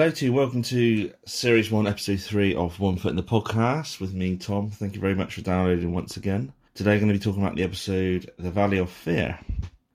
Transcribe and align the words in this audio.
Hello 0.00 0.10
to 0.10 0.24
you. 0.24 0.32
Welcome 0.32 0.62
to 0.62 1.12
Series 1.26 1.70
1, 1.70 1.86
Episode 1.86 2.20
3 2.20 2.54
of 2.54 2.80
One 2.80 2.96
Foot 2.96 3.10
in 3.10 3.16
the 3.16 3.22
Podcast 3.22 4.00
with 4.00 4.14
me, 4.14 4.38
Tom. 4.38 4.70
Thank 4.70 4.94
you 4.94 5.00
very 5.00 5.14
much 5.14 5.34
for 5.34 5.42
downloading 5.42 5.92
once 5.92 6.16
again. 6.16 6.54
Today, 6.72 6.94
I'm 6.94 7.00
going 7.00 7.12
to 7.12 7.18
be 7.18 7.22
talking 7.22 7.42
about 7.42 7.54
the 7.54 7.64
episode 7.64 8.30
The 8.38 8.50
Valley 8.50 8.78
of 8.78 8.88
Fear. 8.88 9.38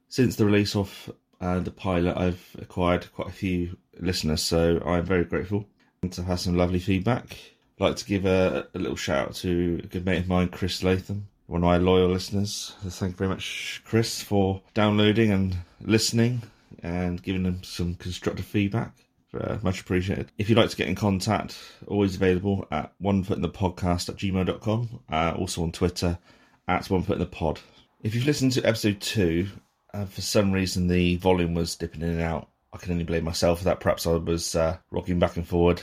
Since 0.10 0.36
the 0.36 0.46
release 0.46 0.76
of 0.76 1.12
uh, 1.42 1.58
the 1.58 1.72
pilot, 1.72 2.16
I've 2.16 2.56
acquired 2.62 3.12
quite 3.16 3.30
a 3.30 3.32
few 3.32 3.78
listeners, 4.00 4.44
so 4.44 4.80
I'm 4.86 5.06
very 5.06 5.24
grateful 5.24 5.66
and 6.04 6.14
to 6.14 6.22
have 6.22 6.40
some 6.40 6.56
lovely 6.56 6.78
feedback. 6.78 7.36
I'd 7.80 7.84
like 7.84 7.96
to 7.96 8.06
give 8.06 8.28
a, 8.28 8.68
a 8.76 8.78
little 8.78 8.96
shout 8.96 9.30
out 9.30 9.34
to 9.38 9.82
a 9.84 9.88
good 9.88 10.06
mate 10.06 10.20
of 10.20 10.28
mine, 10.28 10.50
Chris 10.50 10.84
Latham, 10.84 11.30
one 11.48 11.64
of 11.64 11.66
my 11.66 11.78
loyal 11.78 12.10
listeners. 12.10 12.76
So 12.84 12.90
thank 12.92 13.14
you 13.14 13.18
very 13.18 13.30
much, 13.30 13.82
Chris, 13.84 14.22
for 14.22 14.62
downloading 14.76 15.32
and 15.32 15.58
listening 15.82 16.44
and 16.84 17.24
giving 17.24 17.42
them 17.42 17.64
some 17.64 17.96
constructive 17.96 18.46
feedback. 18.46 19.05
Uh, 19.36 19.58
much 19.64 19.82
appreciated. 19.82 20.32
If 20.38 20.50
you'd 20.50 20.58
like 20.58 20.70
to 20.70 20.76
get 20.76 20.88
in 20.88 20.96
contact, 20.96 21.58
always 21.88 22.16
available 22.16 22.68
at 22.72 22.94
one 23.00 23.24
foot 23.24 23.38
in 23.38 23.42
the 23.42 23.50
podcast 23.50 24.10
at 24.10 24.16
gmail.com. 24.16 25.00
Uh, 25.12 25.34
also 25.38 25.64
on 25.64 25.72
Twitter 25.72 26.18
at 26.68 26.90
one 26.90 27.04
foot 27.04 27.14
in 27.14 27.20
the 27.20 27.26
pod. 27.26 27.60
If 28.02 28.16
you've 28.16 28.26
listened 28.26 28.54
to 28.54 28.64
episode 28.64 29.02
two, 29.02 29.48
uh, 29.94 30.06
for 30.06 30.22
some 30.22 30.52
reason 30.52 30.88
the 30.88 31.16
volume 31.18 31.54
was 31.54 31.76
dipping 31.76 32.02
in 32.02 32.10
and 32.10 32.22
out. 32.22 32.50
I 32.74 32.78
can 32.78 32.92
only 32.92 33.06
blame 33.06 33.24
myself 33.24 33.60
for 33.60 33.66
that. 33.66 33.80
Perhaps 33.80 34.06
I 34.06 34.12
was 34.12 34.56
uh, 34.56 34.78
rocking 34.92 35.18
back 35.18 35.38
and 35.38 35.48
forward 35.48 35.82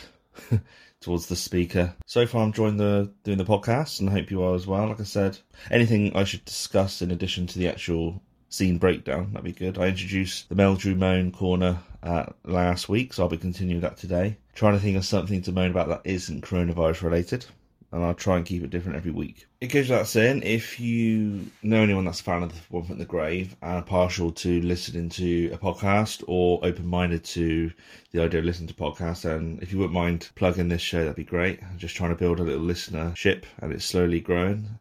towards 1.01 1.27
the 1.27 1.37
speaker. 1.37 1.95
So 2.07 2.27
far, 2.27 2.43
I'm 2.43 2.49
enjoying 2.49 2.77
the 2.77 3.11
doing 3.25 3.39
the 3.39 3.45
podcast, 3.45 4.01
and 4.01 4.11
I 4.11 4.13
hope 4.13 4.31
you 4.31 4.43
are 4.43 4.55
as 4.55 4.67
well. 4.67 4.89
Like 4.89 5.01
I 5.01 5.05
said, 5.05 5.39
anything 5.71 6.15
I 6.15 6.25
should 6.25 6.45
discuss 6.45 7.01
in 7.01 7.11
addition 7.11 7.47
to 7.47 7.59
the 7.59 7.69
actual 7.69 8.23
scene 8.53 8.79
breakdown, 8.79 9.31
that'd 9.33 9.45
be 9.45 9.53
good. 9.53 9.79
I 9.79 9.89
introduced 9.89 10.49
the 10.49 10.55
Meldrew 10.55 10.97
Moan 10.97 11.33
corner 11.33 11.79
uh, 12.03 12.27
last 12.45 12.89
week, 12.89 13.13
so 13.13 13.23
I'll 13.23 13.29
be 13.29 13.39
continuing 13.39 13.81
that 13.81 13.97
today. 13.97 14.37
Trying 14.55 14.75
to 14.75 14.81
think 14.81 14.97
of 14.97 15.05
something 15.07 15.41
to 15.43 15.53
moan 15.53 15.71
about 15.71 15.89
that 15.89 16.03
isn't 16.05 16.45
coronavirus 16.45 17.03
related, 17.03 17.47
and 17.93 18.05
I'll 18.05 18.15
try 18.15 18.37
and 18.37 18.45
keep 18.45 18.63
it 18.63 18.71
different 18.71 18.97
every 18.97 19.11
week. 19.11 19.47
It 19.63 19.69
goes 19.69 19.89
without 19.89 20.07
saying, 20.07 20.43
if 20.43 20.79
you 20.79 21.47
know 21.63 21.83
anyone 21.83 22.05
that's 22.05 22.21
a 22.21 22.25
fan 22.25 22.43
of 22.43 22.53
the 22.53 22.59
One 22.69 22.91
in 22.91 22.99
the 22.99 23.05
Grave 23.07 23.57
and 23.63 23.87
partial 23.87 24.33
to 24.33 24.61
listening 24.61 25.09
to 25.11 25.51
a 25.53 25.59
podcast 25.59 26.23
or 26.27 26.61
open 26.63 26.87
minded 26.87 27.25
to 27.25 27.73
the 28.11 28.23
idea 28.23 28.41
of 28.41 28.47
listening 28.47 28.69
to 28.69 28.75
podcasts, 28.75 29.25
and 29.25 29.63
if 29.63 29.73
you 29.73 29.79
wouldn't 29.79 29.95
mind 29.95 30.29
plugging 30.35 30.69
this 30.69 30.83
show, 30.83 31.01
that'd 31.01 31.17
be 31.17 31.25
great. 31.25 31.63
I'm 31.63 31.79
just 31.79 31.97
trying 31.97 32.11
to 32.11 32.17
build 32.17 32.41
a 32.41 32.45
little 32.45 32.67
listenership, 32.67 33.45
and 33.63 33.73
it's 33.73 33.87
slowly 33.87 34.21
growing. 34.21 34.79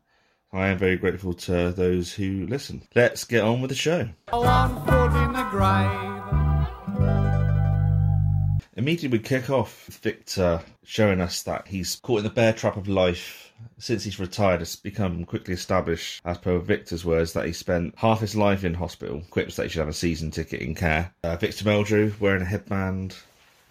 I 0.53 0.67
am 0.67 0.77
very 0.77 0.97
grateful 0.97 1.33
to 1.33 1.71
those 1.71 2.11
who 2.11 2.45
listen. 2.45 2.81
Let's 2.93 3.23
get 3.23 3.41
on 3.41 3.61
with 3.61 3.69
the 3.69 3.75
show. 3.75 4.09
One 4.31 4.85
foot 4.85 5.23
in 5.23 5.31
the 5.31 5.47
grave. 5.49 6.11
Immediately 8.75 9.17
we 9.17 9.23
kick 9.23 9.49
off 9.49 9.85
with 9.85 9.97
Victor 9.99 10.61
showing 10.83 11.21
us 11.21 11.43
that 11.43 11.69
he's 11.69 11.95
caught 11.97 12.17
in 12.17 12.23
the 12.25 12.29
bear 12.29 12.51
trap 12.51 12.75
of 12.75 12.89
life. 12.89 13.53
Since 13.77 14.03
he's 14.03 14.19
retired, 14.19 14.61
it's 14.61 14.75
become 14.75 15.23
quickly 15.23 15.53
established, 15.53 16.21
as 16.25 16.37
per 16.37 16.57
Victor's 16.59 17.05
words, 17.05 17.31
that 17.33 17.45
he 17.45 17.53
spent 17.53 17.93
half 17.95 18.19
his 18.19 18.35
life 18.35 18.65
in 18.65 18.73
hospital. 18.73 19.21
Quips 19.29 19.55
that 19.55 19.63
he 19.63 19.69
should 19.69 19.79
have 19.79 19.87
a 19.87 19.93
season 19.93 20.31
ticket 20.31 20.59
in 20.59 20.75
care. 20.75 21.13
Uh, 21.23 21.37
Victor 21.37 21.63
Meldrew 21.63 22.19
wearing 22.19 22.41
a 22.41 22.45
headband, 22.45 23.15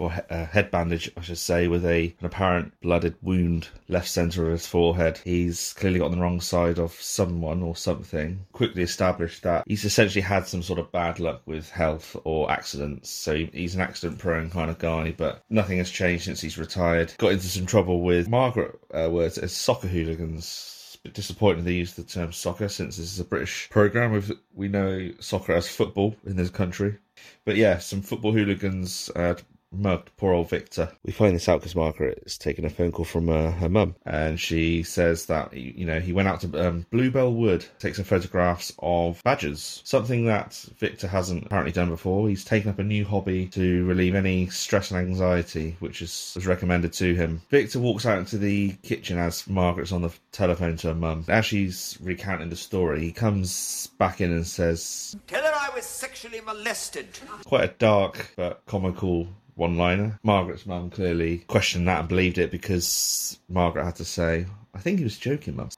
or 0.00 0.12
he- 0.12 0.20
uh, 0.30 0.46
head 0.46 0.70
bandage, 0.70 1.10
I 1.16 1.20
should 1.20 1.38
say, 1.38 1.68
with 1.68 1.84
a 1.84 2.14
an 2.20 2.26
apparent 2.26 2.72
blooded 2.80 3.14
wound 3.22 3.68
left 3.88 4.08
centre 4.08 4.46
of 4.46 4.52
his 4.52 4.66
forehead. 4.66 5.20
He's 5.24 5.74
clearly 5.74 6.00
on 6.00 6.10
the 6.10 6.16
wrong 6.16 6.40
side 6.40 6.78
of 6.78 6.92
someone 6.94 7.62
or 7.62 7.76
something. 7.76 8.46
Quickly 8.52 8.82
established 8.82 9.42
that 9.42 9.64
he's 9.66 9.84
essentially 9.84 10.22
had 10.22 10.46
some 10.46 10.62
sort 10.62 10.78
of 10.78 10.90
bad 10.90 11.20
luck 11.20 11.42
with 11.46 11.70
health 11.70 12.16
or 12.24 12.50
accidents. 12.50 13.10
So 13.10 13.36
he's 13.52 13.74
an 13.74 13.82
accident 13.82 14.18
prone 14.18 14.50
kind 14.50 14.70
of 14.70 14.78
guy, 14.78 15.14
but 15.16 15.42
nothing 15.50 15.78
has 15.78 15.90
changed 15.90 16.24
since 16.24 16.40
he's 16.40 16.58
retired. 16.58 17.12
Got 17.18 17.32
into 17.32 17.46
some 17.46 17.66
trouble 17.66 18.00
with 18.02 18.28
Margaret 18.28 18.78
uh, 18.92 19.10
words 19.10 19.38
as 19.38 19.52
soccer 19.52 19.88
hooligans. 19.88 20.76
Bit 21.02 21.14
disappointing 21.14 21.64
they 21.64 21.72
use 21.72 21.94
the 21.94 22.02
term 22.02 22.30
soccer 22.30 22.68
since 22.68 22.98
this 22.98 23.10
is 23.14 23.20
a 23.20 23.24
British 23.24 23.70
program. 23.70 24.12
With 24.12 24.32
we 24.52 24.68
know 24.68 25.10
soccer 25.18 25.54
as 25.54 25.66
football 25.66 26.14
in 26.26 26.36
this 26.36 26.50
country, 26.50 26.98
but 27.46 27.56
yeah, 27.56 27.78
some 27.78 28.02
football 28.02 28.32
hooligans 28.32 29.08
uh, 29.16 29.34
mugged 29.72 30.10
poor 30.16 30.32
old 30.32 30.48
Victor. 30.48 30.90
We 31.04 31.12
find 31.12 31.34
this 31.34 31.48
out 31.48 31.60
because 31.60 31.76
Margaret 31.76 32.22
is 32.26 32.38
taking 32.38 32.64
a 32.64 32.70
phone 32.70 32.92
call 32.92 33.04
from 33.04 33.28
uh, 33.28 33.50
her 33.52 33.68
mum, 33.68 33.94
and 34.04 34.38
she 34.38 34.82
says 34.82 35.26
that 35.26 35.52
you 35.52 35.86
know 35.86 36.00
he 36.00 36.12
went 36.12 36.28
out 36.28 36.40
to 36.42 36.68
um, 36.68 36.86
Bluebell 36.90 37.32
Wood, 37.34 37.64
take 37.78 37.94
some 37.94 38.04
photographs 38.04 38.72
of 38.78 39.22
badgers, 39.22 39.82
something 39.84 40.26
that 40.26 40.54
Victor 40.78 41.06
hasn't 41.06 41.46
apparently 41.46 41.72
done 41.72 41.88
before. 41.88 42.28
He's 42.28 42.44
taken 42.44 42.70
up 42.70 42.78
a 42.78 42.84
new 42.84 43.04
hobby 43.04 43.46
to 43.48 43.84
relieve 43.86 44.14
any 44.14 44.48
stress 44.48 44.90
and 44.90 45.00
anxiety, 45.00 45.76
which 45.80 46.02
is 46.02 46.32
was 46.34 46.46
recommended 46.46 46.92
to 46.94 47.14
him. 47.14 47.42
Victor 47.50 47.78
walks 47.78 48.06
out 48.06 48.18
into 48.18 48.38
the 48.38 48.72
kitchen 48.82 49.18
as 49.18 49.46
Margaret's 49.48 49.92
on 49.92 50.02
the 50.02 50.12
telephone 50.32 50.76
to 50.78 50.88
her 50.88 50.94
mum. 50.94 51.24
As 51.28 51.46
she's 51.46 51.98
recounting 52.02 52.48
the 52.50 52.56
story, 52.56 53.00
he 53.00 53.12
comes 53.12 53.88
back 53.98 54.20
in 54.20 54.32
and 54.32 54.46
says, 54.46 55.16
Tell 55.26 55.42
her 55.42 55.52
I 55.54 55.70
was 55.74 55.84
sexually 55.84 56.40
molested. 56.40 57.06
quite 57.44 57.64
a 57.64 57.74
dark 57.78 58.32
but 58.36 58.64
comical 58.66 59.28
one 59.60 59.76
liner. 59.76 60.18
Margaret's 60.22 60.64
mum 60.64 60.88
clearly 60.88 61.38
questioned 61.46 61.86
that 61.86 62.00
and 62.00 62.08
believed 62.08 62.38
it 62.38 62.50
because 62.50 63.38
Margaret 63.50 63.84
had 63.84 63.96
to 63.96 64.06
say, 64.06 64.46
I 64.74 64.78
think 64.78 64.98
he 64.98 65.04
was 65.04 65.18
joking, 65.18 65.54
mum. 65.54 65.68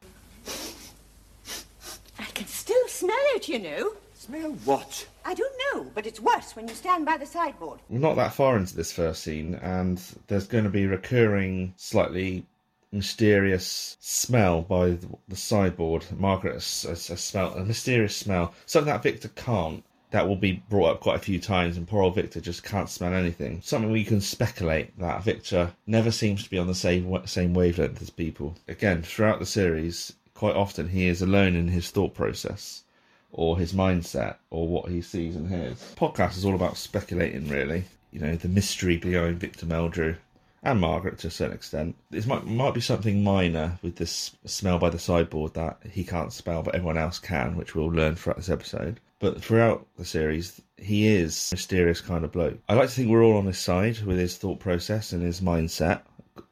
I 2.17 2.25
can 2.33 2.47
still 2.47 2.87
smell 2.87 3.17
it, 3.35 3.49
you 3.49 3.59
know. 3.59 3.93
Smell 4.15 4.53
what? 4.65 5.09
I 5.25 5.35
don't 5.35 5.61
know, 5.75 5.91
but 5.97 6.07
it's 6.07 6.21
worse 6.21 6.55
when 6.55 6.69
you 6.69 6.75
stand 6.75 7.05
by 7.05 7.17
the 7.17 7.27
sideboard. 7.27 7.81
We're 7.89 7.99
not 7.99 8.15
that 8.15 8.35
far 8.35 8.57
into 8.57 8.77
this 8.77 8.93
first 8.93 9.25
scene, 9.25 9.57
and 9.57 10.01
there's 10.29 10.47
going 10.47 10.65
to 10.65 10.71
be 10.71 10.87
recurring, 10.87 11.75
slightly 11.77 12.47
mysterious 12.93 13.97
smell 13.99 14.63
by 14.63 14.91
the, 14.91 15.09
the 15.27 15.37
sideboard. 15.37 16.07
Margaret 16.17 16.55
has, 16.55 16.83
has, 16.83 17.09
has 17.09 17.21
smelled 17.21 17.57
a 17.57 17.65
mysterious 17.65 18.15
smell, 18.15 18.55
something 18.67 18.93
that 18.93 19.03
Victor 19.03 19.29
can't. 19.35 19.83
That 20.13 20.29
will 20.29 20.37
be 20.37 20.63
brought 20.69 20.91
up 20.91 21.01
quite 21.01 21.17
a 21.17 21.23
few 21.25 21.39
times, 21.39 21.77
and 21.77 21.89
poor 21.89 22.03
old 22.03 22.15
Victor 22.15 22.41
just 22.41 22.63
can't 22.63 22.89
smell 22.89 23.15
anything. 23.15 23.61
Something 23.63 23.91
we 23.91 24.05
can 24.05 24.21
speculate 24.21 24.97
that 24.99 25.25
Victor 25.25 25.73
never 25.87 26.11
seems 26.11 26.45
to 26.45 26.51
be 26.51 26.59
on 26.59 26.67
the 26.67 26.75
same 26.75 27.27
same 27.27 27.55
wavelength 27.55 28.01
as 28.01 28.11
people. 28.11 28.55
Again, 28.69 29.03
throughout 29.03 29.41
the 29.41 29.47
series, 29.47 30.13
quite 30.35 30.55
often 30.55 30.89
he 30.89 31.07
is 31.07 31.23
alone 31.23 31.57
in 31.57 31.69
his 31.69 31.91
thought 31.91 32.15
process 32.15 32.85
or 33.33 33.59
his 33.59 33.73
mindset 33.73 34.37
or 34.51 34.69
what 34.69 34.91
he 34.91 35.01
sees 35.01 35.35
and 35.35 35.49
hears. 35.49 35.95
Podcast 35.97 36.37
is 36.37 36.45
all 36.45 36.55
about 36.55 36.77
speculating, 36.77 37.49
really. 37.49 37.85
You 38.11 38.21
know, 38.21 38.37
the 38.37 38.49
mystery 38.49 38.99
behind 38.99 39.41
Victor 39.41 39.67
Meldrew 39.67 40.17
and 40.63 40.81
Margaret 40.81 41.19
to 41.19 41.29
a 41.29 41.31
certain 41.31 41.57
extent. 41.57 41.97
This 42.11 42.27
might 42.27 42.47
might 42.47 42.75
be 42.75 42.81
something 42.81 43.25
minor 43.25 43.79
with 43.83 43.97
this 43.97 44.37
smell 44.45 44.79
by 44.79 44.91
the 44.91 44.99
sideboard 44.99 45.55
that 45.55 45.79
he 45.91 46.05
can't 46.05 46.33
spell, 46.33 46.63
but 46.63 46.75
everyone 46.75 46.99
else 46.99 47.19
can, 47.19 47.57
which 47.57 47.75
we'll 47.75 47.87
learn 47.87 48.15
throughout 48.15 48.37
this 48.37 48.51
episode. 48.51 49.01
But 49.23 49.41
throughout 49.41 49.87
the 49.97 50.05
series, 50.05 50.61
he 50.77 51.07
is 51.07 51.53
a 51.53 51.55
mysterious 51.55 52.01
kind 52.01 52.25
of 52.25 52.33
bloke. 52.33 52.59
I 52.69 52.75
like 52.75 52.89
to 52.89 52.95
think 52.95 53.09
we're 53.09 53.23
all 53.23 53.37
on 53.37 53.47
his 53.47 53.57
side 53.57 54.01
with 54.01 54.19
his 54.19 54.37
thought 54.37 54.59
process 54.59 55.13
and 55.13 55.23
his 55.23 55.41
mindset. 55.41 56.01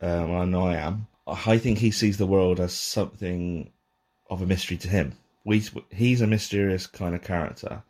Um, 0.00 0.36
I 0.36 0.44
know 0.44 0.68
I 0.68 0.76
am. 0.76 1.08
I 1.26 1.58
think 1.58 1.78
he 1.78 1.90
sees 1.90 2.16
the 2.16 2.28
world 2.28 2.60
as 2.60 2.72
something 2.72 3.72
of 4.30 4.40
a 4.40 4.46
mystery 4.46 4.76
to 4.76 4.88
him. 4.88 5.14
We, 5.44 5.64
he's 5.90 6.20
a 6.20 6.28
mysterious 6.28 6.86
kind 6.86 7.16
of 7.16 7.24
character. 7.24 7.82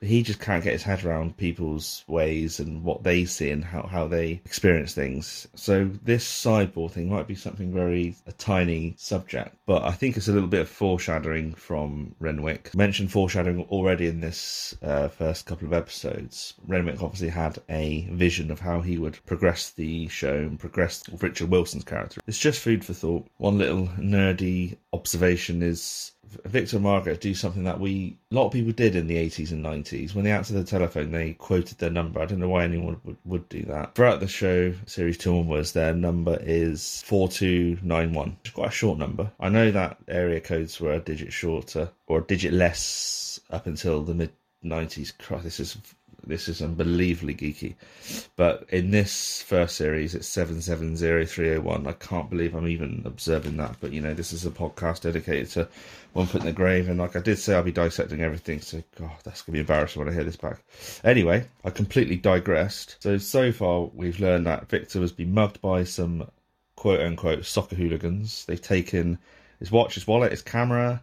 He 0.00 0.22
just 0.22 0.40
can't 0.40 0.62
get 0.62 0.72
his 0.72 0.82
head 0.82 1.04
around 1.04 1.36
people's 1.36 2.04
ways 2.06 2.60
and 2.60 2.84
what 2.84 3.02
they 3.02 3.24
see 3.24 3.50
and 3.50 3.64
how, 3.64 3.82
how 3.82 4.06
they 4.06 4.40
experience 4.44 4.94
things. 4.94 5.48
So 5.54 5.90
this 6.04 6.24
sideboard 6.24 6.92
thing 6.92 7.10
might 7.10 7.26
be 7.26 7.34
something 7.34 7.72
very 7.72 8.14
a 8.26 8.32
tiny 8.32 8.94
subject, 8.96 9.56
but 9.66 9.82
I 9.82 9.92
think 9.92 10.16
it's 10.16 10.28
a 10.28 10.32
little 10.32 10.48
bit 10.48 10.60
of 10.60 10.68
foreshadowing 10.68 11.54
from 11.54 12.14
Renwick. 12.20 12.74
Mentioned 12.74 13.10
foreshadowing 13.10 13.64
already 13.70 14.06
in 14.06 14.20
this 14.20 14.76
uh, 14.82 15.08
first 15.08 15.46
couple 15.46 15.66
of 15.66 15.72
episodes. 15.72 16.54
Renwick 16.66 17.02
obviously 17.02 17.28
had 17.28 17.58
a 17.68 18.08
vision 18.12 18.50
of 18.50 18.60
how 18.60 18.80
he 18.80 18.98
would 18.98 19.18
progress 19.26 19.70
the 19.70 20.08
show 20.08 20.34
and 20.34 20.58
progress 20.58 21.02
Richard 21.20 21.50
Wilson's 21.50 21.84
character. 21.84 22.20
It's 22.26 22.38
just 22.38 22.60
food 22.60 22.84
for 22.84 22.92
thought. 22.92 23.26
One 23.38 23.58
little 23.58 23.88
nerdy 23.98 24.76
observation 24.92 25.62
is 25.62 26.12
Victor 26.44 26.76
and 26.76 26.84
Margaret 26.84 27.20
do 27.20 27.34
something 27.34 27.64
that 27.64 27.80
we 27.80 28.18
a 28.30 28.34
lot 28.34 28.46
of 28.46 28.52
people 28.52 28.72
did 28.72 28.96
in 28.96 29.06
the 29.06 29.16
80s 29.16 29.50
and 29.52 29.64
90s. 29.64 30.14
When 30.14 30.24
they 30.24 30.32
answered 30.32 30.54
the 30.54 30.64
telephone, 30.64 31.12
they 31.12 31.34
quoted 31.34 31.78
their 31.78 31.90
number. 31.90 32.20
I 32.20 32.26
don't 32.26 32.40
know 32.40 32.48
why 32.48 32.64
anyone 32.64 33.00
would, 33.04 33.16
would 33.24 33.48
do 33.48 33.62
that. 33.64 33.94
Throughout 33.94 34.20
the 34.20 34.28
show, 34.28 34.74
series 34.86 35.18
two 35.18 35.36
onwards, 35.36 35.72
their 35.72 35.94
number 35.94 36.38
is 36.42 37.02
4291. 37.06 38.36
It's 38.40 38.50
quite 38.50 38.68
a 38.68 38.72
short 38.72 38.98
number. 38.98 39.30
I 39.40 39.48
know 39.48 39.70
that 39.70 39.98
area 40.08 40.40
codes 40.40 40.80
were 40.80 40.92
a 40.92 41.00
digit 41.00 41.32
shorter 41.32 41.90
or 42.06 42.18
a 42.18 42.24
digit 42.24 42.52
less 42.52 43.40
up 43.50 43.66
until 43.66 44.02
the 44.02 44.14
mid 44.14 44.32
90s. 44.64 45.16
Christ, 45.16 45.44
this 45.44 45.60
is 45.60 45.76
This 46.26 46.48
is 46.48 46.60
unbelievably 46.60 47.34
geeky. 47.36 47.74
But 48.36 48.66
in 48.70 48.90
this 48.90 49.42
first 49.42 49.76
series, 49.76 50.14
it's 50.14 50.28
770301. 50.28 51.86
I 51.86 51.92
can't 51.92 52.28
believe 52.28 52.54
I'm 52.54 52.68
even 52.68 53.02
observing 53.04 53.56
that. 53.58 53.76
But, 53.80 53.92
you 53.92 54.00
know, 54.00 54.14
this 54.14 54.32
is 54.32 54.44
a 54.44 54.50
podcast 54.50 55.02
dedicated 55.02 55.50
to 55.50 55.68
One 56.12 56.26
Foot 56.26 56.40
in 56.42 56.46
the 56.46 56.52
Grave. 56.52 56.88
And 56.88 56.98
like 56.98 57.16
I 57.16 57.20
did 57.20 57.38
say, 57.38 57.54
I'll 57.54 57.62
be 57.62 57.72
dissecting 57.72 58.20
everything. 58.20 58.60
So, 58.60 58.82
God, 58.98 59.12
that's 59.24 59.42
going 59.42 59.52
to 59.52 59.52
be 59.52 59.60
embarrassing 59.60 60.00
when 60.00 60.08
I 60.08 60.14
hear 60.14 60.24
this 60.24 60.36
back. 60.36 60.60
Anyway, 61.04 61.46
I 61.64 61.70
completely 61.70 62.16
digressed. 62.16 62.96
So, 63.00 63.18
so 63.18 63.52
far, 63.52 63.90
we've 63.94 64.20
learned 64.20 64.46
that 64.46 64.68
Victor 64.68 65.00
has 65.00 65.12
been 65.12 65.32
mugged 65.32 65.60
by 65.60 65.84
some 65.84 66.28
quote 66.76 67.00
unquote 67.00 67.44
soccer 67.44 67.76
hooligans. 67.76 68.44
They've 68.44 68.60
taken 68.60 69.18
his 69.58 69.72
watch, 69.72 69.94
his 69.94 70.06
wallet, 70.06 70.30
his 70.30 70.42
camera, 70.42 71.00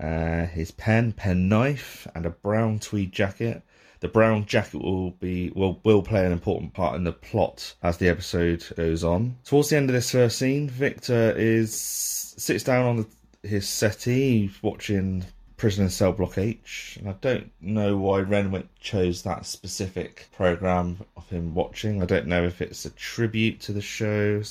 uh, 0.00 0.46
his 0.46 0.70
pen, 0.70 1.12
pen 1.12 1.48
knife, 1.48 2.06
and 2.14 2.26
a 2.26 2.30
brown 2.30 2.78
tweed 2.78 3.12
jacket. 3.12 3.62
The 4.00 4.08
brown 4.08 4.46
jacket 4.46 4.80
will 4.80 5.10
be 5.10 5.50
will 5.50 5.80
will 5.82 6.02
play 6.02 6.24
an 6.24 6.32
important 6.32 6.72
part 6.72 6.94
in 6.94 7.04
the 7.04 7.12
plot 7.12 7.74
as 7.82 7.96
the 7.96 8.08
episode 8.08 8.64
goes 8.76 9.02
on. 9.02 9.36
Towards 9.44 9.70
the 9.70 9.76
end 9.76 9.90
of 9.90 9.94
this 9.94 10.12
first 10.12 10.38
scene, 10.38 10.68
Victor 10.68 11.32
is 11.36 11.74
sits 11.74 12.62
down 12.62 12.86
on 12.86 12.96
the, 13.42 13.48
his 13.48 13.68
settee 13.68 14.50
watching 14.62 15.24
Prisoner 15.56 15.88
Cell 15.88 16.12
Block 16.12 16.38
H, 16.38 16.96
and 17.00 17.08
I 17.08 17.16
don't 17.20 17.50
know 17.60 17.96
why 17.96 18.20
Renwick 18.20 18.66
chose 18.78 19.22
that 19.22 19.44
specific 19.44 20.28
program 20.30 20.98
of 21.16 21.28
him 21.28 21.52
watching. 21.52 22.00
I 22.00 22.06
don't 22.06 22.28
know 22.28 22.44
if 22.44 22.62
it's 22.62 22.84
a 22.84 22.90
tribute 22.90 23.58
to 23.62 23.72
the 23.72 23.80
show, 23.80 24.42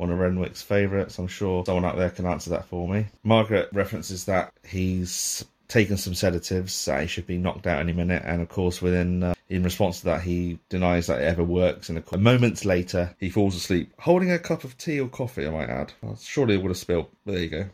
one 0.00 0.10
of 0.10 0.18
Renwick's 0.18 0.62
favourites. 0.62 1.18
I'm 1.18 1.28
sure 1.28 1.64
someone 1.66 1.84
out 1.84 1.96
there 1.96 2.10
can 2.10 2.26
answer 2.26 2.50
that 2.50 2.64
for 2.64 2.88
me. 2.88 3.06
Margaret 3.22 3.68
references 3.72 4.24
that 4.24 4.52
he's 4.64 5.44
taken 5.68 5.96
some 5.96 6.14
sedatives 6.14 6.86
that 6.86 7.02
he 7.02 7.06
should 7.06 7.26
be 7.26 7.38
knocked 7.38 7.66
out 7.66 7.78
any 7.78 7.92
minute 7.92 8.22
and 8.26 8.42
of 8.42 8.48
course 8.48 8.82
within 8.82 9.22
uh, 9.22 9.34
in 9.48 9.62
response 9.62 10.00
to 10.00 10.06
that 10.06 10.20
he 10.20 10.58
denies 10.68 11.06
that 11.06 11.20
it 11.20 11.24
ever 11.24 11.44
works 11.44 11.88
and 11.88 12.02
a 12.12 12.18
moments 12.18 12.64
later 12.64 13.14
he 13.20 13.30
falls 13.30 13.54
asleep 13.54 13.92
holding 14.00 14.32
a 14.32 14.38
cup 14.40 14.64
of 14.64 14.76
tea 14.76 14.98
or 14.98 15.06
coffee 15.06 15.46
i 15.46 15.50
might 15.50 15.70
add 15.70 15.92
surely 16.20 16.54
it 16.54 16.60
would 16.60 16.70
have 16.70 16.76
spilled 16.76 17.06
but 17.24 17.34
there 17.34 17.42
you 17.42 17.48
go 17.48 17.64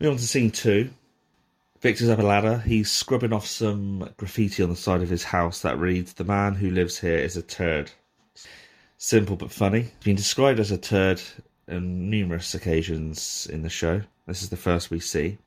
we 0.00 0.08
on 0.08 0.16
to 0.16 0.26
scene 0.26 0.50
two 0.50 0.90
Victor's 1.80 2.08
up 2.08 2.18
a 2.18 2.22
ladder. 2.22 2.58
He's 2.66 2.90
scrubbing 2.90 3.32
off 3.32 3.46
some 3.46 4.10
graffiti 4.16 4.62
on 4.62 4.70
the 4.70 4.76
side 4.76 5.02
of 5.02 5.10
his 5.10 5.22
house 5.22 5.60
that 5.60 5.78
reads, 5.78 6.14
The 6.14 6.24
man 6.24 6.54
who 6.54 6.70
lives 6.70 6.98
here 6.98 7.18
is 7.18 7.36
a 7.36 7.42
turd. 7.42 7.92
Simple 8.96 9.36
but 9.36 9.52
funny. 9.52 9.82
He's 9.82 10.04
been 10.04 10.16
described 10.16 10.58
as 10.58 10.70
a 10.70 10.78
turd 10.78 11.20
on 11.68 12.10
numerous 12.10 12.54
occasions 12.54 13.46
in 13.50 13.62
the 13.62 13.68
show. 13.68 14.02
This 14.26 14.42
is 14.42 14.48
the 14.48 14.56
first 14.56 14.90
we 14.90 14.98
see. 14.98 15.38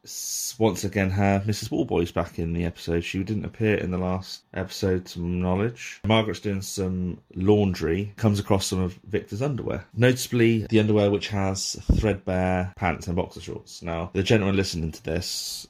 Once 0.58 0.86
again, 0.86 1.10
her 1.10 1.44
Mrs. 1.46 1.70
Warboys' 1.70 2.14
back 2.14 2.40
in 2.40 2.54
the 2.54 2.64
episode. 2.64 3.04
She 3.04 3.24
didn't 3.24 3.44
appear 3.44 3.76
in 3.76 3.92
the 3.92 3.98
last 3.98 4.44
episode, 4.54 5.06
to 5.08 5.20
my 5.20 5.42
knowledge. 5.42 6.00
Margaret's 6.06 6.40
doing 6.40 6.62
some 6.62 7.20
laundry, 7.36 8.14
comes 8.16 8.40
across 8.40 8.68
some 8.68 8.80
of 8.80 8.98
Victor's 9.06 9.42
underwear. 9.42 9.86
notably 9.94 10.66
the 10.68 10.80
underwear 10.80 11.12
which 11.12 11.28
has 11.28 11.76
threadbare 11.96 12.74
pants 12.78 13.08
and 13.08 13.18
boxer 13.18 13.42
shorts. 13.42 13.82
Now, 13.82 14.12
the 14.14 14.24
gentleman 14.24 14.56
listening 14.56 14.94
to 14.94 15.04
this 15.04 15.68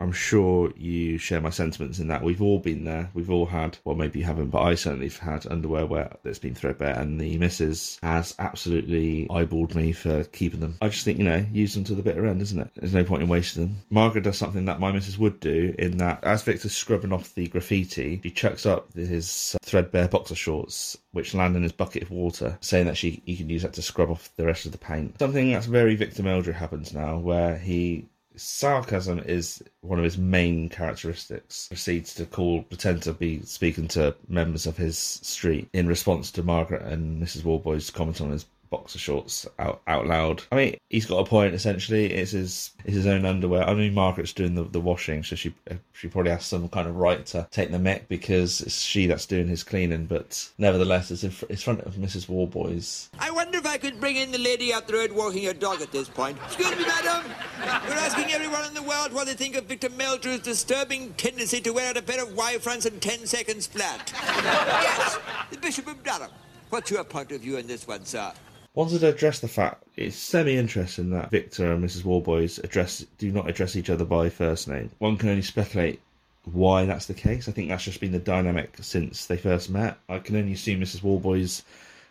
I'm 0.00 0.12
sure 0.12 0.72
you 0.76 1.18
share 1.18 1.40
my 1.40 1.50
sentiments 1.50 1.98
in 1.98 2.08
that 2.08 2.22
we've 2.22 2.42
all 2.42 2.58
been 2.58 2.84
there. 2.84 3.10
We've 3.14 3.30
all 3.30 3.46
had, 3.46 3.78
well, 3.84 3.96
maybe 3.96 4.20
you 4.20 4.24
haven't, 4.24 4.50
but 4.50 4.62
I 4.62 4.74
certainly 4.74 5.08
have 5.08 5.18
had 5.18 5.46
underwear 5.50 5.86
where 5.86 6.16
that's 6.22 6.38
been 6.38 6.54
threadbare, 6.54 6.98
and 6.98 7.20
the 7.20 7.36
missus 7.38 7.98
has 8.02 8.34
absolutely 8.38 9.26
eyeballed 9.28 9.74
me 9.74 9.92
for 9.92 10.24
keeping 10.24 10.60
them. 10.60 10.76
I 10.80 10.88
just 10.88 11.04
think, 11.04 11.18
you 11.18 11.24
know, 11.24 11.44
use 11.52 11.74
them 11.74 11.84
to 11.84 11.94
the 11.94 12.02
bitter 12.02 12.26
end, 12.26 12.42
isn't 12.42 12.60
it? 12.60 12.70
There's 12.76 12.94
no 12.94 13.04
point 13.04 13.22
in 13.22 13.28
wasting 13.28 13.64
them. 13.64 13.76
Margaret 13.90 14.24
does 14.24 14.38
something 14.38 14.64
that 14.66 14.80
my 14.80 14.92
missus 14.92 15.18
would 15.18 15.40
do 15.40 15.74
in 15.78 15.98
that 15.98 16.22
as 16.22 16.42
Victor's 16.42 16.74
scrubbing 16.74 17.12
off 17.12 17.34
the 17.34 17.48
graffiti, 17.48 18.20
she 18.22 18.30
chucks 18.30 18.66
up 18.66 18.92
his 18.92 19.56
uh, 19.56 19.58
threadbare 19.64 20.08
boxer 20.08 20.34
shorts, 20.34 20.96
which 21.12 21.34
land 21.34 21.56
in 21.56 21.62
his 21.62 21.72
bucket 21.72 22.02
of 22.02 22.10
water, 22.10 22.58
saying 22.60 22.86
that 22.86 22.96
she 22.96 23.22
he 23.24 23.36
can 23.36 23.48
use 23.48 23.62
that 23.62 23.72
to 23.74 23.82
scrub 23.82 24.10
off 24.10 24.30
the 24.36 24.46
rest 24.46 24.66
of 24.66 24.72
the 24.72 24.78
paint. 24.78 25.18
Something 25.18 25.52
that's 25.52 25.66
very 25.66 25.96
Victor 25.96 26.22
Meldrew 26.22 26.54
happens 26.54 26.94
now, 26.94 27.18
where 27.18 27.58
he 27.58 28.08
sarcasm 28.38 29.20
is 29.20 29.62
one 29.80 29.98
of 29.98 30.04
his 30.04 30.18
main 30.18 30.68
characteristics. 30.68 31.68
Proceeds 31.68 32.14
to 32.14 32.26
call, 32.26 32.62
pretend 32.62 33.02
to 33.02 33.12
be 33.12 33.42
speaking 33.42 33.88
to 33.88 34.14
members 34.28 34.66
of 34.66 34.76
his 34.76 34.98
street 34.98 35.68
in 35.72 35.86
response 35.86 36.30
to 36.32 36.42
Margaret 36.42 36.82
and 36.82 37.22
Mrs. 37.22 37.44
Warboys' 37.44 37.90
comment 37.90 38.20
on 38.20 38.30
his 38.30 38.46
boxer 38.70 38.98
shorts 38.98 39.46
out 39.58 39.80
out 39.86 40.06
loud. 40.06 40.42
I 40.52 40.56
mean, 40.56 40.76
he's 40.88 41.06
got 41.06 41.18
a 41.18 41.24
point. 41.24 41.54
Essentially, 41.54 42.12
it's 42.12 42.32
his 42.32 42.70
it's 42.84 42.96
his 42.96 43.06
own 43.06 43.24
underwear. 43.24 43.64
I 43.68 43.74
mean, 43.74 43.94
Margaret's 43.94 44.32
doing 44.32 44.54
the, 44.54 44.64
the 44.64 44.80
washing, 44.80 45.22
so 45.22 45.36
she 45.36 45.54
uh, 45.70 45.74
she 45.92 46.08
probably 46.08 46.30
has 46.30 46.44
some 46.44 46.68
kind 46.68 46.88
of 46.88 46.96
right 46.96 47.24
to 47.26 47.46
take 47.50 47.70
the 47.70 47.78
mick 47.78 48.08
because 48.08 48.60
it's 48.60 48.80
she 48.82 49.06
that's 49.06 49.26
doing 49.26 49.48
his 49.48 49.62
cleaning. 49.62 50.06
But 50.06 50.48
nevertheless, 50.58 51.10
it's 51.10 51.24
in 51.24 51.30
fr- 51.30 51.46
it's 51.48 51.62
front 51.62 51.80
of 51.80 51.94
Mrs. 51.94 52.28
Warboys. 52.28 53.10
I 53.18 53.30
wonder 53.30 53.58
if 53.58 53.66
I 53.66 53.78
could 53.78 54.00
bring 54.00 54.16
in 54.16 54.32
the 54.32 54.38
lady 54.38 54.72
up 54.72 54.86
the 54.86 54.94
road 54.94 55.12
walking 55.12 55.44
her 55.44 55.54
dog 55.54 55.82
at 55.82 55.92
this 55.92 56.08
point. 56.08 56.38
Excuse 56.46 56.70
me, 56.76 56.84
madam. 56.86 57.30
We're 57.60 57.94
asking 57.94 58.32
everyone 58.32 58.66
in 58.66 58.74
the 58.74 58.82
world 58.82 59.12
what 59.12 59.26
they 59.26 59.34
think 59.34 59.56
of 59.56 59.64
Victor 59.64 59.90
Meldrew's 59.90 60.40
disturbing 60.40 61.14
tendency 61.14 61.60
to 61.60 61.70
wear 61.72 61.90
out 61.90 61.96
a 61.96 62.02
pair 62.02 62.22
of 62.22 62.34
Y 62.34 62.58
fronts 62.58 62.86
in 62.86 63.00
ten 63.00 63.26
seconds 63.26 63.66
flat. 63.66 64.12
yes, 64.22 65.18
the 65.50 65.58
Bishop 65.58 65.86
of 65.86 66.02
Durham. 66.02 66.30
What's 66.70 66.90
your 66.90 67.04
point 67.04 67.32
of 67.32 67.40
view 67.40 67.56
on 67.56 67.66
this 67.66 67.86
one, 67.88 68.04
sir? 68.04 68.32
Wanted 68.78 69.00
to 69.00 69.08
address 69.08 69.40
the 69.40 69.48
fact 69.48 69.82
it's 69.96 70.14
semi-interesting 70.14 71.10
that 71.10 71.32
Victor 71.32 71.72
and 71.72 71.84
Mrs. 71.84 72.04
Warboys 72.04 72.58
address 72.58 73.04
do 73.18 73.32
not 73.32 73.50
address 73.50 73.74
each 73.74 73.90
other 73.90 74.04
by 74.04 74.28
first 74.28 74.68
name. 74.68 74.88
One 74.98 75.16
can 75.16 75.30
only 75.30 75.42
speculate 75.42 76.00
why 76.44 76.84
that's 76.84 77.06
the 77.06 77.14
case. 77.14 77.48
I 77.48 77.52
think 77.52 77.70
that's 77.70 77.82
just 77.82 78.00
been 78.00 78.12
the 78.12 78.20
dynamic 78.20 78.76
since 78.80 79.26
they 79.26 79.36
first 79.36 79.68
met. 79.68 79.98
I 80.08 80.20
can 80.20 80.36
only 80.36 80.52
assume 80.52 80.80
Mrs. 80.80 81.02
Warboys 81.02 81.64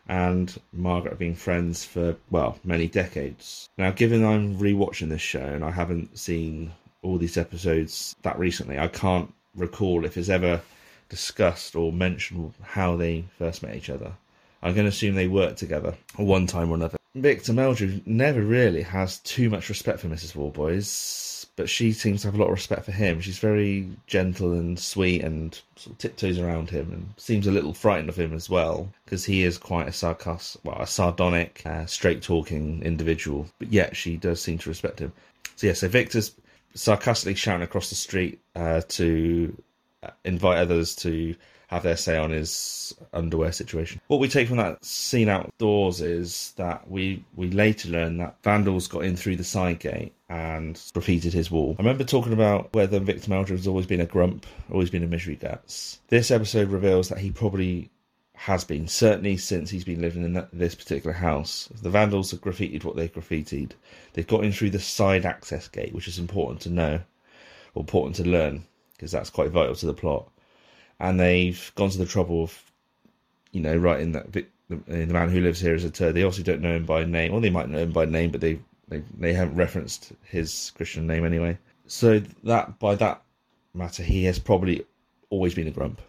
and 0.10 0.60
Margaret 0.74 1.12
have 1.12 1.20
been 1.20 1.36
friends 1.36 1.86
for 1.86 2.18
well 2.32 2.60
many 2.66 2.90
decades. 2.90 3.70
Now, 3.78 3.92
given 3.92 4.26
I'm 4.26 4.58
rewatching 4.58 5.08
this 5.08 5.22
show 5.22 5.40
and 5.40 5.64
I 5.64 5.72
haven't 5.72 6.20
seen 6.20 6.74
all 7.02 7.18
these 7.18 7.38
episodes 7.38 8.14
that 8.24 8.38
recently, 8.38 8.78
I 8.78 8.90
can't 8.90 9.34
recall 9.56 10.04
if 10.04 10.18
it's 10.18 10.28
ever 10.28 10.60
discussed 11.08 11.78
or 11.78 11.94
mentioned 11.94 12.54
how 12.62 12.98
they 12.98 13.24
first 13.38 13.64
met 13.64 13.78
each 13.78 13.90
other. 13.90 14.12
I'm 14.62 14.74
going 14.74 14.86
to 14.86 14.90
assume 14.90 15.16
they 15.16 15.28
worked 15.28 15.60
together 15.60 15.96
one 16.16 16.48
time 16.48 16.72
or 16.72 16.76
another. 16.76 16.98
Victor 17.16 17.54
Meldrew 17.54 18.06
never 18.06 18.42
really 18.42 18.84
has 18.84 19.20
too 19.20 19.50
much 19.50 19.70
respect 19.70 20.00
for 20.00 20.08
Mrs. 20.08 20.36
Warboys, 20.36 21.48
but 21.56 21.70
she 21.70 21.92
seems 21.92 22.22
to 22.22 22.28
have 22.28 22.36
a 22.36 22.38
lot 22.38 22.48
of 22.48 22.54
respect 22.54 22.86
for 22.86 22.92
him. 22.92 23.22
She's 23.22 23.40
very 23.40 23.90
gentle 24.06 24.54
and 24.54 24.78
sweet 24.78 25.24
and 25.24 25.60
sort 25.76 25.94
of 25.94 25.98
tiptoes 25.98 26.38
around 26.38 26.70
him 26.70 26.92
and 26.92 27.14
seems 27.18 27.48
a 27.48 27.52
little 27.52 27.74
frightened 27.74 28.10
of 28.10 28.20
him 28.20 28.34
as 28.34 28.50
well 28.50 28.92
because 29.06 29.26
he 29.26 29.44
is 29.44 29.58
quite 29.58 29.88
a 29.88 29.92
sarcastic, 29.92 30.64
well, 30.64 30.80
a 30.80 30.86
sardonic, 30.88 31.64
uh, 31.66 31.86
straight 31.88 32.22
talking 32.22 32.84
individual. 32.84 33.48
But 33.58 33.74
yet 33.74 33.96
she 33.96 34.18
does 34.18 34.42
seem 34.42 34.60
to 34.60 34.70
respect 34.70 35.00
him. 35.00 35.12
So 35.56 35.68
yeah, 35.68 35.74
so 35.74 35.88
Victor's 35.88 36.36
sarcastically 36.76 37.36
shouting 37.36 37.64
across 37.64 37.90
the 37.90 37.96
street 37.96 38.40
uh, 38.56 38.82
to 38.90 39.58
uh, 40.04 40.12
invite 40.24 40.60
others 40.60 40.96
to 40.98 41.36
have 41.68 41.84
their 41.84 41.98
say 41.98 42.18
on 42.18 42.32
his 42.32 42.96
underwear 43.14 43.52
situation. 43.52 44.02
What 44.08 44.20
we 44.20 44.30
take 44.30 44.48
from 44.48 44.58
that 44.58 44.84
scene 44.84 45.30
outdoors 45.30 46.02
is 46.02 46.54
that 46.56 46.90
we 46.90 47.24
we 47.36 47.50
later 47.52 47.90
learn 47.90 48.18
that 48.18 48.38
vandals 48.44 48.88
got 48.88 49.04
in 49.04 49.16
through 49.16 49.36
the 49.36 49.44
side 49.44 49.80
gate 49.80 50.14
and 50.30 50.76
graffitied 50.76 51.34
his 51.34 51.52
wall. 51.52 51.76
I 51.78 51.82
remember 51.82 52.06
talking 52.06 52.34
about 52.34 52.74
whether 52.74 53.00
Victor 53.00 53.30
Meldrew 53.30 53.50
has 53.50 53.68
always 53.68 53.86
been 53.86 54.02
a 54.02 54.06
grump, 54.06 54.46
always 54.72 54.90
been 54.90 55.04
a 55.04 55.08
misery 55.08 55.36
guts. 55.36 56.00
This 56.08 56.32
episode 56.32 56.70
reveals 56.70 57.10
that 57.10 57.20
he 57.20 57.32
probably 57.32 57.92
has 58.34 58.64
been, 58.64 58.88
certainly 58.88 59.36
since 59.36 59.70
he's 59.70 59.84
been 59.84 60.02
living 60.02 60.24
in 60.24 60.34
that, 60.34 60.50
this 60.54 60.76
particular 60.76 61.14
house. 61.14 61.70
The 61.82 61.90
vandals 61.90 62.32
have 62.32 62.42
graffitied 62.42 62.84
what 62.84 62.96
they've 62.96 63.12
graffitied. 63.12 63.72
They've 64.14 64.28
got 64.28 64.44
in 64.44 64.52
through 64.52 64.70
the 64.70 64.80
side 64.80 65.26
access 65.26 65.68
gate, 65.68 65.94
which 65.94 66.08
is 66.08 66.20
important 66.20 66.62
to 66.62 66.70
know, 66.70 67.02
or 67.74 67.82
important 67.82 68.16
to 68.18 68.24
learn, 68.24 68.64
because 68.94 69.12
that's 69.12 69.32
quite 69.32 69.50
vital 69.50 69.76
to 69.76 69.86
the 69.86 69.94
plot 69.94 70.30
and 71.00 71.20
they've 71.20 71.72
gone 71.76 71.90
to 71.90 71.98
the 71.98 72.06
trouble 72.06 72.44
of, 72.44 72.72
you 73.52 73.62
know, 73.62 73.76
writing 73.76 74.14
that 74.14 74.32
the, 74.32 74.46
the 74.70 75.06
man 75.08 75.30
who 75.30 75.42
lives 75.42 75.60
here 75.60 75.76
is 75.76 75.84
a 75.84 75.92
turd. 75.92 76.16
They 76.16 76.24
also 76.24 76.44
don't 76.44 76.62
know 76.62 76.76
him 76.76 76.86
by 76.86 77.06
name, 77.06 77.34
or 77.34 77.42
they 77.42 77.50
might 77.50 77.70
know 77.70 77.80
him 77.80 77.92
by 77.92 78.06
name, 78.06 78.32
but 78.32 78.42
they 78.42 78.60
they 78.88 79.04
they 79.18 79.34
haven't 79.34 79.56
referenced 79.56 80.14
his 80.24 80.72
Christian 80.76 81.08
name 81.08 81.26
anyway. 81.26 81.58
So 81.88 82.20
that 82.44 82.80
by 82.80 82.96
that 82.96 83.22
matter, 83.74 84.04
he 84.04 84.26
has 84.26 84.40
probably 84.40 84.86
always 85.30 85.54
been 85.54 85.68
a 85.68 85.72
grump, 85.72 86.02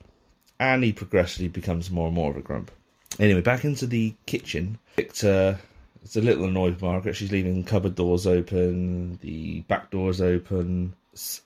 and 0.58 0.82
he 0.82 0.92
progressively 0.92 1.48
becomes 1.48 1.90
more 1.90 2.06
and 2.06 2.14
more 2.14 2.30
of 2.30 2.36
a 2.36 2.42
grump. 2.42 2.70
Anyway, 3.18 3.40
back 3.40 3.64
into 3.64 3.86
the 3.86 4.14
kitchen. 4.26 4.78
Victor 4.96 5.58
is 6.04 6.16
a 6.16 6.20
little 6.20 6.44
annoyed 6.44 6.74
with 6.74 6.82
Margaret. 6.82 7.16
She's 7.16 7.32
leaving 7.32 7.64
cupboard 7.64 7.94
doors 7.94 8.26
open, 8.26 9.18
the 9.22 9.60
back 9.62 9.90
doors 9.90 10.20
open, 10.20 10.94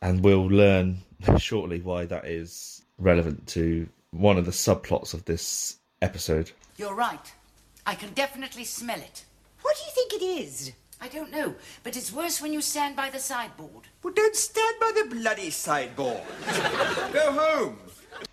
and 0.00 0.22
we'll 0.22 0.46
learn 0.46 0.98
shortly 1.38 1.80
why 1.80 2.06
that 2.06 2.26
is 2.26 2.81
relevant 3.02 3.46
to 3.48 3.88
one 4.10 4.38
of 4.38 4.46
the 4.46 4.52
subplots 4.52 5.14
of 5.14 5.24
this 5.24 5.76
episode. 6.00 6.52
You're 6.76 6.94
right. 6.94 7.32
I 7.86 7.94
can 7.94 8.12
definitely 8.14 8.64
smell 8.64 8.98
it. 8.98 9.24
What 9.62 9.76
do 9.76 9.82
you 9.84 9.90
think 9.92 10.22
it 10.22 10.24
is? 10.24 10.72
I 11.00 11.08
don't 11.08 11.32
know, 11.32 11.56
but 11.82 11.96
it's 11.96 12.12
worse 12.12 12.40
when 12.40 12.52
you 12.52 12.60
stand 12.60 12.94
by 12.94 13.10
the 13.10 13.18
sideboard. 13.18 13.88
Well, 14.02 14.14
don't 14.14 14.36
stand 14.36 14.76
by 14.80 14.92
the 14.94 15.14
bloody 15.16 15.50
sideboard. 15.50 16.22
Go 17.12 17.32
home. 17.32 17.78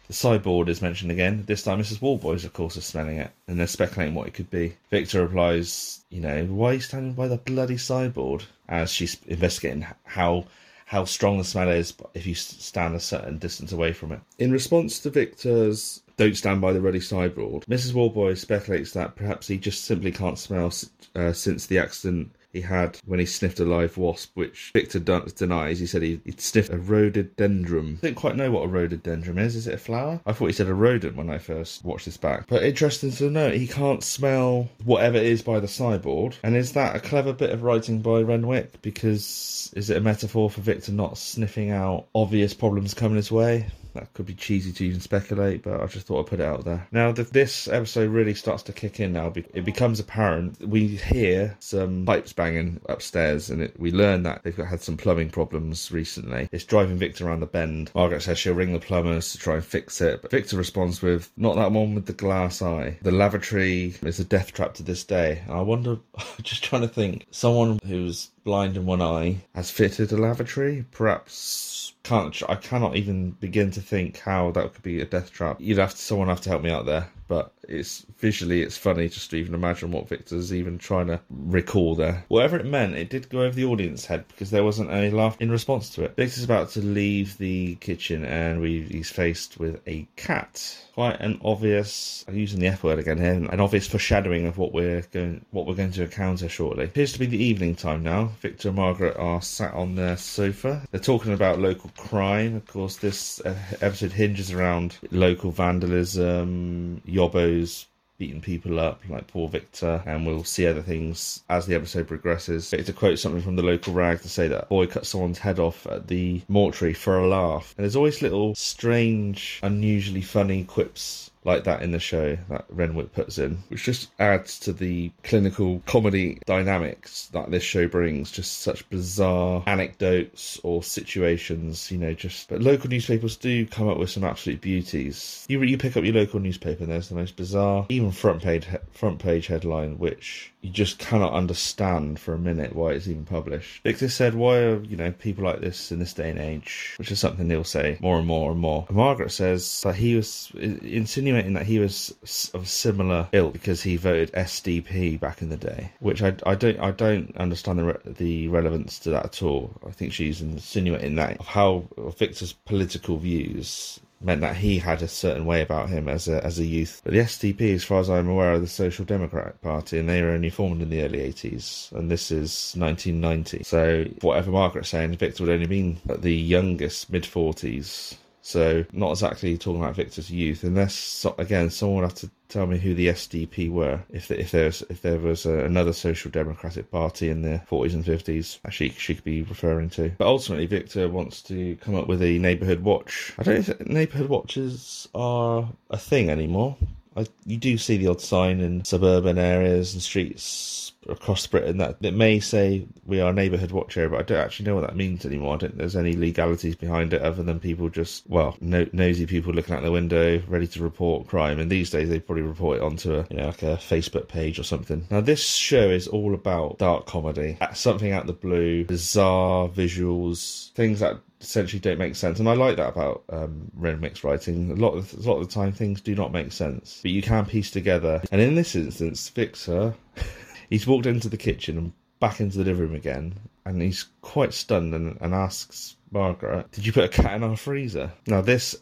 The 0.08 0.14
sideboard 0.14 0.70
is 0.70 0.82
mentioned 0.82 1.12
again. 1.12 1.44
This 1.48 1.64
time, 1.64 1.80
Mrs. 1.80 2.02
Warboys, 2.02 2.46
of 2.46 2.54
course, 2.54 2.78
is 2.78 2.86
smelling 2.86 3.18
it, 3.18 3.32
and 3.48 3.60
they're 3.60 3.68
speculating 3.68 4.14
what 4.14 4.28
it 4.28 4.34
could 4.36 4.52
be. 4.52 4.76
Victor 4.92 5.22
replies, 5.24 6.04
"You 6.10 6.22
know, 6.22 6.46
why 6.46 6.72
are 6.72 6.74
you 6.76 6.80
standing 6.80 7.14
by 7.14 7.28
the 7.28 7.38
bloody 7.38 7.78
sideboard?" 7.78 8.44
As 8.68 8.92
she's 8.92 9.18
investigating 9.28 9.88
how 10.04 10.46
how 10.90 11.06
strong 11.06 11.38
the 11.38 11.44
smell 11.44 11.70
is 11.70 11.94
if 12.16 12.26
you 12.26 12.34
stand 12.34 12.96
a 12.96 13.00
certain 13.00 13.38
distance 13.38 13.72
away 13.72 13.94
from 13.94 14.12
it. 14.12 14.20
In 14.40 14.52
response 14.52 14.98
to 15.02 15.12
Victor's 15.12 16.02
don't 16.18 16.36
stand 16.36 16.62
by 16.62 16.74
the 16.74 16.82
ruddy 16.82 17.00
sideboard, 17.00 17.64
Mrs. 17.70 17.94
Warboys 17.94 18.42
speculates 18.42 18.92
that 18.94 19.16
perhaps 19.16 19.46
he 19.48 19.60
just 19.60 19.86
simply 19.86 20.12
can't 20.12 20.40
smell 20.40 20.74
uh, 21.14 21.32
since 21.32 21.68
the 21.68 21.78
accident 21.78 22.32
he 22.52 22.62
had 22.62 22.98
when 23.06 23.20
he 23.20 23.26
sniffed 23.26 23.60
a 23.60 23.66
live 23.66 23.98
wasp, 23.98 24.32
which 24.34 24.72
Victor 24.74 25.00
denies. 25.00 25.80
He 25.80 25.86
said 25.86 26.02
he, 26.02 26.20
would 26.26 26.42
sniffed 26.42 26.72
a 26.72 26.78
rhododendron. 26.78 28.00
I 28.02 28.08
didn't 28.08 28.18
quite 28.18 28.36
know 28.36 28.52
what 28.52 28.64
a 28.64 28.68
rhododendron 28.68 29.38
is. 29.38 29.56
Is 29.56 29.68
it 29.68 29.76
a 29.76 29.78
flower? 29.78 30.20
I 30.26 30.34
thought 30.34 30.48
he 30.48 30.54
said 30.54 30.68
a 30.68 30.74
rodent 30.74 31.16
when 31.16 31.30
I 31.30 31.38
first 31.38 31.84
watched 31.84 32.06
this 32.06 32.18
back. 32.18 32.48
But 32.48 32.64
interesting 32.64 33.12
to 33.12 33.30
note, 33.30 33.54
he 33.54 33.68
can't 33.68 34.04
smell 34.04 34.70
whatever 34.84 35.18
is 35.18 35.42
by 35.42 35.60
the 35.60 35.68
sideboard. 35.68 36.38
And 36.44 36.56
is 36.56 36.74
that 36.74 36.96
a 36.96 37.00
clever 37.00 37.34
bit 37.34 37.52
of 37.52 37.64
writing 37.64 38.02
by 38.02 38.22
Renwick? 38.22 38.82
Because 38.82 39.72
is 39.76 39.90
it 39.90 39.98
a 39.98 40.02
metaphor 40.02 40.50
for 40.50 40.62
Victor 40.62 40.92
not 40.92 41.18
sniffing 41.18 41.70
out 41.70 42.08
obvious 42.16 42.54
problems 42.54 42.94
coming 42.94 43.18
his 43.18 43.32
way? 43.32 43.68
That 44.00 44.14
could 44.14 44.26
be 44.26 44.34
cheesy 44.34 44.72
to 44.72 44.86
even 44.86 45.02
speculate, 45.02 45.64
but 45.64 45.82
I 45.82 45.86
just 45.88 46.08
thought 46.08 46.22
I'd 46.22 46.28
put 46.30 46.40
it 46.40 46.46
out 46.46 46.64
there. 46.64 46.88
Now, 46.92 47.12
the, 47.12 47.24
this 47.24 47.68
episode 47.68 48.10
really 48.10 48.34
starts 48.34 48.64
to 48.64 48.74
kick 48.74 49.00
in 49.00 49.14
now. 49.14 49.34
It 49.54 49.66
becomes 49.66 50.00
apparent. 50.00 50.66
We 50.66 50.88
hear 50.88 51.58
some 51.60 52.06
pipes 52.06 52.34
banging 52.34 52.80
upstairs, 52.88 53.50
and 53.50 53.62
it, 53.62 53.80
we 53.80 53.92
learn 53.92 54.24
that 54.24 54.44
they've 54.44 54.56
had 54.56 54.82
some 54.82 54.98
plumbing 54.98 55.30
problems 55.30 55.92
recently. 55.92 56.48
It's 56.52 56.64
driving 56.64 56.98
Victor 56.98 57.28
around 57.28 57.42
the 57.42 57.46
bend. 57.46 57.92
Margaret 57.94 58.22
says 58.22 58.40
she'll 58.40 58.54
ring 58.54 58.74
the 58.74 58.80
plumbers 58.80 59.32
to 59.34 59.38
try 59.38 59.56
and 59.56 59.66
fix 59.66 60.00
it, 60.02 60.22
but 60.22 60.32
Victor 60.32 60.58
responds 60.58 61.02
with, 61.02 61.30
Not 61.36 61.56
that 61.58 61.72
one 61.72 61.96
with 61.96 62.06
the 62.06 62.14
glass 62.14 62.62
eye. 62.62 62.98
The 63.02 63.12
lavatory 63.12 63.96
is 64.02 64.20
a 64.20 64.26
death 64.26 64.54
trap 64.54 64.76
to 64.76 64.84
this 64.84 65.04
day. 65.04 65.44
I 65.50 65.62
wonder, 65.62 65.98
just 66.42 66.64
trying 66.64 66.84
to 66.84 66.88
think, 66.88 67.28
someone 67.32 67.80
who's 67.86 68.32
blind 68.44 68.78
in 68.78 68.86
one 68.86 69.02
eye 69.02 69.38
has 69.54 69.70
fitted 69.70 70.12
a 70.12 70.18
lavatory? 70.18 70.86
Perhaps 70.92 71.94
can't 72.10 72.42
I 72.50 72.56
cannot 72.56 72.96
even 72.96 73.32
begin 73.32 73.70
to 73.72 73.82
think 73.82 74.18
how 74.18 74.50
that 74.52 74.74
could 74.74 74.82
be 74.82 75.00
a 75.00 75.06
death 75.06 75.32
trap. 75.32 75.58
You'd 75.60 75.78
have 75.78 75.92
to 75.92 75.98
someone 75.98 76.28
have 76.28 76.42
to 76.42 76.50
help 76.50 76.64
me 76.64 76.72
out 76.72 76.88
there 76.88 77.08
but 77.30 77.54
it's 77.70 78.06
visually 78.18 78.64
it's 78.64 78.76
funny 78.76 79.08
just 79.08 79.30
to 79.30 79.38
even 79.38 79.54
imagine 79.54 79.92
what 79.92 80.10
Victor's 80.10 80.52
even 80.52 80.78
trying 80.80 81.08
to 81.08 81.22
recall 81.30 81.96
there. 81.96 82.26
Whatever 82.28 82.58
it 82.58 82.66
meant, 82.66 82.96
it 82.96 83.10
did 83.10 83.30
go 83.30 83.44
over 83.44 83.56
the 83.56 83.66
audience 83.66 84.06
head 84.06 84.26
because 84.28 84.50
there 84.50 84.64
wasn't 84.64 84.90
any 84.90 85.12
laugh 85.12 85.38
in 85.40 85.52
response 85.52 85.92
to 85.92 86.04
it. 86.04 86.16
Victor's 86.16 86.44
about 86.44 86.72
to 86.72 86.82
leave 86.82 87.38
the 87.38 87.76
kitchen 87.76 88.26
and 88.26 88.60
we, 88.60 88.82
he's 88.82 89.12
faced 89.12 89.60
with 89.60 89.80
a 89.88 90.08
cat. 90.16 90.76
Quite 90.96 91.22
an 91.22 91.40
obvious, 91.46 92.26
I'm 92.28 92.36
using 92.36 92.60
the 92.60 92.68
F 92.68 92.84
word 92.84 93.00
again 93.00 93.20
here, 93.20 93.32
an 93.32 93.60
obvious 93.62 93.88
foreshadowing 93.88 94.48
of 94.48 94.58
what 94.58 94.74
we're 94.74 95.02
going 95.14 95.46
what 95.52 95.66
we're 95.66 95.76
going 95.76 95.92
to 95.92 96.04
encounter 96.04 96.50
shortly. 96.50 96.86
Appears 96.86 97.14
to 97.14 97.20
be 97.20 97.28
the 97.28 97.42
evening 97.42 97.76
time 97.76 98.04
now. 98.04 98.32
Victor 98.42 98.70
and 98.70 98.78
Margaret 98.78 99.16
are 99.18 99.42
sat 99.42 99.74
on 99.76 99.96
their 99.96 100.18
sofa. 100.18 100.82
They're 100.92 101.00
talking 101.00 101.32
about 101.32 101.60
local 101.60 101.92
crime. 101.96 102.56
Of 102.56 102.66
course, 102.66 102.98
this 102.98 103.40
uh, 103.46 103.56
episode 103.82 104.12
hinges 104.12 104.52
around 104.52 104.98
local 105.12 105.52
vandalism 105.52 107.02
yobbos 107.20 107.86
beating 108.18 108.42
people 108.42 108.80
up, 108.80 109.02
like 109.10 109.28
poor 109.28 109.48
Victor, 109.48 110.04
and 110.06 110.26
we'll 110.26 110.44
see 110.44 110.68
other 110.68 110.82
things 110.82 111.42
as 111.50 111.66
the 111.66 111.76
episode 111.76 112.08
progresses. 112.08 112.70
To 112.70 112.94
quote 112.94 113.18
something 113.18 113.42
from 113.42 113.56
the 113.56 113.64
local 113.64 113.94
rag 113.94 114.22
to 114.22 114.30
say 114.30 114.48
that 114.50 114.64
a 114.64 114.68
boy 114.68 114.88
cut 114.88 115.06
someone's 115.06 115.40
head 115.40 115.58
off 115.58 115.88
at 115.88 116.08
the 116.08 116.42
mortuary 116.48 116.94
for 116.94 117.18
a 117.18 117.28
laugh. 117.28 117.74
And 117.78 117.84
there's 117.84 117.96
always 117.96 118.22
little 118.22 118.56
strange, 118.56 119.60
unusually 119.64 120.22
funny 120.22 120.66
quips 120.66 121.32
like 121.44 121.64
that 121.64 121.82
in 121.82 121.92
the 121.92 122.00
show 122.00 122.38
that 122.50 122.66
Renwick 122.70 123.14
puts 123.14 123.38
in, 123.38 123.60
which 123.70 123.84
just 123.84 124.10
adds 124.20 124.60
to 124.60 124.74
the 124.74 125.12
clinical 125.24 125.82
comedy 125.86 126.40
dynamics 126.46 127.30
that 127.34 127.50
this 127.52 127.64
show 127.64 127.88
brings. 127.88 128.32
Just 128.32 128.60
such 128.60 128.88
bizarre 128.90 129.64
anecdotes 129.66 130.60
or 130.64 130.84
situations, 130.84 131.92
you 131.92 131.98
know. 131.98 132.14
Just 132.14 132.50
but 132.50 132.62
local 132.62 132.90
newspapers 132.90 133.38
do 133.38 133.66
come 133.66 133.88
up 133.88 133.98
with 133.98 134.10
some 134.10 134.24
absolute 134.24 134.62
beauties. 134.62 135.46
You 135.48 135.62
you 135.64 135.78
pick 135.78 135.96
up 135.96 136.04
your 136.04 136.14
local 136.14 136.40
newspaper 136.40 136.84
and 136.84 136.92
there's 136.92 137.10
the 137.10 137.16
most 137.16 137.36
bizarre, 137.36 137.86
even 137.90 138.12
front 138.12 138.42
page 138.42 138.68
front 138.92 139.20
page 139.20 139.48
headline, 139.48 139.98
which 139.98 140.52
you 140.62 140.70
just 140.70 141.00
cannot 141.00 141.34
understand 141.34 142.20
for 142.20 142.34
a 142.34 142.40
minute 142.40 142.76
why 142.76 142.92
it's 142.92 143.08
even 143.08 143.24
published. 143.24 143.82
Victor 143.84 144.10
said, 144.10 144.36
"Why 144.36 144.58
are 144.58 144.84
you 144.84 144.98
know 144.98 145.12
people 145.12 145.46
like 145.46 145.62
this 145.62 145.92
in 145.92 146.00
this 146.00 146.14
day 146.14 146.30
and 146.30 146.40
age?" 146.40 146.96
Which 146.98 147.12
is 147.12 147.20
something 147.20 147.48
they'll 147.48 147.64
say 147.64 147.98
more 148.02 148.18
and 148.18 148.28
more 148.28 148.52
and 148.52 148.60
more. 148.60 148.86
And 148.90 148.98
Margaret 148.98 149.32
says 149.32 149.82
that 149.82 149.96
he 149.96 150.16
was 150.16 150.52
insinuating 150.56 151.29
that 151.32 151.66
he 151.66 151.80
was 151.80 152.52
of 152.54 152.68
similar 152.68 153.28
ilk 153.32 153.54
because 153.54 153.82
he 153.82 153.96
voted 153.96 154.32
SDP 154.34 155.20
back 155.20 155.42
in 155.42 155.50
the 155.50 155.58
day, 155.58 155.92
which 156.00 156.22
I, 156.22 156.36
I 156.46 156.56
don't 156.56 156.80
I 156.80 156.92
don't 156.92 157.36
understand 157.38 157.80
the 157.80 157.84
re- 157.84 158.14
the 158.14 158.48
relevance 158.48 159.00
to 159.00 159.10
that 159.12 159.26
at 159.26 159.44
all. 159.44 159.72
I 159.86 159.92
think 159.92 160.14
she's 160.14 160.42
insinuating 160.42 161.16
that 161.16 161.40
of 161.40 161.48
how 161.48 161.86
Victor's 162.18 162.54
political 162.54 163.18
views 163.18 164.00
meant 164.22 164.42
that 164.42 164.58
he 164.58 164.80
had 164.80 165.02
a 165.02 165.08
certain 165.08 165.46
way 165.46 165.62
about 165.62 165.90
him 165.90 166.08
as 166.08 166.28
a 166.28 166.44
as 166.46 166.60
a 166.60 166.66
youth. 166.66 167.02
But 167.04 167.14
the 167.14 167.20
SDP, 167.20 167.74
as 167.74 167.84
far 167.84 168.00
as 168.00 168.10
I'm 168.10 168.28
aware, 168.28 168.54
are 168.54 168.60
the 168.60 168.68
Social 168.68 169.06
Democratic 169.06 169.62
Party, 169.62 170.00
and 170.00 170.10
they 170.10 170.22
were 170.22 170.32
only 170.32 170.50
formed 170.50 170.82
in 170.82 170.90
the 170.90 171.02
early 171.04 171.20
80s, 171.20 171.92
and 171.94 172.10
this 172.12 172.32
is 172.32 172.74
1990. 172.78 173.64
So 173.64 174.06
whatever 174.22 174.52
Margaret's 174.52 174.90
saying, 174.90 175.16
Victor 175.18 175.44
would 175.44 175.54
only 175.54 175.98
at 176.10 176.22
the 176.22 176.36
youngest, 176.36 177.12
mid 177.12 177.24
40s. 177.24 178.16
So 178.50 178.84
not 178.92 179.12
exactly 179.12 179.60
talking 179.60 179.80
about 179.80 179.96
Victor's 179.96 180.32
youth, 180.32 180.64
unless 180.64 181.24
again 181.38 181.70
someone 181.70 182.02
would 182.02 182.10
have 182.10 182.20
to 182.22 182.32
tell 182.48 182.66
me 182.66 182.80
who 182.80 182.96
the 182.96 183.10
SDP 183.10 183.70
were. 183.70 184.00
If 184.10 184.32
if 184.32 184.50
there's 184.50 184.82
if 184.90 185.04
there 185.04 185.20
was 185.20 185.46
a, 185.46 185.66
another 185.66 185.94
social 185.94 186.32
democratic 186.32 186.90
party 186.90 187.30
in 187.30 187.44
the 187.44 187.62
40s 187.70 187.94
and 187.94 188.04
50s, 188.04 188.58
actually 188.66 188.90
uh, 188.90 188.94
she 188.98 189.14
could 189.14 189.24
be 189.24 189.44
referring 189.44 189.92
to. 189.92 190.12
But 190.18 190.26
ultimately, 190.26 190.66
Victor 190.66 191.08
wants 191.10 191.44
to 191.44 191.76
come 191.76 191.94
up 191.94 192.08
with 192.08 192.24
a 192.24 192.40
neighbourhood 192.40 192.80
watch. 192.80 193.36
I 193.38 193.44
don't 193.44 193.62
think 193.62 193.88
neighbourhood 193.88 194.30
watches 194.30 195.08
are 195.14 195.70
a 195.92 195.98
thing 196.00 196.32
anymore. 196.32 196.76
I, 197.16 197.28
you 197.46 197.58
do 197.58 197.78
see 197.78 197.98
the 197.98 198.08
odd 198.08 198.20
sign 198.20 198.62
in 198.62 198.84
suburban 198.84 199.38
areas 199.38 199.94
and 199.94 200.02
streets 200.02 200.94
across 201.08 201.48
Britain 201.48 201.78
that 201.78 201.98
it 202.02 202.14
may 202.14 202.40
say 202.40 202.86
we 203.06 203.22
are 203.22 203.32
a 203.32 203.34
neighbourhood 203.34 203.72
watch 203.72 203.98
area, 203.98 204.10
but 204.10 204.20
I 204.20 204.24
don't 204.24 204.40
actually 204.40 204.66
know 204.66 204.76
what 204.76 204.88
that 204.88 204.96
means 204.96 205.26
anymore. 205.26 205.56
I 205.56 205.58
don't 205.58 205.78
there's 205.78 205.96
any 205.96 206.14
legalities 206.14 206.76
behind 206.76 207.14
it 207.14 207.22
other 207.22 207.44
than 207.44 207.60
people 207.60 207.90
just, 207.90 208.28
well, 208.28 208.58
no, 208.60 208.86
nosy 208.92 209.26
people 209.26 209.54
looking 209.54 209.76
out 209.76 209.84
the 209.84 209.92
window, 209.92 210.42
ready 210.48 210.68
to 210.68 210.84
report 210.84 211.28
crime. 211.28 211.60
And 211.60 211.72
these 211.72 211.90
days 211.90 212.10
they 212.10 212.20
probably 212.20 212.44
report 212.44 212.78
it 212.78 212.84
onto 212.84 213.16
a, 213.16 213.28
you 213.30 213.38
know, 213.38 213.48
like 213.48 213.64
a 213.64 213.78
Facebook 213.78 214.28
page 214.28 214.60
or 214.60 214.64
something. 214.64 215.08
Now, 215.10 215.22
this 215.22 215.46
show 215.46 215.90
is 215.90 216.08
all 216.08 216.34
about 216.34 216.78
dark 216.78 217.06
comedy, 217.06 217.58
something 217.74 218.12
out 218.12 218.28
the 218.28 218.34
blue, 218.34 218.86
bizarre 218.86 219.70
visuals, 219.70 220.72
things 220.74 221.00
that 221.00 221.20
essentially 221.42 221.80
don't 221.80 221.98
make 221.98 222.16
sense. 222.16 222.40
And 222.40 222.50
I 222.50 222.54
like 222.54 222.78
that 222.78 222.90
about 222.90 223.24
um, 223.30 223.72
Renwick's 223.78 224.24
writing. 224.24 224.72
A 224.72 224.76
lot 224.76 224.92
of 224.92 225.14
a 225.14 225.22
lot 225.22 225.40
of 225.40 225.48
the 225.48 225.54
time, 225.54 225.72
things 225.72 226.02
do 226.02 226.16
not 226.16 226.32
make 226.32 226.52
sense, 226.52 227.00
but 227.02 227.12
you 227.12 227.22
can 227.22 227.46
piece 227.46 227.72
together. 227.72 228.22
And 228.32 228.42
in 228.42 228.56
this 228.56 228.76
instance, 228.76 229.30
Victor 229.30 229.94
he's 230.70 230.88
walked 230.88 231.06
into 231.06 231.30
the 231.30 231.38
kitchen 231.38 231.78
and 231.78 231.94
back 232.20 232.40
into 232.40 232.58
the 232.58 232.64
living 232.64 232.82
room 232.82 232.96
again, 232.96 233.34
and 233.66 233.82
he's 233.82 234.06
quite 234.22 234.54
stunned 234.54 234.94
and, 234.94 235.18
and 235.22 235.34
asks 235.34 235.96
Margaret, 236.12 236.72
"Did 236.72 236.86
you 236.86 236.94
put 236.94 237.06
a 237.06 237.22
cat 237.22 237.36
in 237.36 237.44
our 237.44 237.58
freezer?" 237.58 238.12
Now 238.28 238.42
this 238.42 238.76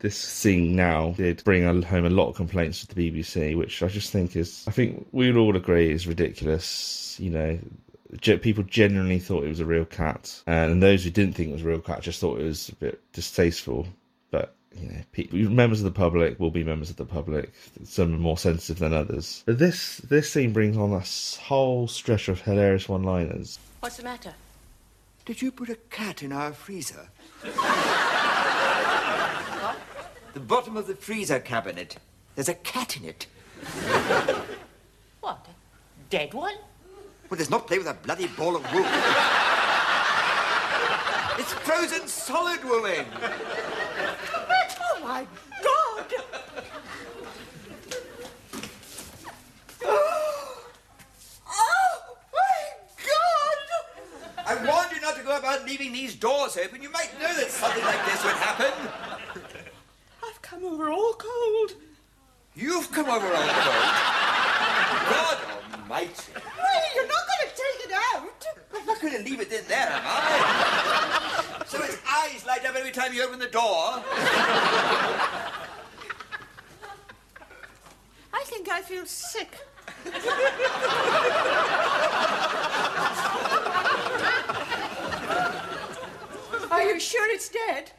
this 0.00 0.16
scene 0.16 0.76
now 0.76 1.12
did 1.12 1.42
bring 1.44 1.64
home 1.82 2.04
a 2.04 2.10
lot 2.10 2.28
of 2.28 2.36
complaints 2.36 2.84
to 2.84 2.94
the 2.94 3.10
BBC, 3.10 3.56
which 3.56 3.82
I 3.82 3.88
just 3.88 4.12
think 4.12 4.36
is, 4.36 4.64
I 4.68 4.70
think 4.70 5.06
we 5.12 5.26
would 5.26 5.38
all 5.38 5.56
agree 5.56 5.90
is 5.90 6.06
ridiculous. 6.06 7.16
You 7.18 7.30
know, 7.30 7.58
people 8.40 8.62
genuinely 8.64 9.18
thought 9.18 9.44
it 9.44 9.48
was 9.48 9.60
a 9.60 9.64
real 9.64 9.84
cat, 9.84 10.42
and 10.46 10.82
those 10.82 11.04
who 11.04 11.10
didn't 11.10 11.34
think 11.34 11.50
it 11.50 11.54
was 11.54 11.62
a 11.62 11.68
real 11.68 11.80
cat 11.80 12.02
just 12.02 12.20
thought 12.20 12.40
it 12.40 12.44
was 12.44 12.68
a 12.68 12.74
bit 12.76 13.00
distasteful. 13.12 13.86
But 14.76 14.84
you 14.84 14.90
know, 14.90 15.02
people, 15.12 15.38
members 15.38 15.80
of 15.80 15.84
the 15.84 15.90
public 15.90 16.38
will 16.38 16.50
be 16.50 16.64
members 16.64 16.90
of 16.90 16.96
the 16.96 17.04
public. 17.04 17.52
Some 17.84 18.14
are 18.14 18.18
more 18.18 18.36
sensitive 18.38 18.78
than 18.78 18.92
others. 18.92 19.42
But 19.46 19.58
this 19.58 19.98
this 19.98 20.30
scene 20.30 20.52
brings 20.52 20.76
on 20.76 20.92
a 20.92 21.02
whole 21.42 21.88
stretch 21.88 22.28
of 22.28 22.42
hilarious 22.42 22.88
one-liners. 22.88 23.58
What's 23.80 23.96
the 23.96 24.04
matter? 24.04 24.34
Did 25.24 25.42
you 25.42 25.50
put 25.50 25.70
a 25.70 25.76
cat 25.90 26.22
in 26.22 26.32
our 26.32 26.52
freezer? 26.52 27.08
what? 29.60 29.76
The 30.34 30.40
bottom 30.40 30.76
of 30.76 30.86
the 30.86 30.94
freezer 30.94 31.40
cabinet. 31.40 31.96
There's 32.34 32.48
a 32.48 32.54
cat 32.54 32.96
in 32.96 33.04
it. 33.06 33.26
What? 35.20 35.46
A 35.48 36.10
dead 36.10 36.34
one? 36.34 36.54
Well, 37.28 37.38
let's 37.38 37.50
not 37.50 37.66
play 37.66 37.78
with 37.78 37.88
a 37.88 37.94
bloody 37.94 38.28
ball 38.28 38.54
of 38.54 38.62
wool. 38.72 38.84
it's 41.38 41.52
frozen 41.54 42.06
solid, 42.06 42.62
woman 42.62 43.06
my 45.06 45.26
God! 45.62 46.14
oh, 49.84 50.62
my 52.32 52.56
God! 53.06 53.58
I 54.46 54.54
warned 54.66 54.90
you 54.92 55.00
not 55.00 55.16
to 55.16 55.22
go 55.22 55.38
about 55.38 55.64
leaving 55.64 55.92
these 55.92 56.16
doors 56.16 56.56
open. 56.56 56.82
You 56.82 56.90
might 56.90 57.12
know 57.20 57.32
that 57.32 57.50
something 57.50 57.84
like 57.84 58.04
this 58.06 58.24
would 58.24 58.34
happen. 58.34 58.72
I've 60.24 60.42
come 60.42 60.64
over 60.64 60.90
all 60.90 61.12
cold. 61.12 61.74
You've 62.56 62.90
come 62.90 63.08
over 63.08 63.26
all 63.26 63.48
cold. 63.48 63.86
God 65.12 65.38
almighty. 65.72 66.32
Well, 66.34 66.82
you're 66.96 67.06
not 67.06 67.22
going 67.30 67.42
to 67.42 67.54
take 67.54 67.86
it 67.86 67.92
out. 67.92 68.46
I'm 68.74 68.86
not 68.86 69.00
going 69.00 69.12
to 69.12 69.22
leave 69.22 69.40
it 69.40 69.52
in 69.52 69.64
there, 69.68 69.88
am 69.88 70.02
I? 70.04 71.15
So 71.66 71.82
its 71.82 71.98
eyes 72.08 72.44
light 72.46 72.64
up 72.64 72.74
every 72.76 72.92
time 72.92 73.12
you 73.12 73.22
open 73.24 73.38
the 73.38 73.48
door. 73.48 74.02
I 78.32 78.42
think 78.44 78.68
I 78.68 78.82
feel 78.82 79.06
sick. 79.06 79.58
Are 86.70 86.82
you 86.82 87.00
sure 87.00 87.30
it's 87.30 87.48
dead? 87.48 87.92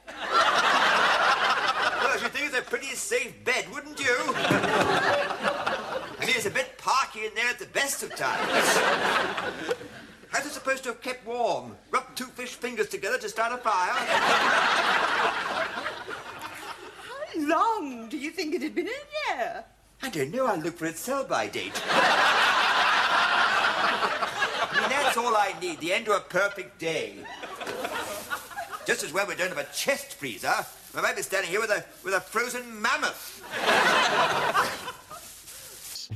Well, 2.02 2.18
should 2.18 2.32
think 2.32 2.48
it's 2.48 2.58
a 2.58 2.62
pretty 2.62 2.96
safe 2.96 3.34
bed, 3.44 3.66
wouldn't 3.74 4.00
you? 4.00 4.16
I 6.20 6.20
mean, 6.22 6.36
it's 6.36 6.46
a 6.46 6.52
bit 6.52 6.78
parky 6.78 7.26
in 7.26 7.34
there 7.36 7.50
at 7.50 7.60
the 7.60 7.66
best 7.68 8.04
of 8.04 8.16
times. 8.16 8.78
How's 10.30 10.46
it 10.46 10.52
supposed 10.52 10.84
to 10.84 10.90
have 10.90 11.02
kept 11.02 11.26
warm? 11.26 11.76
Rub 11.90 12.14
two 12.16 12.26
fish 12.26 12.54
fingers 12.56 12.88
together 13.18 13.28
to 13.28 13.30
start 13.30 13.54
a 13.54 13.58
fire? 13.58 13.94
How 17.04 17.48
long 17.48 18.10
do 18.10 18.18
you 18.18 18.32
think 18.32 18.56
it 18.56 18.62
had 18.62 18.76
been 18.76 18.88
in 18.88 18.94
there? 19.30 19.66
I 20.02 20.10
don't 20.10 20.32
know. 20.34 20.46
I'll 20.46 20.60
look 20.60 20.78
for 20.78 20.86
its 20.86 21.00
sell-by 21.00 21.48
date. 21.48 21.82
I 24.70 24.80
mean, 24.80 24.90
that's 24.90 25.18
all 25.18 25.36
I 25.36 25.54
need. 25.60 25.80
The 25.80 25.94
end 25.94 26.08
of 26.08 26.16
a 26.16 26.20
perfect 26.22 26.80
day. 26.80 27.16
Just 28.86 29.04
as 29.04 29.12
well 29.12 29.28
we 29.28 29.36
don't 29.36 29.50
have 29.50 29.58
a 29.58 29.68
chest 29.74 30.14
freezer. 30.14 30.66
I 30.96 31.02
might 31.02 31.16
be 31.16 31.22
standing 31.22 31.52
here 31.52 31.60
with 31.60 31.70
a 31.70 31.84
with 32.04 32.14
a 32.14 32.22
frozen 32.22 32.82
mammoth. 32.82 33.44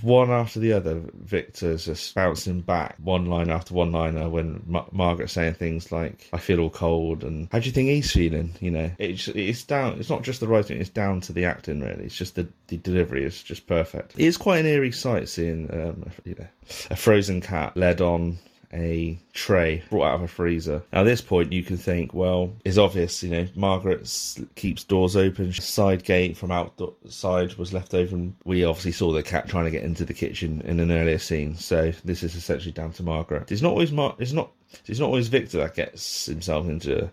One 0.02 0.32
after 0.32 0.60
the 0.60 0.74
other, 0.74 1.02
Victor's 1.14 1.86
just 1.86 2.16
bouncing 2.16 2.62
back 2.62 2.96
one 3.00 3.26
line 3.26 3.50
after 3.50 3.74
one 3.74 3.92
liner 3.92 4.30
when 4.30 4.64
Ma- 4.66 4.86
Margaret's 4.92 5.34
saying 5.34 5.56
things 5.56 5.92
like, 5.92 6.30
I 6.32 6.38
feel 6.38 6.60
all 6.60 6.70
cold, 6.70 7.24
and 7.24 7.50
how 7.52 7.60
do 7.60 7.66
you 7.66 7.72
think 7.72 7.90
he's 7.90 8.12
feeling? 8.12 8.54
You 8.62 8.72
know, 8.72 8.92
it's, 8.98 9.28
it's 9.28 9.64
down, 9.64 10.00
it's 10.00 10.10
not 10.10 10.24
just 10.24 10.40
the 10.40 10.48
writing, 10.48 10.80
it's 10.80 10.90
down 10.90 11.22
to 11.22 11.34
the 11.34 11.46
acting, 11.46 11.82
really. 11.82 12.06
It's 12.06 12.16
just 12.16 12.36
the, 12.36 12.48
the 12.68 12.78
delivery 12.78 13.26
is 13.26 13.44
just 13.44 13.68
perfect. 13.68 14.14
It 14.18 14.26
is 14.26 14.38
quite 14.38 14.60
an 14.60 14.66
eerie 14.66 14.92
sight 14.92 15.28
seeing, 15.28 15.70
um, 15.72 16.10
you 16.24 16.36
know, 16.36 16.48
a 16.90 16.96
frozen 16.96 17.42
cat 17.42 17.76
led 17.76 18.00
on 18.02 18.38
a 18.74 19.20
tray 19.34 19.84
brought 19.90 20.06
out 20.08 20.16
of 20.16 20.22
a 20.22 20.28
freezer. 20.28 20.82
Now, 20.92 21.02
at 21.02 21.04
this 21.04 21.22
point, 21.22 21.52
you 21.52 21.64
can 21.64 21.78
think, 21.78 22.14
well, 22.14 22.52
it's 22.64 22.78
obvious, 22.78 23.24
you 23.24 23.30
know, 23.30 23.48
Margaret 23.56 24.10
keeps 24.56 24.84
doors 24.84 25.16
open. 25.16 25.54
Side 25.54 26.04
gate 26.04 26.38
from 26.38 26.52
outside 26.52 27.56
was 27.56 27.74
left 27.74 27.94
open. 27.94 28.36
We 28.46 28.64
obviously 28.64 28.92
saw 28.94 29.12
the 29.12 29.24
cat 29.24 29.48
trying 29.48 29.66
to 29.66 29.72
get 29.72 29.84
into 29.84 30.06
the 30.06 30.14
kitchen 30.14 30.62
in 30.62 30.80
an 30.80 30.92
earlier 30.92 31.20
scene, 31.20 31.56
so 31.56 31.92
this 32.06 32.24
is 32.24 32.36
essentially 32.36 32.72
down 32.72 32.94
to 32.94 33.04
Margaret. 33.04 33.52
It's 33.52 33.62
not 33.62 33.72
always 33.72 33.92
Mar- 33.92 34.16
It's 34.20 34.34
not. 34.34 34.52
It's 34.86 35.00
not 35.00 35.08
always 35.08 35.28
Victor 35.28 35.58
that 35.58 35.76
gets 35.76 36.28
himself 36.28 36.66
into 36.68 37.12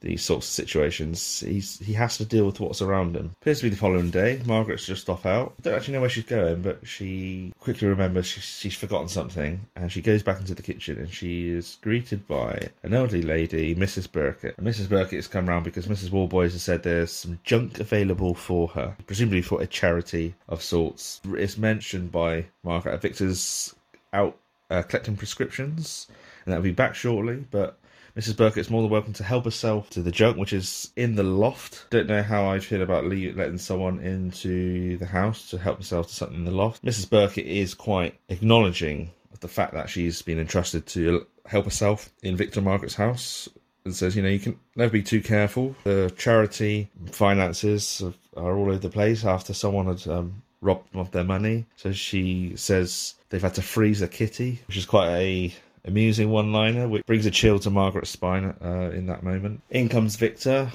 these 0.00 0.22
sorts 0.22 0.46
of 0.46 0.52
situations. 0.52 1.40
He's 1.40 1.78
he 1.78 1.92
has 1.94 2.16
to 2.18 2.24
deal 2.24 2.46
with 2.46 2.60
what's 2.60 2.82
around 2.82 3.16
him. 3.16 3.32
Appears 3.40 3.58
to 3.58 3.64
be 3.64 3.70
the 3.70 3.76
following 3.76 4.10
day. 4.10 4.40
Margaret's 4.44 4.86
just 4.86 5.08
off 5.08 5.26
out. 5.26 5.54
Don't 5.62 5.74
actually 5.74 5.94
know 5.94 6.00
where 6.00 6.10
she's 6.10 6.24
going, 6.24 6.62
but 6.62 6.86
she 6.86 7.52
quickly 7.60 7.88
remembers 7.88 8.26
she's, 8.26 8.44
she's 8.44 8.74
forgotten 8.74 9.08
something, 9.08 9.60
and 9.76 9.92
she 9.92 10.02
goes 10.02 10.22
back 10.22 10.40
into 10.40 10.54
the 10.54 10.62
kitchen, 10.62 10.98
and 10.98 11.10
she 11.10 11.48
is 11.48 11.78
greeted 11.82 12.26
by 12.26 12.68
an 12.82 12.94
elderly 12.94 13.22
lady, 13.22 13.74
Mrs. 13.74 14.10
Burkett. 14.10 14.56
And 14.58 14.66
Mrs. 14.66 14.88
Burkett 14.88 15.18
has 15.18 15.28
come 15.28 15.46
round 15.46 15.64
because 15.64 15.86
Mrs. 15.86 16.10
Warboys 16.10 16.52
has 16.52 16.62
said 16.62 16.82
there's 16.82 17.12
some 17.12 17.38
junk 17.44 17.80
available 17.80 18.34
for 18.34 18.68
her, 18.68 18.96
presumably 19.06 19.42
for 19.42 19.60
a 19.60 19.66
charity 19.66 20.34
of 20.48 20.62
sorts. 20.62 21.20
It's 21.34 21.58
mentioned 21.58 22.10
by 22.10 22.46
Margaret. 22.62 23.00
Victor's 23.00 23.74
out 24.12 24.36
uh, 24.70 24.82
collecting 24.82 25.16
prescriptions, 25.16 26.06
and 26.44 26.52
that'll 26.52 26.62
be 26.62 26.70
back 26.70 26.94
shortly, 26.94 27.44
but 27.50 27.78
Mrs. 28.16 28.36
Burkett's 28.36 28.70
more 28.70 28.82
than 28.82 28.90
welcome 28.90 29.12
to 29.14 29.24
help 29.24 29.44
herself 29.44 29.90
to 29.90 30.02
the 30.02 30.10
junk, 30.10 30.36
which 30.36 30.52
is 30.52 30.90
in 30.96 31.14
the 31.14 31.22
loft. 31.22 31.86
Don't 31.90 32.08
know 32.08 32.22
how 32.22 32.48
I 32.48 32.58
feel 32.58 32.82
about 32.82 33.04
letting 33.04 33.58
someone 33.58 34.00
into 34.00 34.96
the 34.98 35.06
house 35.06 35.50
to 35.50 35.58
help 35.58 35.78
herself 35.78 36.08
to 36.08 36.14
something 36.14 36.38
in 36.38 36.44
the 36.44 36.50
loft. 36.50 36.84
Mrs. 36.84 37.08
Burkett 37.08 37.46
is 37.46 37.74
quite 37.74 38.18
acknowledging 38.28 39.10
the 39.40 39.48
fact 39.48 39.74
that 39.74 39.88
she's 39.88 40.22
been 40.22 40.38
entrusted 40.38 40.86
to 40.86 41.26
help 41.46 41.64
herself 41.64 42.10
in 42.22 42.36
Victor 42.36 42.60
Margaret's 42.60 42.94
house. 42.94 43.48
And 43.84 43.96
says, 43.96 44.14
you 44.14 44.22
know, 44.22 44.28
you 44.28 44.38
can 44.38 44.60
never 44.76 44.92
be 44.92 45.02
too 45.02 45.22
careful. 45.22 45.74
The 45.84 46.12
charity 46.18 46.90
finances 47.12 48.02
are 48.36 48.54
all 48.54 48.68
over 48.68 48.76
the 48.76 48.90
place 48.90 49.24
after 49.24 49.54
someone 49.54 49.86
had 49.86 50.06
um, 50.06 50.42
robbed 50.60 50.92
them 50.92 51.00
of 51.00 51.10
their 51.12 51.24
money. 51.24 51.64
So 51.76 51.92
she 51.92 52.52
says 52.56 53.14
they've 53.30 53.40
had 53.40 53.54
to 53.54 53.62
freeze 53.62 54.02
a 54.02 54.08
kitty, 54.08 54.60
which 54.68 54.76
is 54.76 54.84
quite 54.84 55.08
a 55.08 55.54
amusing 55.84 56.30
one 56.30 56.52
liner, 56.52 56.88
which 56.88 57.06
brings 57.06 57.26
a 57.26 57.30
chill 57.30 57.58
to 57.60 57.70
Margaret's 57.70 58.10
spine 58.10 58.54
uh, 58.62 58.90
in 58.92 59.06
that 59.06 59.22
moment. 59.22 59.62
In 59.70 59.88
comes 59.88 60.16
Victor 60.16 60.70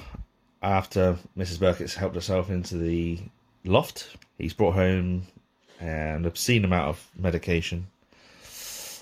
after 0.62 1.16
Mrs. 1.36 1.60
Burkett's 1.60 1.94
helped 1.94 2.14
herself 2.14 2.50
into 2.50 2.76
the 2.76 3.18
loft. 3.64 4.16
He's 4.38 4.54
brought 4.54 4.74
home 4.74 5.26
an 5.80 6.24
obscene 6.24 6.64
amount 6.64 6.88
of 6.88 7.10
medication, 7.16 7.86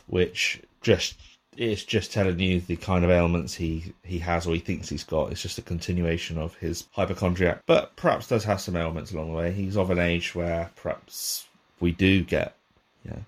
which 0.07 0.61
just 0.83 1.17
it's 1.57 1.85
just 1.85 2.12
telling 2.12 2.40
you 2.40 2.61
the 2.61 2.75
kind 2.77 3.05
of 3.05 3.11
ailments 3.11 3.55
he 3.55 3.95
he 4.03 4.19
has 4.19 4.47
or 4.47 4.55
he 4.55 4.61
thinks 4.61 4.88
he's 4.88 5.05
got. 5.05 5.31
It's 5.31 5.43
just 5.43 5.59
a 5.59 5.62
continuation 5.62 6.37
of 6.37 6.57
his 6.57 6.87
hypochondriac, 6.93 7.62
but 7.67 7.95
perhaps 7.97 8.29
does 8.29 8.45
have 8.45 8.61
some 8.61 8.77
ailments 8.77 9.12
along 9.12 9.31
the 9.31 9.37
way. 9.37 9.53
He's 9.53 9.77
of 9.77 9.90
an 9.90 9.99
age 9.99 10.35
where 10.35 10.71
perhaps 10.77 11.47
we 11.81 11.93
do 11.93 12.25
get 12.25 12.57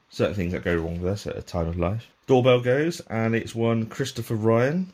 certain 0.08 0.34
things 0.34 0.52
that 0.52 0.64
go 0.64 0.74
wrong 0.74 1.00
with 1.00 1.12
us 1.12 1.26
at 1.26 1.36
a 1.36 1.42
time 1.42 1.68
of 1.68 1.78
life. 1.78 2.10
Doorbell 2.26 2.60
goes, 2.60 3.00
and 3.08 3.36
it's 3.36 3.54
one 3.54 3.86
Christopher 3.86 4.34
Ryan, 4.34 4.92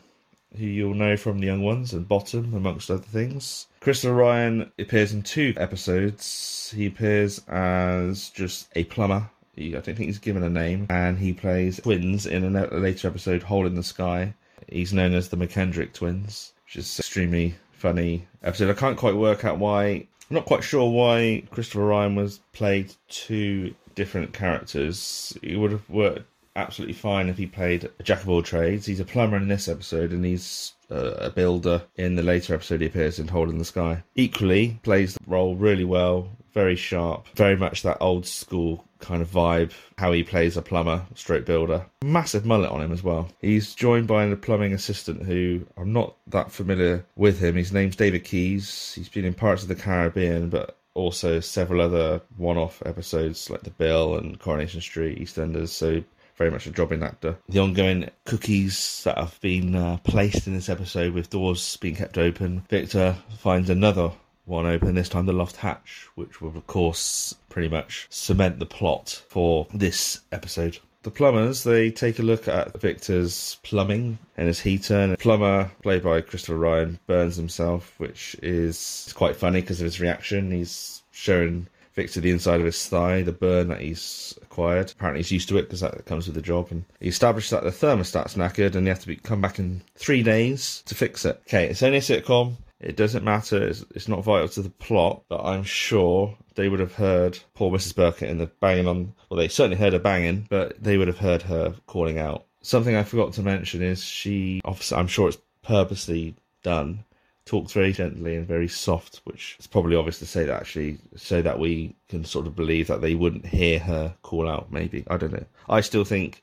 who 0.57 0.67
you'll 0.67 0.93
know 0.93 1.17
from 1.17 1.41
The 1.41 1.47
Young 1.47 1.63
Ones 1.63 1.95
and 1.95 2.07
Bottom, 2.07 2.53
amongst 2.53 2.91
other 2.91 3.01
things. 3.01 3.69
Christopher 3.81 4.15
Ryan 4.15 4.71
appears 4.79 5.15
in 5.15 5.23
two 5.23 5.55
episodes. 5.57 6.75
He 6.77 6.87
appears 6.87 7.41
as 7.49 8.29
just 8.31 8.69
a 8.77 8.85
plumber. 8.85 9.31
He, 9.57 9.69
I 9.69 9.81
don't 9.81 9.95
think 9.97 10.09
he's 10.09 10.19
given 10.19 10.43
a 10.43 10.51
name, 10.51 10.87
and 10.91 11.19
he 11.19 11.33
plays 11.33 11.81
twins 11.83 12.27
in 12.27 12.55
a 12.55 12.67
later 12.67 13.09
episode, 13.09 13.43
Hole 13.43 13.67
in 13.67 13.77
the 13.77 13.83
Sky. 13.83 14.35
He's 14.69 14.93
known 14.93 15.15
as 15.15 15.31
the 15.31 15.39
McKendrick 15.39 15.95
twins, 15.95 16.53
which 16.67 16.77
is 16.77 16.99
extremely 16.99 17.55
funny 17.73 18.27
episode. 18.43 18.71
I 18.71 18.79
can't 18.79 18.99
quite 18.99 19.17
work 19.17 19.47
out 19.47 19.59
why. 19.59 19.87
I'm 19.87 20.37
not 20.37 20.45
quite 20.45 20.65
sure 20.65 20.91
why 20.91 21.45
Christopher 21.51 21.85
Ryan 21.87 22.15
was 22.15 22.41
played 22.53 22.93
two 23.09 23.75
different 23.95 24.35
characters. 24.35 25.37
It 25.43 25.57
would 25.57 25.73
have 25.73 25.89
worked 25.89 26.27
absolutely 26.57 26.95
fine 26.95 27.29
if 27.29 27.39
he 27.39 27.47
played 27.47 27.91
a 27.99 28.03
jack 28.03 28.23
of 28.23 28.29
all 28.29 28.43
trades. 28.43 28.87
He's 28.87 29.01
a 29.01 29.05
plumber 29.05 29.37
in 29.37 29.49
this 29.49 29.69
episode, 29.69 30.13
and 30.13 30.25
he's 30.25 30.75
uh, 30.91 31.15
a 31.15 31.31
builder 31.31 31.83
in 31.97 32.15
the 32.15 32.23
later 32.23 32.55
episode 32.55 32.81
he 32.81 32.87
appears 32.87 33.19
in 33.19 33.29
Hole 33.29 33.51
in 33.51 33.59
the 33.59 33.65
Sky. 33.65 34.03
Equally, 34.15 34.81
plays 34.83 35.15
the 35.15 35.21
role 35.27 35.57
really 35.57 35.85
well, 35.85 36.29
very 36.53 36.77
sharp, 36.77 37.29
very 37.35 37.57
much 37.57 37.83
that 37.83 37.99
old 38.01 38.27
school 38.27 38.85
kind 38.99 39.23
of 39.23 39.31
vibe, 39.31 39.73
how 39.99 40.13
he 40.13 40.23
plays 40.23 40.57
a 40.57 40.63
plumber, 40.63 41.03
stroke 41.15 41.45
builder. 41.45 41.85
Massive 42.05 42.47
mullet 42.47 42.71
on 42.71 42.83
him 42.83 42.93
as 42.93 43.03
well. 43.03 43.29
He's 43.41 43.75
joined 43.75 44.07
by 44.07 44.25
a 44.25 44.37
plumbing 44.37 44.73
assistant 44.73 45.25
who 45.25 45.67
I'm 45.77 45.93
not 45.93 46.15
that 46.29 46.53
familiar 46.53 47.05
with 47.17 47.41
him. 47.41 47.57
His 47.57 47.73
name's 47.73 47.97
David 47.97 48.25
Keys. 48.25 48.93
He's 48.95 49.09
been 49.09 49.25
in 49.25 49.35
Pirates 49.35 49.63
of 49.63 49.69
the 49.69 49.75
Caribbean, 49.75 50.51
but 50.51 50.77
also 50.95 51.41
several 51.41 51.81
other 51.81 52.21
one-off 52.37 52.83
episodes 52.85 53.49
like 53.49 53.63
The 53.63 53.71
Bill 53.71 54.17
and 54.19 54.39
Coronation 54.39 54.81
Street, 54.81 55.19
EastEnders. 55.19 55.71
So 55.71 56.05
very 56.43 56.51
much 56.51 56.67
a 56.67 56.73
jobbing 56.73 57.05
actor. 57.05 57.39
The 57.49 57.61
ongoing 57.61 58.11
cookies 58.25 59.03
that 59.05 59.17
have 59.17 59.41
been 59.41 59.77
uh, 59.77 59.99
placed 59.99 60.49
in 60.49 60.55
this 60.55 60.69
episode 60.69 61.15
with 61.15 61.31
doors 61.31 61.77
being 61.77 61.95
kept 61.95 62.19
open. 62.19 62.65
Victor 62.69 63.15
finds 63.39 63.71
another 63.71 64.11
one 64.45 64.67
open, 64.67 64.97
this 64.97 65.09
time 65.09 65.27
the 65.27 65.33
loft 65.33 65.55
hatch, 65.55 66.09
which 66.17 66.41
will, 66.41 66.49
of 66.49 66.67
course, 66.67 67.33
pretty 67.49 67.69
much 67.69 68.09
cement 68.11 68.59
the 68.59 68.67
plot 68.67 69.23
for 69.29 69.69
this 69.73 70.19
episode. 70.33 70.79
The 71.05 71.13
plumbers, 71.13 71.63
they 71.63 71.93
take 71.93 72.19
a 72.19 72.25
look 72.25 72.49
at 72.49 72.81
Victor's 72.81 73.59
plumbing 73.63 74.19
and 74.37 74.49
his 74.49 74.59
heater. 74.59 74.99
And 74.99 75.19
plumber, 75.21 75.71
played 75.81 76.03
by 76.03 76.23
Christopher 76.23 76.59
Ryan, 76.59 76.99
burns 77.07 77.37
himself, 77.37 77.95
which 77.99 78.35
is 78.43 79.13
quite 79.15 79.37
funny 79.37 79.61
because 79.61 79.81
of 79.81 79.85
his 79.85 80.01
reaction. 80.01 80.51
He's 80.51 81.03
showing 81.13 81.69
Victor 81.95 82.21
the 82.21 82.31
inside 82.31 82.61
of 82.61 82.67
his 82.67 82.89
thigh, 82.89 83.23
the 83.23 83.33
burn 83.33 83.69
that 83.69 83.81
he's 83.81 84.39
acquired. 84.43 84.91
Apparently, 84.93 85.21
he's 85.21 85.33
used 85.33 85.49
to 85.51 85.59
it 85.59 85.63
because 85.63 85.81
that 85.81 86.07
comes 86.07 86.27
with 86.27 86.35
the 86.35 86.43
job. 86.43 86.69
And 86.71 86.85
he 87.01 87.09
established 87.09 87.51
that 87.51 87.65
the 87.65 87.71
thermostat's 87.71 88.35
knackered 88.35 88.75
and 88.75 88.87
he 88.87 88.89
has 88.89 89.01
to 89.01 89.07
be, 89.07 89.17
come 89.17 89.41
back 89.41 89.59
in 89.59 89.83
three 89.95 90.23
days 90.23 90.83
to 90.87 90.95
fix 90.95 91.25
it. 91.25 91.41
Okay, 91.49 91.67
it's 91.67 91.83
only 91.83 91.99
a 91.99 92.01
sitcom. 92.01 92.57
It 92.81 92.97
doesn't 92.97 93.25
matter. 93.25 93.63
It's, 93.63 93.85
it's 93.95 94.09
not 94.09 94.25
vital 94.25 94.49
to 94.49 94.63
the 94.63 94.71
plot, 94.71 95.23
but 95.29 95.45
I'm 95.45 95.63
sure 95.65 96.37
they 96.55 96.69
would 96.69 96.81
have 96.81 96.95
heard 96.95 97.39
poor 97.55 97.71
Mrs. 97.71 97.95
Burkett 97.95 98.31
in 98.31 98.39
the 98.39 98.47
banging 98.47 98.89
on. 98.89 99.15
Well, 99.31 99.39
they 99.39 99.49
certainly 99.49 99.77
heard 99.77 99.93
her 99.93 99.99
banging, 99.99 100.47
but 100.51 100.83
they 100.83 100.97
would 100.97 101.09
have 101.09 101.19
heard 101.19 101.43
her 101.43 101.75
calling 101.87 102.19
out. 102.19 102.47
Something 102.63 102.97
I 102.97 103.03
forgot 103.03 103.33
to 103.35 103.43
mention 103.43 103.83
is 103.83 104.03
she. 104.05 104.61
I'm 104.65 105.07
sure 105.07 105.29
it's 105.29 105.39
purposely 105.63 106.35
done 106.63 107.05
talks 107.45 107.73
very 107.73 107.93
gently 107.93 108.37
and 108.37 108.47
very 108.47 108.69
soft, 108.69 109.21
which 109.25 109.57
is 109.59 109.67
probably 109.67 109.97
obvious 109.97 110.19
to 110.21 110.27
say 110.27 110.45
that 110.45 110.61
actually, 110.61 110.99
so 111.17 111.43
that 111.43 111.59
we 111.59 111.95
can 112.09 112.25
sort 112.25 112.47
of 112.47 112.57
believe 112.57 112.87
that 112.87 113.01
they 113.01 113.15
wouldn't 113.15 113.47
hear 113.47 113.79
her 113.79 114.15
call 114.23 114.49
out. 114.49 114.73
Maybe 114.73 115.05
I 115.09 115.17
don't 115.17 115.33
know. 115.33 115.45
I 115.69 115.81
still 115.81 116.05
think, 116.05 116.43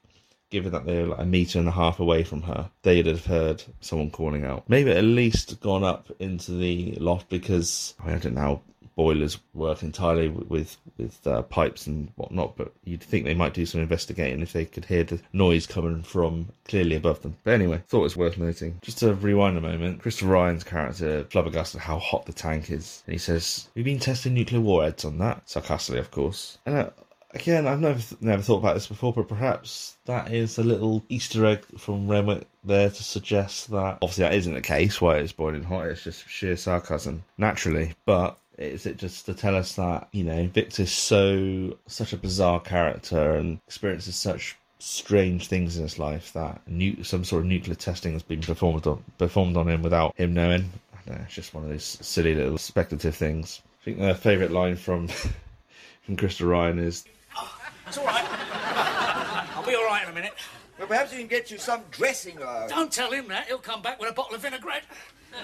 given 0.49 0.71
that 0.71 0.85
they're 0.85 1.07
like 1.07 1.19
a 1.19 1.25
meter 1.25 1.59
and 1.59 1.67
a 1.67 1.71
half 1.71 1.99
away 1.99 2.23
from 2.23 2.41
her, 2.43 2.69
they'd 2.81 3.05
have 3.05 3.25
heard 3.25 3.63
someone 3.81 4.12
calling 4.12 4.45
out. 4.45 4.63
Maybe 4.67 4.91
at 4.91 5.03
least 5.03 5.59
gone 5.62 5.83
up 5.83 6.12
into 6.19 6.51
the 6.51 6.95
loft 6.99 7.29
because 7.29 7.93
I 8.03 8.15
don't 8.15 8.35
know. 8.35 8.62
Boilers 8.99 9.39
work 9.53 9.81
entirely 9.81 10.27
with 10.27 10.75
with 10.97 11.25
uh, 11.25 11.41
pipes 11.43 11.88
and 11.88 12.12
whatnot, 12.17 12.57
but 12.57 12.73
you'd 12.83 13.01
think 13.01 13.23
they 13.23 13.33
might 13.33 13.53
do 13.53 13.65
some 13.65 13.79
investigating 13.79 14.41
if 14.41 14.51
they 14.51 14.65
could 14.65 14.83
hear 14.83 15.05
the 15.05 15.21
noise 15.31 15.65
coming 15.65 16.03
from 16.03 16.49
clearly 16.65 16.97
above 16.97 17.21
them. 17.21 17.38
But 17.45 17.53
anyway, 17.53 17.81
thought 17.88 18.01
it 18.01 18.03
was 18.12 18.17
worth 18.17 18.38
noting. 18.38 18.77
Just 18.81 18.97
to 18.97 19.13
rewind 19.13 19.57
a 19.57 19.62
moment, 19.62 20.01
Christopher 20.01 20.31
Ryan's 20.31 20.65
character 20.65 21.23
flabbergasted 21.29 21.79
how 21.79 21.97
hot 21.97 22.25
the 22.25 22.33
tank 22.33 22.71
is, 22.71 23.01
and 23.07 23.13
he 23.13 23.19
says, 23.19 23.69
"We've 23.73 23.85
been 23.85 23.99
testing 23.99 24.33
nuclear 24.33 24.59
warheads 24.59 25.05
on 25.05 25.17
that," 25.19 25.49
sarcastically, 25.49 26.01
of 26.01 26.12
course. 26.12 26.57
And 26.65 26.75
uh, 26.75 26.89
again, 27.33 27.67
I've 27.67 27.79
never 27.79 28.01
never 28.19 28.41
thought 28.41 28.57
about 28.57 28.73
this 28.73 28.88
before, 28.88 29.13
but 29.13 29.29
perhaps 29.29 29.95
that 30.07 30.33
is 30.33 30.57
a 30.57 30.63
little 30.63 31.05
Easter 31.07 31.45
egg 31.45 31.63
from 31.77 32.09
Renwick 32.09 32.47
there 32.65 32.89
to 32.89 33.03
suggest 33.03 33.71
that 33.71 33.99
obviously 34.01 34.23
that 34.23 34.33
isn't 34.33 34.53
the 34.55 34.62
case. 34.62 34.99
Why 34.99 35.19
it's 35.19 35.31
boiling 35.31 35.63
hot? 35.63 35.88
It's 35.88 36.03
just 36.03 36.27
sheer 36.27 36.57
sarcasm, 36.57 37.23
naturally, 37.38 37.93
but 38.05 38.38
is 38.60 38.86
it 38.86 38.98
just 38.98 39.26
to 39.26 39.34
tell 39.34 39.56
us 39.56 39.76
that 39.76 40.10
you 40.12 40.24
know 40.24 40.48
Victor's 40.48 40.91
so 40.91 41.78
such 41.88 42.13
a 42.13 42.17
bizarre 42.17 42.60
character 42.60 43.36
and 43.36 43.60
experiences 43.67 44.15
such 44.15 44.58
strange 44.80 45.48
things 45.48 45.78
in 45.78 45.84
his 45.84 46.00
life 46.00 46.32
that 46.34 46.62
nu- 46.67 47.04
some 47.04 47.24
sort 47.24 47.41
of 47.41 47.48
nuclear 47.48 47.76
testing 47.76 48.13
has 48.13 48.24
been 48.24 48.41
performed 48.41 48.86
on 48.86 49.04
performed 49.17 49.58
on 49.58 49.67
him 49.67 49.82
without 49.82 50.15
him 50.17 50.34
knowing? 50.34 50.69
I 50.93 50.98
don't 51.06 51.17
know, 51.17 51.24
it's 51.26 51.34
just 51.34 51.54
one 51.54 51.63
of 51.63 51.69
those 51.69 51.98
silly 52.02 52.36
little 52.36 52.58
speculative 52.58 53.15
things. 53.15 53.62
I 53.82 53.86
think 53.86 54.00
the 54.00 54.15
favourite 54.15 54.52
line 54.52 54.76
from 54.76 55.08
from 56.02 56.17
Christopher 56.17 56.50
Ryan 56.50 56.80
is 56.80 57.06
It's 57.88 57.98
all 57.98 58.06
right. 58.06 58.26
I'll 59.56 59.65
be 59.65 59.76
all 59.76 59.86
right 59.86 60.04
in 60.04 60.10
a 60.10 60.13
minute. 60.13 60.34
Well, 60.78 60.88
perhaps 60.88 61.12
you 61.12 61.19
can 61.19 61.28
get 61.28 61.52
you 61.52 61.58
some 61.58 61.82
dressing 61.91 62.41
or... 62.41 62.67
Don't 62.69 62.91
tell 62.91 63.12
him 63.12 63.28
that. 63.28 63.48
He'll 63.48 63.58
come 63.58 63.82
back 63.82 64.00
with 64.00 64.10
a 64.10 64.13
bottle 64.13 64.36
of 64.36 64.41
vinaigrette. 64.41 64.84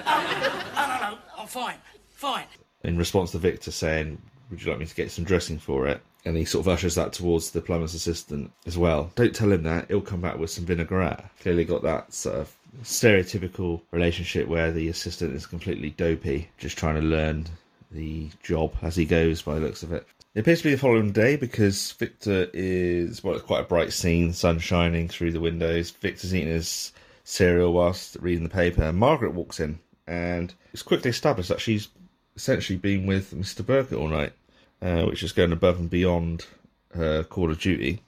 No, 0.03 0.19
no, 0.19 0.87
no, 0.87 1.11
no. 1.11 1.17
I'm 1.37 1.47
fine. 1.47 1.75
Fine. 2.09 2.45
In 2.85 2.97
response 2.97 3.31
to 3.31 3.37
Victor 3.37 3.71
saying, 3.71 4.21
Would 4.49 4.63
you 4.63 4.71
like 4.71 4.79
me 4.79 4.85
to 4.85 4.95
get 4.95 5.11
some 5.11 5.25
dressing 5.25 5.59
for 5.59 5.87
it? 5.87 6.01
And 6.23 6.35
he 6.35 6.45
sort 6.45 6.65
of 6.65 6.69
ushers 6.69 6.95
that 6.95 7.13
towards 7.13 7.51
the 7.51 7.61
plumber's 7.61 7.93
assistant 7.93 8.51
as 8.65 8.77
well. 8.77 9.11
Don't 9.15 9.35
tell 9.35 9.51
him 9.51 9.63
that, 9.63 9.87
he'll 9.89 10.01
come 10.01 10.21
back 10.21 10.37
with 10.37 10.49
some 10.49 10.65
vinaigrette. 10.65 11.29
Clearly 11.41 11.65
got 11.65 11.83
that 11.83 12.13
sort 12.13 12.37
of 12.37 12.55
stereotypical 12.83 13.81
relationship 13.91 14.47
where 14.47 14.71
the 14.71 14.89
assistant 14.89 15.35
is 15.35 15.45
completely 15.45 15.91
dopey, 15.91 16.49
just 16.57 16.77
trying 16.77 16.95
to 16.95 17.01
learn 17.01 17.45
the 17.91 18.29
job 18.43 18.73
as 18.81 18.95
he 18.95 19.05
goes 19.05 19.41
by 19.41 19.55
the 19.55 19.61
looks 19.61 19.83
of 19.83 19.91
it. 19.91 20.07
It 20.33 20.41
appears 20.41 20.59
to 20.59 20.65
be 20.65 20.71
the 20.71 20.77
following 20.77 21.11
day 21.11 21.37
because 21.37 21.93
Victor 21.93 22.49
is, 22.53 23.23
well, 23.23 23.35
it's 23.35 23.45
quite 23.45 23.61
a 23.61 23.67
bright 23.67 23.93
scene, 23.93 24.33
sun 24.33 24.59
shining 24.59 25.07
through 25.07 25.31
the 25.31 25.39
windows. 25.39 25.91
Victor's 25.91 26.35
eating 26.35 26.49
his 26.49 26.91
cereal 27.23 27.71
whilst 27.71 28.17
reading 28.19 28.43
the 28.43 28.49
paper. 28.49 28.91
Margaret 28.91 29.33
walks 29.33 29.59
in 29.59 29.79
and 30.07 30.53
it's 30.73 30.83
quickly 30.83 31.09
established 31.09 31.49
that 31.49 31.61
she's 31.61 31.87
essentially 32.35 32.77
been 32.77 33.05
with 33.05 33.33
Mr. 33.33 33.65
Burkett 33.65 33.97
all 33.97 34.07
night, 34.07 34.33
uh, 34.81 35.03
which 35.03 35.23
is 35.23 35.31
going 35.31 35.51
above 35.51 35.79
and 35.79 35.89
beyond 35.89 36.45
her 36.93 37.23
call 37.23 37.51
of 37.51 37.59
duty. 37.59 38.01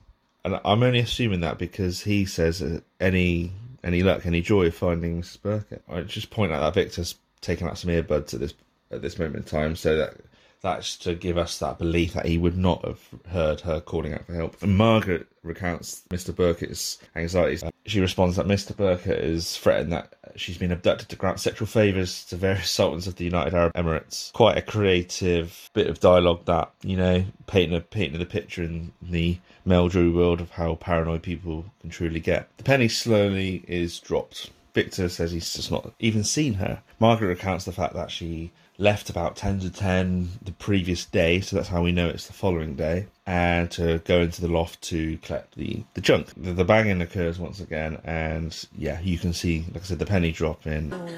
And 0.43 0.59
I'm 0.63 0.83
only 0.83 0.99
assuming 0.99 1.41
that 1.41 1.57
because 1.57 2.01
he 2.01 2.25
says 2.25 2.61
uh, 2.61 2.79
any 2.99 3.51
any 3.83 4.03
luck, 4.03 4.25
any 4.25 4.41
joy 4.41 4.67
of 4.67 4.75
finding 4.75 5.21
Mrs. 5.21 5.41
Burkett. 5.41 5.83
I 5.87 6.01
just 6.01 6.29
point 6.29 6.51
out 6.51 6.59
that 6.59 6.73
Victor's 6.73 7.15
taken 7.41 7.67
out 7.67 7.77
some 7.77 7.91
earbuds 7.91 8.33
at 8.33 8.39
this 8.39 8.53
at 8.91 9.01
this 9.01 9.19
moment 9.19 9.37
in 9.37 9.43
time, 9.43 9.75
so 9.75 9.97
that 9.97 10.15
that's 10.61 10.97
to 10.97 11.15
give 11.15 11.37
us 11.37 11.59
that 11.59 11.77
belief 11.77 12.13
that 12.13 12.25
he 12.25 12.37
would 12.37 12.57
not 12.57 12.83
have 12.85 12.99
heard 13.29 13.61
her 13.61 13.79
calling 13.79 14.13
out 14.13 14.25
for 14.25 14.33
help. 14.33 14.61
And 14.61 14.77
Margaret 14.77 15.27
recounts 15.43 16.03
Mr. 16.09 16.35
Burkett's 16.35 16.99
anxieties. 17.15 17.63
Uh, 17.63 17.71
she 17.85 17.99
responds 17.99 18.35
that 18.35 18.47
Mr. 18.47 18.75
Burkett 18.75 19.19
is 19.19 19.57
threatened 19.57 19.91
that 19.91 20.13
she's 20.35 20.57
been 20.57 20.71
abducted 20.71 21.09
to 21.09 21.15
grant 21.15 21.39
sexual 21.39 21.67
favours 21.67 22.25
to 22.25 22.35
various 22.35 22.69
sultans 22.77 23.07
of 23.07 23.15
the 23.15 23.23
United 23.23 23.53
Arab 23.53 23.73
Emirates. 23.73 24.33
Quite 24.33 24.57
a 24.57 24.61
creative 24.61 25.69
bit 25.73 25.87
of 25.87 25.99
dialogue 25.99 26.45
that, 26.45 26.71
you 26.83 26.97
know, 26.97 27.23
painting 27.45 27.77
a 27.77 27.81
painting 27.81 28.19
the 28.19 28.25
picture 28.25 28.63
in 28.63 28.91
the 29.01 29.37
Meldrew 29.65 30.13
world 30.13 30.41
of 30.41 30.51
how 30.51 30.75
paranoid 30.75 31.23
people 31.23 31.65
can 31.81 31.89
truly 31.89 32.19
get. 32.19 32.49
The 32.57 32.63
penny 32.63 32.87
slowly 32.87 33.63
is 33.67 33.99
dropped. 33.99 34.51
Victor 34.73 35.09
says 35.09 35.31
he's 35.31 35.53
just 35.53 35.71
not 35.71 35.91
even 35.99 36.23
seen 36.23 36.53
her. 36.55 36.81
Margaret 36.99 37.27
recounts 37.27 37.65
the 37.65 37.71
fact 37.71 37.93
that 37.95 38.11
she 38.11 38.51
left 38.77 39.09
about 39.09 39.35
10 39.35 39.59
to 39.61 39.69
10 39.69 40.29
the 40.43 40.51
previous 40.53 41.05
day, 41.05 41.41
so 41.41 41.55
that's 41.55 41.69
how 41.69 41.81
we 41.81 41.91
know 41.91 42.07
it's 42.07 42.27
the 42.27 42.33
following 42.33 42.75
day, 42.75 43.07
and 43.25 43.71
to 43.71 43.99
go 44.05 44.21
into 44.21 44.41
the 44.41 44.47
loft 44.47 44.81
to 44.81 45.17
collect 45.19 45.55
the, 45.55 45.83
the 45.95 46.01
junk. 46.01 46.27
The, 46.37 46.53
the 46.53 46.63
banging 46.63 47.01
occurs 47.01 47.39
once 47.39 47.59
again, 47.59 47.99
and 48.03 48.67
yeah, 48.77 48.99
you 49.01 49.17
can 49.17 49.33
see, 49.33 49.65
like 49.73 49.83
I 49.83 49.85
said, 49.85 49.99
the 49.99 50.05
penny 50.05 50.31
drop 50.31 50.67
in. 50.67 50.93
Oh, 50.93 51.09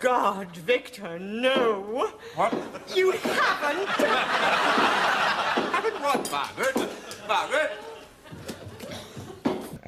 God, 0.00 0.56
Victor, 0.56 1.18
no. 1.18 1.80
What? 2.34 2.54
You 2.94 3.10
haven't. 3.10 3.88
Haven't 5.68 6.00
what, 6.00 6.30
Margaret? 6.30 6.90
Margaret? 7.26 7.72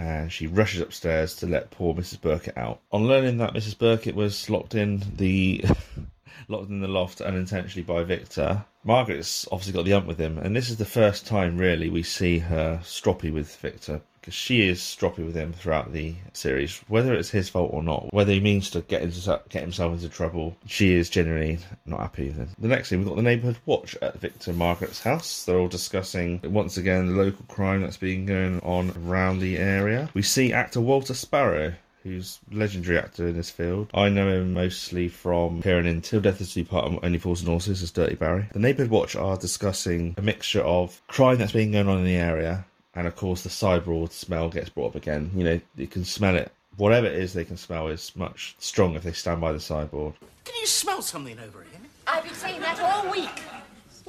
and 0.01 0.33
she 0.33 0.47
rushes 0.47 0.81
upstairs 0.81 1.37
to 1.37 1.47
let 1.47 1.71
poor 1.71 1.95
Mrs. 1.95 2.23
Burkett 2.23 2.57
out. 2.57 2.81
On 2.91 3.07
learning 3.07 3.37
that 3.37 3.53
Mrs. 3.53 3.77
Burkett 3.79 4.15
was 4.15 4.49
locked 4.49 4.75
in 4.75 5.03
the 5.17 5.63
locked 6.49 6.71
in 6.71 6.81
the 6.81 6.89
loft 6.89 7.21
unintentionally 7.21 7.85
by 7.85 8.03
Victor, 8.03 8.65
Margaret's 8.85 9.47
obviously 9.53 9.73
got 9.73 9.85
the 9.85 9.93
ump 9.93 10.07
with 10.07 10.19
him, 10.19 10.39
and 10.39 10.57
this 10.57 10.71
is 10.71 10.77
the 10.77 10.85
first 10.85 11.27
time 11.27 11.59
really 11.59 11.91
we 11.91 12.03
see 12.03 12.39
her 12.39 12.81
stroppy 12.83 13.33
with 13.33 13.55
Victor 13.57 14.01
because 14.21 14.35
she 14.35 14.69
is 14.69 14.81
stroppy 14.81 15.25
with 15.25 15.35
him 15.35 15.53
throughout 15.53 15.93
the 15.93 16.15
series, 16.35 16.79
whether 16.89 17.15
it's 17.15 17.31
his 17.31 17.49
fault 17.49 17.71
or 17.73 17.83
not, 17.83 18.13
whether 18.13 18.33
he 18.33 18.41
means 18.41 18.71
to 18.71 18.83
get 18.83 19.03
into 19.03 19.41
get 19.49 19.63
himself 19.63 19.95
into 19.95 20.09
trouble. 20.09 20.57
She 20.67 20.95
is 20.95 21.09
genuinely 21.09 21.59
not 21.87 22.01
happy 22.01 22.27
with 22.27 22.37
him. 22.37 22.49
The 22.59 22.69
next 22.69 22.89
thing 22.91 22.99
we've 22.99 23.09
got 23.09 23.17
the 23.17 23.23
neighbourhood 23.23 23.59
watch 23.67 23.97
at 24.03 24.21
Victor 24.21 24.53
Margaret's 24.53 25.03
house. 25.03 25.45
They're 25.45 25.59
all 25.59 25.69
discussing 25.69 26.41
once 26.45 26.77
again 26.77 27.07
the 27.07 27.23
local 27.23 27.45
crime 27.49 27.83
that's 27.83 27.97
been 27.97 28.27
going 28.27 28.61
on 28.61 28.93
around 29.07 29.41
the 29.41 29.57
area. 29.57 30.11
We 30.13 30.23
see 30.23 30.53
actor 30.53 30.81
Walter 30.81 31.15
Sparrow 31.15 31.75
who's 32.03 32.39
a 32.51 32.57
legendary 32.57 32.99
actor 32.99 33.29
in 33.29 33.37
this 33.37 33.51
field. 33.51 33.91
I 33.95 34.09
know 34.09 34.29
him 34.29 34.53
mostly 34.53 35.09
from 35.09 35.59
appearing 35.59 35.87
in 35.87 36.01
Till 36.01 36.21
Death 36.21 36.41
Us 36.41 36.55
Do 36.55 36.65
Part 36.65 36.91
and 36.91 36.99
Only 37.03 37.19
Fools 37.19 37.41
and 37.41 37.49
Horses 37.49 37.83
as 37.83 37.91
Dirty 37.91 38.15
Barry. 38.15 38.47
The 38.53 38.59
Neighbourhood 38.59 38.91
Watch 38.91 39.17
are 39.17 39.37
discussing 39.37 40.15
a 40.17 40.23
mixture 40.23 40.63
of 40.63 41.01
crime 41.09 41.39
that's 41.39 41.53
been 41.53 41.73
going 41.73 41.89
on 41.89 41.99
in 41.99 42.05
the 42.05 42.17
area, 42.17 42.65
and 42.95 43.07
of 43.07 43.17
course 43.17 43.43
the 43.43 43.51
sideboard 43.51 44.13
smell 44.13 44.49
gets 44.49 44.71
brought 44.71 44.89
up 44.89 44.97
again. 44.97 45.31
You 45.35 45.45
know, 45.45 45.61
you 45.77 45.87
can 45.87 46.05
smell 46.05 46.37
it. 46.37 46.53
Whatever 46.77 47.07
it 47.07 47.15
is 47.15 47.33
they 47.33 47.45
can 47.45 47.57
smell 47.57 47.89
is 47.89 48.15
much 48.17 48.55
stronger 48.59 48.99
if 48.99 49.05
they 49.05 49.13
stand 49.13 49.41
by 49.41 49.53
the 49.53 49.61
sideboard. 49.61 50.15
Can 50.45 50.55
you 50.61 50.67
smell 50.67 51.03
something 51.03 51.39
over 51.39 51.63
here? 51.63 51.81
I've 52.07 52.25
been 52.25 52.35
saying 52.35 52.61
that 52.61 52.81
all 52.81 53.11
week. 53.11 53.29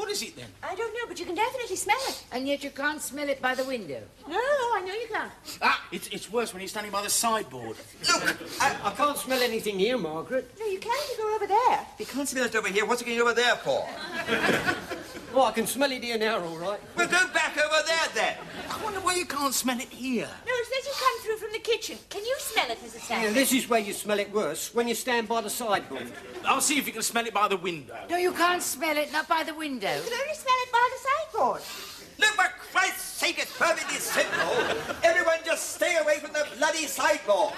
What 0.02 0.10
is 0.10 0.24
it 0.24 0.36
then? 0.36 0.48
I 0.64 0.74
don't 0.74 0.92
know, 0.96 1.06
but 1.08 1.20
you 1.20 1.28
can 1.28 1.36
definitely 1.36 1.76
smell 1.76 2.00
it. 2.08 2.24
And 2.32 2.48
yet 2.48 2.64
you 2.64 2.72
can't 2.72 3.00
smell 3.00 3.30
it 3.30 3.40
by 3.40 3.54
the 3.54 3.64
window. 3.64 4.02
No, 4.28 4.34
I 4.36 4.82
know 4.84 4.96
you 4.96 5.06
can't. 5.14 5.32
Ah, 5.62 5.80
it's, 5.92 6.08
it's 6.08 6.32
worse 6.32 6.52
when 6.56 6.62
you're 6.62 6.70
standing 6.70 6.92
by 6.92 7.04
the 7.04 7.10
sideboard. 7.12 7.78
Look, 8.08 8.38
I, 8.60 8.76
I 8.84 8.92
can't 8.94 9.16
smell 9.16 9.40
anything 9.44 9.78
here, 9.78 10.00
Margaret. 10.00 10.56
No, 10.60 10.66
you 10.66 10.80
can 10.80 10.92
if 10.92 11.20
you 11.20 11.24
go 11.24 11.36
over 11.36 11.46
there. 11.46 11.86
you 12.00 12.08
can't 12.08 12.28
smell 12.28 12.46
it 12.46 12.56
over 12.56 12.68
here. 12.70 12.84
What's 12.84 13.04
it 13.04 13.06
going 13.06 13.22
over 13.22 13.36
there 13.36 13.56
for? 13.58 13.88
Oh, 15.34 15.46
I 15.46 15.52
can 15.52 15.66
smell 15.66 15.92
it 15.92 16.04
here 16.04 16.18
now, 16.18 16.44
all 16.44 16.58
right. 16.58 16.80
Well, 16.96 17.08
go 17.08 17.28
back 17.34 17.58
over 17.58 17.88
there 17.88 18.08
then. 18.14 18.36
I 18.70 18.84
wonder 18.84 19.00
why 19.00 19.16
you 19.16 19.26
can't 19.26 19.54
smell 19.54 19.80
it 19.80 19.88
here. 19.88 20.28
No, 20.46 20.52
it 20.54 20.66
says 20.68 20.86
you 20.86 20.92
come 21.00 21.22
through 21.22 21.38
from 21.38 21.54
the 21.54 21.60
kitchen. 21.60 21.98
Can 22.10 22.26
you 22.26 22.36
smell 22.40 22.70
it, 22.70 22.78
Mrs. 22.80 22.96
And 22.96 23.04
Sanders? 23.04 23.34
this 23.34 23.54
is 23.54 23.70
where 23.70 23.80
you 23.80 23.94
smell 23.94 24.20
it 24.20 24.32
worse, 24.34 24.74
when 24.74 24.88
you 24.90 24.96
stand 24.96 25.30
by 25.30 25.40
the 25.42 25.50
sideboard. 25.50 26.12
I'll 26.46 26.60
see 26.60 26.78
if 26.78 26.86
you 26.86 26.92
can 26.94 27.02
smell 27.02 27.26
it 27.26 27.34
by 27.34 27.48
the 27.48 27.58
window. 27.58 27.96
No, 28.10 28.18
you 28.18 28.34
can't 28.34 28.62
smell 28.62 28.98
it, 28.98 29.12
not 29.14 29.28
by 29.30 29.44
the 29.44 29.54
window. 29.54 29.94
You 29.96 30.02
can 30.04 30.14
only 30.20 30.36
smell 30.36 30.56
it 30.66 30.72
by 30.72 30.90
the 30.92 31.00
sideboard. 31.38 31.62
Look, 32.20 32.30
for 32.32 32.52
Christ's 32.72 33.02
sake, 33.02 33.40
it's 33.40 33.58
perfectly 33.58 33.98
simple. 33.98 34.94
Everyone 35.04 35.38
just 35.46 35.76
stay 35.76 35.98
away 36.02 36.20
from 36.20 36.34
the 36.34 36.46
bloody 36.58 36.86
sideboard. 36.88 37.54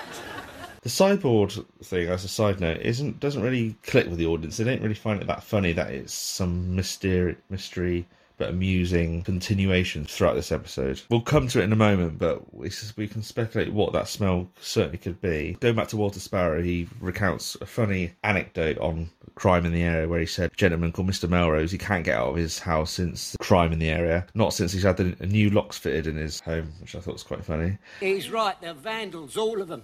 The 0.84 0.89
sideboard 0.89 1.54
thing, 1.82 2.10
as 2.10 2.26
a 2.26 2.28
side 2.28 2.60
note, 2.60 2.82
isn't 2.82 3.19
doesn't 3.19 3.41
really 3.41 3.76
click 3.84 4.08
with 4.08 4.17
the 4.17 4.26
audience. 4.26 4.58
They 4.58 4.65
don't 4.65 4.82
really 4.82 4.93
find 4.93 5.22
it 5.22 5.28
that 5.28 5.43
funny 5.43 5.72
that 5.74 5.91
it's 5.91 6.13
some 6.13 6.76
mystery 6.76 7.38
mystery 7.50 8.06
but 8.38 8.50
amusing 8.50 9.24
continuation 9.24 10.06
throughout 10.06 10.34
this 10.34 10.52
episode. 10.52 11.02
We'll 11.10 11.22
come 11.22 11.48
to 11.50 11.62
it 11.62 11.63
in 11.63 11.72
a 11.72 11.78
moment, 11.78 12.17
but 12.17 12.54
we, 12.54 12.72
we 12.98 13.08
can 13.08 13.22
speculate 13.22 13.72
what 13.72 13.93
that 13.93 14.08
smell 14.08 14.50
certainly 14.60 14.98
could 14.98 15.22
be. 15.22 15.56
Going 15.60 15.76
back 15.76 15.88
to 15.89 15.98
Walter 15.98 16.19
Sparrow, 16.19 16.62
he 16.62 16.89
recounts 17.00 17.56
a 17.62 17.65
funny 17.65 18.13
anecdote 18.24 18.78
on 18.80 19.10
crime 19.36 19.65
in 19.65 19.72
the 19.72 19.84
area 19.84 20.08
where 20.08 20.19
he 20.19 20.26
said 20.26 20.52
a 20.52 20.56
gentleman 20.56 20.91
called 20.91 21.10
Mr. 21.10 21.30
Melrose, 21.30 21.72
he 21.72 21.78
can't 21.78 22.04
get 22.04 22.17
out 22.17 22.30
of 22.30 22.36
his 22.36 22.60
house 22.60 22.91
since 22.91 23.32
the 23.32 23.38
crime 23.39 23.72
in 23.72 23.80
the 23.80 23.89
area, 23.89 24.26
not 24.34 24.54
since 24.54 24.72
he's 24.72 24.84
had 24.84 24.98
the 24.98 25.15
new 25.26 25.50
locks 25.50 25.78
fitted 25.78 26.08
in 26.08 26.15
his 26.15 26.39
home, 26.41 26.72
which 26.82 26.96
I 26.96 27.00
thought 27.00 27.13
was 27.13 27.24
quite 27.24 27.43
funny. 27.43 27.78
He's 28.00 28.30
right, 28.30 28.60
they're 28.62 28.74
vandals, 28.74 29.38
all 29.38 29.62
of 29.62 29.67
them. 29.67 29.84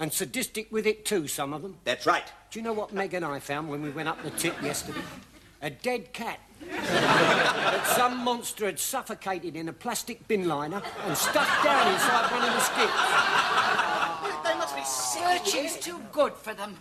And 0.00 0.10
sadistic 0.10 0.72
with 0.72 0.86
it 0.86 1.04
too, 1.04 1.28
some 1.28 1.52
of 1.52 1.60
them. 1.60 1.76
That's 1.84 2.06
right. 2.06 2.24
Do 2.50 2.58
you 2.58 2.64
know 2.64 2.72
what 2.72 2.94
Meg 2.94 3.12
and 3.12 3.24
I 3.24 3.38
found 3.38 3.68
when 3.68 3.82
we 3.82 3.90
went 3.90 4.08
up 4.08 4.22
the 4.22 4.30
tip 4.30 4.60
yesterday? 4.62 5.02
A 5.60 5.68
dead 5.68 6.14
cat. 6.14 6.40
that 6.70 7.86
some 7.96 8.24
monster 8.24 8.64
had 8.64 8.78
suffocated 8.78 9.56
in 9.56 9.68
a 9.68 9.72
plastic 9.74 10.26
bin 10.26 10.48
liner 10.48 10.82
and 11.04 11.16
stuffed 11.16 11.64
down 11.64 11.92
inside 11.92 12.32
one 12.32 12.42
of 12.42 12.54
the 12.54 12.60
skips. 12.60 12.92
They 14.42 14.54
must 14.54 14.74
be 14.74 14.82
searching's 14.84 15.76
too 15.76 16.00
good 16.12 16.32
for 16.32 16.54
them. 16.54 16.76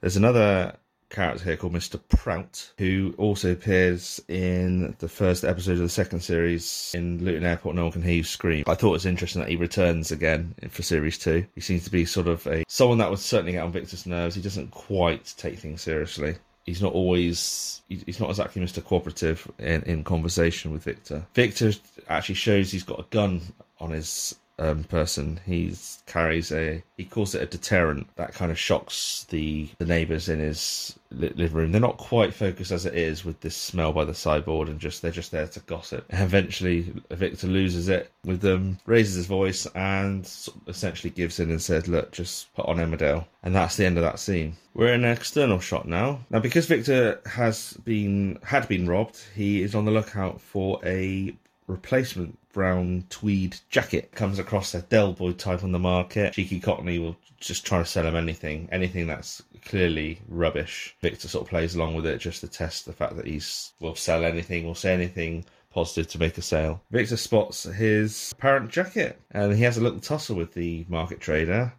There's 0.00 0.16
another 0.16 0.74
character 1.10 1.44
here 1.44 1.56
called 1.56 1.72
Mr. 1.72 2.00
Prout, 2.08 2.72
who 2.78 3.14
also 3.18 3.52
appears 3.52 4.20
in 4.28 4.94
the 4.98 5.08
first 5.08 5.44
episode 5.44 5.72
of 5.72 5.78
the 5.78 5.88
second 5.88 6.20
series 6.20 6.92
in 6.94 7.24
Luton 7.24 7.44
Airport, 7.44 7.74
No 7.76 7.84
One 7.84 7.92
Can 7.92 8.02
Hear 8.02 8.14
You 8.14 8.24
Scream. 8.24 8.64
I 8.66 8.74
thought 8.74 8.90
it 8.90 8.92
was 8.92 9.06
interesting 9.06 9.40
that 9.40 9.50
he 9.50 9.56
returns 9.56 10.10
again 10.10 10.54
for 10.70 10.82
series 10.82 11.18
two. 11.18 11.46
He 11.54 11.60
seems 11.60 11.84
to 11.84 11.90
be 11.90 12.04
sort 12.04 12.28
of 12.28 12.46
a 12.46 12.64
someone 12.68 12.98
that 12.98 13.10
would 13.10 13.18
certainly 13.18 13.52
get 13.52 13.62
on 13.62 13.72
Victor's 13.72 14.06
nerves. 14.06 14.34
He 14.34 14.42
doesn't 14.42 14.70
quite 14.70 15.34
take 15.36 15.58
things 15.58 15.82
seriously. 15.82 16.36
He's 16.64 16.82
not 16.82 16.92
always, 16.92 17.80
he's 17.88 18.20
not 18.20 18.28
exactly 18.28 18.60
Mr. 18.60 18.84
Cooperative 18.84 19.50
in, 19.58 19.82
in 19.84 20.04
conversation 20.04 20.70
with 20.70 20.84
Victor. 20.84 21.24
Victor 21.32 21.72
actually 22.08 22.34
shows 22.34 22.70
he's 22.70 22.82
got 22.82 23.00
a 23.00 23.06
gun 23.08 23.40
on 23.80 23.90
his 23.90 24.34
um, 24.58 24.84
person. 24.84 25.40
He 25.46 25.74
carries 26.06 26.52
a, 26.52 26.82
he 26.96 27.04
calls 27.04 27.34
it 27.34 27.42
a 27.42 27.46
deterrent 27.46 28.08
that 28.16 28.34
kind 28.34 28.50
of 28.50 28.58
shocks 28.58 29.26
the, 29.30 29.68
the 29.78 29.84
neighbours 29.84 30.28
in 30.28 30.40
his 30.40 30.98
li- 31.10 31.32
living 31.34 31.56
room. 31.56 31.72
They're 31.72 31.80
not 31.80 31.98
quite 31.98 32.34
focused 32.34 32.72
as 32.72 32.86
it 32.86 32.94
is 32.94 33.24
with 33.24 33.40
this 33.40 33.56
smell 33.56 33.92
by 33.92 34.04
the 34.04 34.14
sideboard 34.14 34.68
and 34.68 34.80
just, 34.80 35.02
they're 35.02 35.10
just 35.10 35.30
there 35.30 35.46
to 35.46 35.60
gossip. 35.60 36.06
And 36.10 36.22
eventually 36.22 36.92
Victor 37.10 37.46
loses 37.46 37.88
it 37.88 38.10
with 38.24 38.40
them, 38.40 38.78
raises 38.86 39.14
his 39.14 39.26
voice 39.26 39.66
and 39.74 40.28
essentially 40.66 41.10
gives 41.10 41.40
in 41.40 41.50
and 41.50 41.62
says, 41.62 41.88
look, 41.88 42.12
just 42.12 42.52
put 42.54 42.66
on 42.66 42.78
Emmerdale. 42.78 43.26
And 43.42 43.54
that's 43.54 43.76
the 43.76 43.86
end 43.86 43.96
of 43.96 44.04
that 44.04 44.18
scene. 44.18 44.56
We're 44.74 44.92
in 44.92 45.04
an 45.04 45.12
external 45.12 45.60
shot 45.60 45.88
now. 45.88 46.20
Now, 46.30 46.40
because 46.40 46.66
Victor 46.66 47.20
has 47.26 47.74
been, 47.84 48.38
had 48.42 48.68
been 48.68 48.86
robbed, 48.86 49.20
he 49.34 49.62
is 49.62 49.74
on 49.74 49.84
the 49.84 49.90
lookout 49.90 50.40
for 50.40 50.80
a 50.84 51.34
replacement 51.68 52.38
brown 52.52 53.04
tweed 53.10 53.56
jacket 53.68 54.10
comes 54.12 54.38
across 54.40 54.74
a 54.74 54.82
Del 54.82 55.12
Boy 55.12 55.32
type 55.32 55.62
on 55.62 55.70
the 55.70 55.78
market. 55.78 56.32
Cheeky 56.32 56.58
Cockney 56.58 56.98
will 56.98 57.16
just 57.38 57.64
try 57.64 57.78
to 57.78 57.84
sell 57.84 58.06
him 58.06 58.16
anything, 58.16 58.68
anything 58.72 59.06
that's 59.06 59.42
clearly 59.64 60.20
rubbish. 60.28 60.96
Victor 61.00 61.28
sort 61.28 61.44
of 61.44 61.50
plays 61.50 61.76
along 61.76 61.94
with 61.94 62.06
it 62.06 62.18
just 62.18 62.40
to 62.40 62.48
test 62.48 62.86
the 62.86 62.92
fact 62.92 63.16
that 63.16 63.26
he's 63.26 63.72
will 63.80 63.94
sell 63.94 64.24
anything, 64.24 64.66
will 64.66 64.74
say 64.74 64.92
anything 64.92 65.44
positive 65.70 66.08
to 66.08 66.18
make 66.18 66.36
a 66.38 66.42
sale. 66.42 66.82
Victor 66.90 67.16
spots 67.16 67.62
his 67.64 68.32
apparent 68.32 68.70
jacket 68.70 69.20
and 69.30 69.54
he 69.54 69.62
has 69.62 69.76
a 69.76 69.82
little 69.82 70.00
tussle 70.00 70.36
with 70.36 70.54
the 70.54 70.84
market 70.88 71.20
trader. 71.20 71.72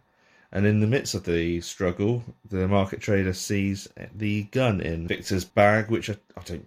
And 0.52 0.66
in 0.66 0.80
the 0.80 0.86
midst 0.86 1.14
of 1.14 1.24
the 1.24 1.60
struggle, 1.60 2.24
the 2.48 2.66
market 2.66 3.00
trader 3.00 3.32
sees 3.32 3.88
the 4.14 4.44
gun 4.44 4.80
in 4.80 5.06
Victor's 5.06 5.44
bag, 5.44 5.90
which 5.90 6.10
I, 6.10 6.16
I 6.36 6.42
don't 6.44 6.66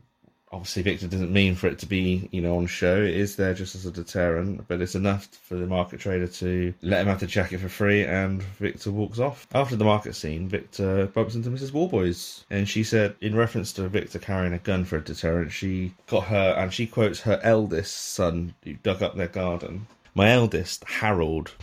obviously 0.53 0.83
Victor 0.83 1.07
doesn't 1.07 1.33
mean 1.33 1.55
for 1.55 1.67
it 1.67 1.79
to 1.79 1.85
be, 1.85 2.29
you 2.31 2.39
know, 2.39 2.57
on 2.57 2.67
show. 2.67 3.01
It 3.01 3.15
is 3.15 3.35
there 3.35 3.53
just 3.53 3.75
as 3.75 3.85
a 3.85 3.91
deterrent, 3.91 4.67
but 4.67 4.81
it's 4.81 4.95
enough 4.95 5.25
for 5.25 5.55
the 5.55 5.65
market 5.65 5.99
trader 5.99 6.27
to 6.27 6.73
let 6.81 7.01
him 7.01 7.07
have 7.07 7.19
the 7.19 7.27
jacket 7.27 7.59
for 7.59 7.69
free, 7.69 8.05
and 8.05 8.41
Victor 8.43 8.91
walks 8.91 9.19
off. 9.19 9.47
After 9.53 9.75
the 9.75 9.83
market 9.83 10.15
scene, 10.15 10.47
Victor 10.47 11.07
bumps 11.07 11.35
into 11.35 11.49
Mrs. 11.49 11.73
Warboys, 11.73 12.45
and 12.49 12.69
she 12.69 12.83
said, 12.83 13.15
in 13.19 13.35
reference 13.35 13.73
to 13.73 13.89
Victor 13.89 14.19
carrying 14.19 14.53
a 14.53 14.59
gun 14.59 14.85
for 14.85 14.97
a 14.97 15.03
deterrent, 15.03 15.51
she 15.51 15.93
got 16.07 16.25
her, 16.25 16.55
and 16.57 16.71
she 16.71 16.85
quotes 16.85 17.21
her 17.21 17.39
eldest 17.43 17.97
son 17.97 18.53
who 18.63 18.73
dug 18.75 19.01
up 19.01 19.15
their 19.15 19.27
garden. 19.27 19.87
My 20.13 20.29
eldest, 20.29 20.83
Harold, 20.83 21.53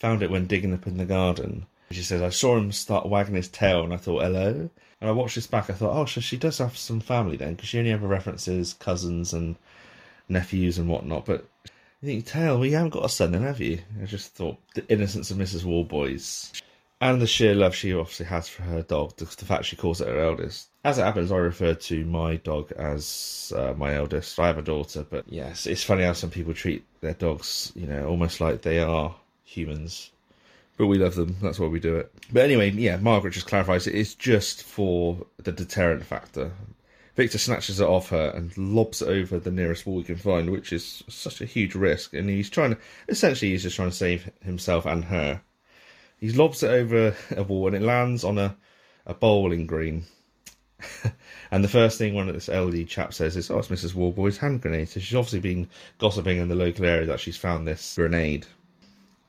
found 0.00 0.22
it 0.22 0.30
when 0.30 0.46
digging 0.46 0.74
up 0.74 0.86
in 0.86 0.96
the 0.96 1.04
garden. 1.04 1.66
She 1.92 2.02
says, 2.02 2.20
I 2.20 2.30
saw 2.30 2.56
him 2.56 2.72
start 2.72 3.08
wagging 3.08 3.36
his 3.36 3.48
tail, 3.48 3.84
and 3.84 3.94
I 3.94 3.96
thought, 3.96 4.22
hello. 4.22 4.68
And 5.00 5.10
I 5.10 5.12
watched 5.12 5.34
this 5.34 5.46
back. 5.46 5.68
I 5.68 5.74
thought, 5.74 5.96
oh, 5.96 6.06
so 6.06 6.20
she 6.20 6.36
does 6.36 6.58
have 6.58 6.76
some 6.76 7.00
family 7.00 7.36
then, 7.36 7.54
because 7.54 7.68
she 7.68 7.78
only 7.78 7.92
ever 7.92 8.06
references 8.06 8.74
cousins 8.74 9.32
and 9.32 9.56
nephews 10.28 10.78
and 10.78 10.88
whatnot. 10.88 11.26
But 11.26 11.46
you 12.00 12.08
think, 12.08 12.26
tail, 12.26 12.56
well, 12.56 12.66
you 12.66 12.76
haven't 12.76 12.90
got 12.90 13.04
a 13.04 13.08
son 13.08 13.32
then, 13.32 13.42
have 13.42 13.60
you? 13.60 13.80
I 14.02 14.06
just 14.06 14.34
thought 14.34 14.58
the 14.74 14.86
innocence 14.88 15.30
of 15.30 15.36
Mrs. 15.36 15.64
Warboys. 15.64 16.52
And 16.98 17.20
the 17.20 17.26
sheer 17.26 17.54
love 17.54 17.74
she 17.74 17.92
obviously 17.92 18.24
has 18.26 18.48
for 18.48 18.62
her 18.62 18.80
dog, 18.80 19.16
the, 19.16 19.26
the 19.26 19.44
fact 19.44 19.66
she 19.66 19.76
calls 19.76 20.00
it 20.00 20.08
her 20.08 20.18
eldest. 20.18 20.68
As 20.82 20.96
it 20.96 21.02
happens, 21.02 21.30
I 21.30 21.36
refer 21.36 21.74
to 21.74 22.04
my 22.06 22.36
dog 22.36 22.72
as 22.72 23.52
uh, 23.54 23.74
my 23.76 23.94
eldest. 23.94 24.38
I 24.40 24.46
have 24.46 24.56
a 24.56 24.62
daughter, 24.62 25.04
but 25.08 25.26
yes, 25.28 25.66
it's 25.66 25.84
funny 25.84 26.04
how 26.04 26.14
some 26.14 26.30
people 26.30 26.54
treat 26.54 26.86
their 27.02 27.12
dogs, 27.12 27.70
you 27.74 27.86
know, 27.86 28.06
almost 28.06 28.40
like 28.40 28.62
they 28.62 28.78
are 28.78 29.14
humans 29.44 30.10
but 30.76 30.86
we 30.86 30.98
love 30.98 31.14
them. 31.14 31.36
That's 31.40 31.58
why 31.58 31.68
we 31.68 31.80
do 31.80 31.96
it. 31.96 32.12
But 32.32 32.44
anyway, 32.44 32.70
yeah, 32.70 32.96
Margaret 32.96 33.32
just 33.32 33.46
clarifies 33.46 33.86
it 33.86 33.94
is 33.94 34.14
just 34.14 34.62
for 34.62 35.26
the 35.38 35.52
deterrent 35.52 36.04
factor. 36.04 36.52
Victor 37.14 37.38
snatches 37.38 37.80
it 37.80 37.88
off 37.88 38.10
her 38.10 38.30
and 38.34 38.56
lobs 38.58 39.00
it 39.00 39.08
over 39.08 39.38
the 39.38 39.50
nearest 39.50 39.86
wall 39.86 39.98
he 39.98 40.04
can 40.04 40.16
find, 40.16 40.50
which 40.50 40.72
is 40.72 41.02
such 41.08 41.40
a 41.40 41.46
huge 41.46 41.74
risk. 41.74 42.12
And 42.12 42.28
he's 42.28 42.50
trying 42.50 42.74
to, 42.74 42.80
essentially, 43.08 43.52
he's 43.52 43.62
just 43.62 43.76
trying 43.76 43.90
to 43.90 43.96
save 43.96 44.30
himself 44.42 44.84
and 44.84 45.04
her. 45.06 45.40
He 46.18 46.30
lobs 46.30 46.62
it 46.62 46.70
over 46.70 47.16
a 47.34 47.42
wall 47.42 47.68
and 47.68 47.76
it 47.76 47.82
lands 47.82 48.22
on 48.22 48.36
a, 48.36 48.54
a 49.06 49.14
bowling 49.14 49.66
green. 49.66 50.04
and 51.50 51.64
the 51.64 51.68
first 51.68 51.96
thing 51.96 52.12
one 52.12 52.28
of 52.28 52.34
this 52.34 52.50
elderly 52.50 52.84
chap 52.84 53.14
says 53.14 53.34
is, 53.34 53.50
"Oh, 53.50 53.58
it's 53.58 53.68
Mrs. 53.68 53.94
Warboy's 53.94 54.36
hand 54.36 54.60
grenade." 54.60 54.90
So 54.90 55.00
she's 55.00 55.16
obviously 55.16 55.40
been 55.40 55.70
gossiping 55.98 56.36
in 56.36 56.48
the 56.48 56.54
local 56.54 56.84
area 56.84 57.06
that 57.06 57.20
she's 57.20 57.38
found 57.38 57.66
this 57.66 57.94
grenade 57.94 58.46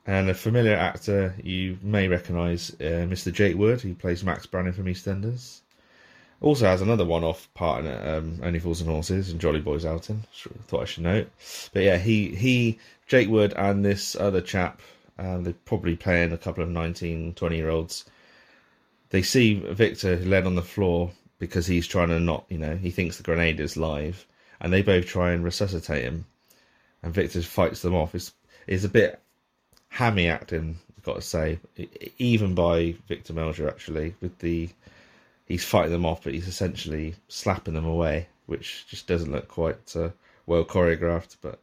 and 0.08 0.30
a 0.30 0.34
familiar 0.34 0.76
actor 0.76 1.36
you 1.44 1.78
may 1.82 2.08
recognise, 2.08 2.72
uh, 2.80 3.06
Mr. 3.06 3.32
Jake 3.32 3.58
Wood, 3.58 3.82
who 3.82 3.94
plays 3.94 4.24
Max 4.24 4.46
Branning 4.46 4.74
from 4.74 4.86
EastEnders. 4.86 5.60
Also 6.40 6.66
has 6.66 6.82
another 6.82 7.04
one-off 7.04 7.54
part 7.54 7.84
in 7.84 8.08
um, 8.08 8.40
Only 8.42 8.60
Fools 8.60 8.80
and 8.80 8.90
Horses 8.90 9.32
and 9.32 9.42
Jolly 9.42 9.60
Boys 9.60 9.86
Outing. 9.86 10.24
Thought 10.68 10.84
I 10.84 10.86
should 10.86 11.04
note. 11.04 11.30
But 11.74 11.84
yeah, 11.84 11.98
he, 11.98 12.34
he 12.34 12.80
Jake 13.08 13.28
Wood 13.28 13.54
and 13.58 13.84
this 13.84 14.16
other 14.16 14.40
chap, 14.40 14.80
um, 15.20 15.44
they're 15.44 15.54
probably 15.66 15.98
playing 15.98 16.32
a 16.32 16.38
couple 16.38 16.64
of 16.64 16.70
19, 16.70 17.34
20-year-olds. 17.34 18.06
They 19.10 19.22
see 19.22 19.56
Victor 19.56 20.18
led 20.20 20.46
on 20.46 20.56
the 20.56 20.62
floor 20.62 21.12
because 21.38 21.68
he's 21.68 21.88
trying 21.88 22.10
to 22.10 22.20
not, 22.20 22.46
you 22.48 22.58
know, 22.58 22.78
he 22.78 22.92
thinks 22.92 23.18
the 23.18 23.24
grenade 23.24 23.60
is 23.60 23.76
live. 23.76 24.26
And 24.62 24.72
they 24.72 24.84
both 24.84 25.06
try 25.06 25.32
and 25.32 25.44
resuscitate 25.44 26.04
him. 26.04 26.26
And 27.04 27.14
Victor 27.14 27.42
fights 27.42 27.82
them 27.82 27.94
off. 27.94 28.16
It's, 28.16 28.34
it's 28.68 28.84
a 28.86 28.90
bit 28.90 29.22
hammy 29.98 30.28
acting, 30.28 30.78
I've 30.96 31.04
got 31.04 31.16
to 31.16 31.22
say, 31.22 31.60
even 32.20 32.54
by 32.54 32.94
Victor 33.08 33.34
Meldrew 33.34 33.68
actually, 33.68 34.14
with 34.22 34.38
the 34.38 34.70
he's 35.48 35.66
fighting 35.66 35.92
them 35.92 36.06
off, 36.06 36.24
but 36.24 36.36
he's 36.36 36.48
essentially 36.48 37.16
slapping 37.30 37.74
them 37.74 37.86
away, 37.86 38.28
which 38.46 38.86
just 38.88 39.08
doesn't 39.08 39.32
look 39.32 39.48
quite 39.48 39.96
uh, 39.96 40.10
well 40.46 40.64
choreographed, 40.64 41.38
but 41.42 41.60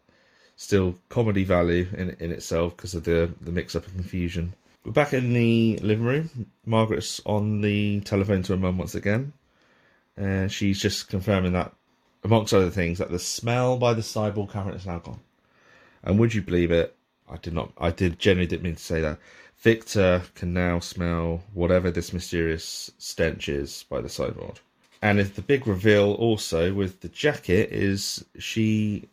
still 0.57 0.97
comedy 1.11 1.45
value 1.45 1.87
in 1.97 2.17
in 2.19 2.33
itself 2.33 2.77
because 2.77 2.97
of 2.97 3.05
the 3.05 3.31
the 3.41 3.53
mix 3.53 3.77
up 3.77 3.87
and 3.87 3.95
confusion. 3.95 4.53
We're 4.85 4.91
back 4.91 5.15
in 5.15 5.33
the 5.33 5.79
living 5.81 6.05
room. 6.05 6.47
Margaret's 6.67 7.21
on 7.25 7.61
the 7.61 8.01
telephone 8.01 8.43
to 8.43 8.55
her 8.55 8.59
mum 8.59 8.79
once 8.79 8.97
again, 8.97 9.33
and 10.17 10.51
she's 10.51 10.81
just 10.81 11.09
confirming 11.09 11.53
that, 11.53 11.73
amongst 12.25 12.53
other 12.53 12.71
things, 12.71 12.99
that 12.99 13.13
the 13.13 13.21
smell 13.21 13.77
by 13.77 13.95
the 13.95 14.03
sideboard 14.03 14.51
cabinet 14.51 14.75
is 14.75 14.87
now 14.87 14.99
gone. 14.99 15.21
And 16.03 16.19
would 16.19 16.35
you 16.35 16.43
believe 16.43 16.73
it? 16.73 16.97
I 17.31 17.37
did 17.37 17.55
not. 17.55 17.73
I 17.79 17.91
did 17.91 18.19
genuinely 18.19 18.49
didn't 18.49 18.65
mean 18.65 18.77
to 18.77 18.83
say 18.83 19.01
that. 19.01 19.19
Victor 19.59 20.23
can 20.35 20.53
now 20.53 20.79
smell 20.79 21.43
whatever 21.55 21.91
this 21.91 22.13
mysterious 22.13 22.91
stench 22.99 23.49
is 23.49 23.85
by 23.89 24.01
the 24.01 24.09
sideboard. 24.09 24.61
And 25.01 25.19
if 25.19 25.35
the 25.35 25.43
big 25.43 25.67
reveal 25.67 26.13
also 26.13 26.73
with 26.73 27.01
the 27.01 27.09
jacket 27.09 27.71
is 27.73 28.25
she, 28.39 29.09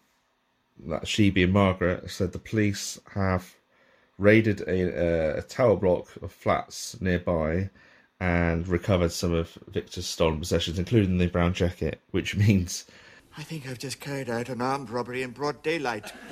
that 0.88 1.08
she 1.08 1.30
being 1.30 1.52
Margaret, 1.52 2.10
said 2.10 2.32
the 2.32 2.40
police 2.40 3.00
have 3.14 3.56
raided 4.18 4.62
a, 4.62 5.36
a, 5.36 5.38
a 5.40 5.42
tower 5.42 5.76
block 5.76 6.08
of 6.22 6.32
flats 6.32 7.00
nearby 7.02 7.70
and 8.20 8.68
recovered 8.68 9.12
some 9.12 9.34
of 9.34 9.58
Victor's 9.68 10.06
stolen 10.06 10.40
possessions, 10.40 10.78
including 10.78 11.18
the 11.18 11.28
brown 11.28 11.54
jacket, 11.54 12.02
which 12.12 12.36
means 12.48 12.86
I 13.38 13.44
think 13.44 13.68
I've 13.68 13.80
just 13.80 14.02
carried 14.02 14.30
out 14.30 14.50
an 14.50 14.62
armed 14.62 14.90
robbery 14.90 15.24
in 15.24 15.32
broad 15.32 15.64
daylight. 15.64 16.12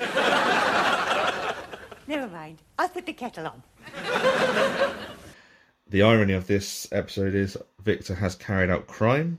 Never 2.10 2.26
mind. 2.26 2.58
I'll 2.76 2.88
put 2.88 3.06
the 3.06 3.12
kettle 3.12 3.46
on. 3.46 3.62
the 5.90 6.02
irony 6.02 6.32
of 6.32 6.48
this 6.48 6.88
episode 6.90 7.36
is 7.36 7.56
Victor 7.84 8.16
has 8.16 8.34
carried 8.34 8.68
out 8.68 8.88
crime, 8.88 9.38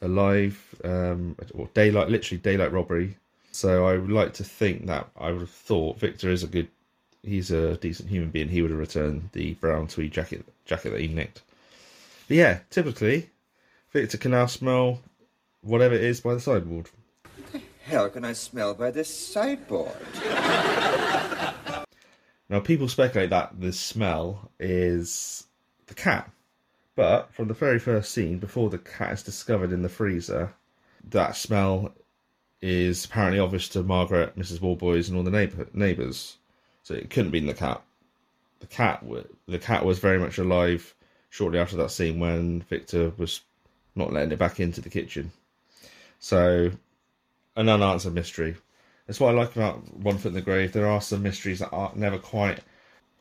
a 0.00 0.08
live 0.08 0.74
um, 0.82 1.36
or 1.52 1.68
daylight, 1.74 2.08
literally 2.08 2.40
daylight 2.40 2.72
robbery 2.72 3.18
So 3.52 3.86
I 3.86 3.98
would 3.98 4.10
like 4.10 4.32
to 4.34 4.44
think 4.44 4.86
that 4.86 5.10
I 5.18 5.30
would 5.30 5.42
have 5.42 5.50
thought 5.50 6.00
Victor 6.00 6.30
is 6.30 6.42
a 6.42 6.46
good, 6.46 6.68
he's 7.22 7.50
a 7.50 7.76
decent 7.76 8.08
human 8.08 8.30
being. 8.30 8.48
He 8.48 8.62
would 8.62 8.70
have 8.70 8.80
returned 8.80 9.28
the 9.34 9.52
brown 9.52 9.86
tweed 9.86 10.12
jacket 10.12 10.46
jacket 10.64 10.92
that 10.92 11.02
he 11.02 11.08
nicked. 11.08 11.42
But 12.28 12.38
yeah, 12.38 12.60
typically, 12.70 13.28
Victor 13.92 14.16
can 14.16 14.30
now 14.30 14.46
smell 14.46 15.00
whatever 15.60 15.94
it 15.94 16.02
is 16.02 16.22
by 16.22 16.32
the 16.32 16.40
sideboard. 16.40 16.88
What 17.24 17.52
the 17.52 17.60
Hell 17.84 18.08
can 18.08 18.24
I 18.24 18.32
smell 18.32 18.72
by 18.72 18.90
this 18.90 19.14
sideboard? 19.14 19.92
Now, 22.48 22.60
people 22.60 22.88
speculate 22.88 23.30
that 23.30 23.60
the 23.60 23.72
smell 23.72 24.50
is 24.60 25.46
the 25.86 25.94
cat, 25.94 26.30
but 26.94 27.32
from 27.34 27.48
the 27.48 27.54
very 27.54 27.78
first 27.78 28.12
scene, 28.12 28.38
before 28.38 28.70
the 28.70 28.78
cat 28.78 29.12
is 29.12 29.22
discovered 29.22 29.72
in 29.72 29.82
the 29.82 29.88
freezer, 29.88 30.54
that 31.10 31.36
smell 31.36 31.92
is 32.62 33.04
apparently 33.04 33.38
obvious 33.38 33.68
to 33.70 33.82
Margaret, 33.82 34.36
Mrs. 34.38 34.60
Warboys, 34.60 35.08
and 35.08 35.18
all 35.18 35.24
the 35.24 35.30
neighbor- 35.30 35.68
neighbours. 35.72 36.38
So 36.82 36.94
it 36.94 37.10
couldn't 37.10 37.32
be 37.32 37.38
in 37.38 37.46
the 37.46 37.54
cat. 37.54 37.82
The 38.60 38.66
cat, 38.66 39.02
wa- 39.02 39.24
the 39.46 39.58
cat 39.58 39.84
was 39.84 39.98
very 39.98 40.18
much 40.18 40.38
alive 40.38 40.94
shortly 41.30 41.58
after 41.58 41.76
that 41.76 41.90
scene 41.90 42.18
when 42.18 42.62
Victor 42.62 43.12
was 43.16 43.40
not 43.94 44.12
letting 44.12 44.32
it 44.32 44.38
back 44.38 44.60
into 44.60 44.80
the 44.80 44.88
kitchen. 44.88 45.32
So, 46.18 46.70
an 47.56 47.68
unanswered 47.68 48.14
mystery. 48.14 48.56
That's 49.06 49.20
what 49.20 49.34
I 49.34 49.38
like 49.38 49.54
about 49.54 49.94
One 49.94 50.18
Foot 50.18 50.28
in 50.28 50.34
the 50.34 50.40
Grave. 50.40 50.72
There 50.72 50.86
are 50.86 51.00
some 51.00 51.22
mysteries 51.22 51.60
that 51.60 51.70
are 51.70 51.92
never 51.94 52.18
quite 52.18 52.60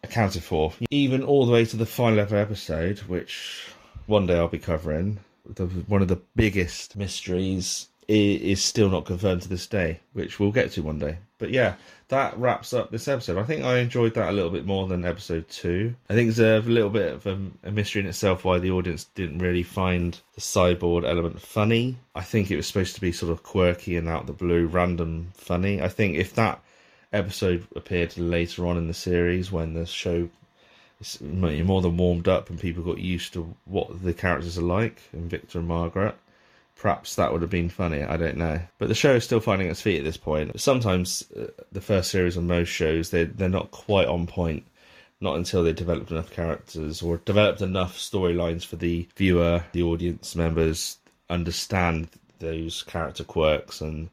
accounted 0.03 0.43
for. 0.43 0.73
Even 0.89 1.23
all 1.23 1.45
the 1.45 1.51
way 1.51 1.65
to 1.65 1.77
the 1.77 1.85
final 1.85 2.19
ever 2.19 2.37
episode, 2.37 2.99
which 2.99 3.67
one 4.07 4.25
day 4.25 4.37
I'll 4.37 4.47
be 4.47 4.59
covering. 4.59 5.19
The, 5.47 5.65
one 5.65 6.01
of 6.01 6.07
the 6.07 6.21
biggest 6.35 6.95
mysteries 6.95 7.89
is 8.07 8.61
still 8.61 8.89
not 8.89 9.05
confirmed 9.05 9.41
to 9.43 9.49
this 9.49 9.67
day, 9.67 9.99
which 10.13 10.39
we'll 10.39 10.51
get 10.51 10.71
to 10.71 10.83
one 10.83 10.99
day. 10.99 11.17
But 11.37 11.49
yeah, 11.49 11.75
that 12.09 12.37
wraps 12.37 12.73
up 12.73 12.91
this 12.91 13.07
episode. 13.07 13.37
I 13.37 13.43
think 13.43 13.63
I 13.63 13.79
enjoyed 13.79 14.13
that 14.13 14.29
a 14.29 14.31
little 14.31 14.51
bit 14.51 14.65
more 14.65 14.87
than 14.87 15.05
episode 15.05 15.49
two. 15.49 15.95
I 16.09 16.13
think 16.13 16.29
it's 16.29 16.39
a 16.39 16.59
little 16.59 16.89
bit 16.89 17.13
of 17.13 17.25
a, 17.25 17.37
a 17.63 17.71
mystery 17.71 18.01
in 18.01 18.07
itself 18.07 18.45
why 18.45 18.59
the 18.59 18.71
audience 18.71 19.05
didn't 19.15 19.39
really 19.39 19.63
find 19.63 20.19
the 20.35 20.41
cyborg 20.41 21.03
element 21.03 21.41
funny. 21.41 21.97
I 22.13 22.21
think 22.21 22.51
it 22.51 22.57
was 22.57 22.67
supposed 22.67 22.95
to 22.95 23.01
be 23.01 23.11
sort 23.11 23.31
of 23.31 23.43
quirky 23.43 23.97
and 23.97 24.07
out 24.07 24.27
the 24.27 24.33
blue, 24.33 24.67
random 24.67 25.31
funny. 25.33 25.81
I 25.81 25.89
think 25.89 26.15
if 26.15 26.35
that 26.35 26.61
episode 27.11 27.65
appeared 27.75 28.17
later 28.17 28.67
on 28.67 28.77
in 28.77 28.87
the 28.87 28.93
series 28.93 29.51
when 29.51 29.73
the 29.73 29.85
show 29.85 30.29
is 31.01 31.19
more 31.21 31.81
than 31.81 31.97
warmed 31.97 32.27
up 32.27 32.49
and 32.49 32.59
people 32.59 32.83
got 32.83 32.99
used 32.99 33.33
to 33.33 33.55
what 33.65 34.03
the 34.03 34.13
characters 34.13 34.57
are 34.57 34.63
like 34.63 35.01
and 35.11 35.29
Victor 35.29 35.59
and 35.59 35.67
Margaret, 35.67 36.15
perhaps 36.75 37.15
that 37.15 37.31
would 37.31 37.41
have 37.41 37.51
been 37.51 37.69
funny. 37.69 38.03
I 38.03 38.17
don't 38.17 38.37
know. 38.37 38.59
But 38.77 38.89
the 38.89 38.95
show 38.95 39.15
is 39.15 39.23
still 39.23 39.39
finding 39.39 39.69
its 39.69 39.81
feet 39.81 39.99
at 39.99 40.03
this 40.03 40.17
point. 40.17 40.59
Sometimes 40.59 41.23
uh, 41.31 41.47
the 41.71 41.81
first 41.81 42.11
series 42.11 42.37
on 42.37 42.47
most 42.47 42.69
shows 42.69 43.09
they 43.09 43.23
they're 43.25 43.49
not 43.49 43.71
quite 43.71 44.07
on 44.07 44.27
point. 44.27 44.65
Not 45.21 45.37
until 45.37 45.63
they 45.63 45.71
developed 45.71 46.11
enough 46.11 46.29
characters 46.31 47.01
or 47.01 47.17
developed 47.17 47.61
enough 47.61 47.97
storylines 47.97 48.65
for 48.65 48.75
the 48.75 49.07
viewer, 49.15 49.63
the 49.71 49.81
audience 49.81 50.35
members 50.35 50.97
understand 51.29 52.09
those 52.39 52.83
character 52.83 53.23
quirks 53.23 53.79
and 53.79 54.09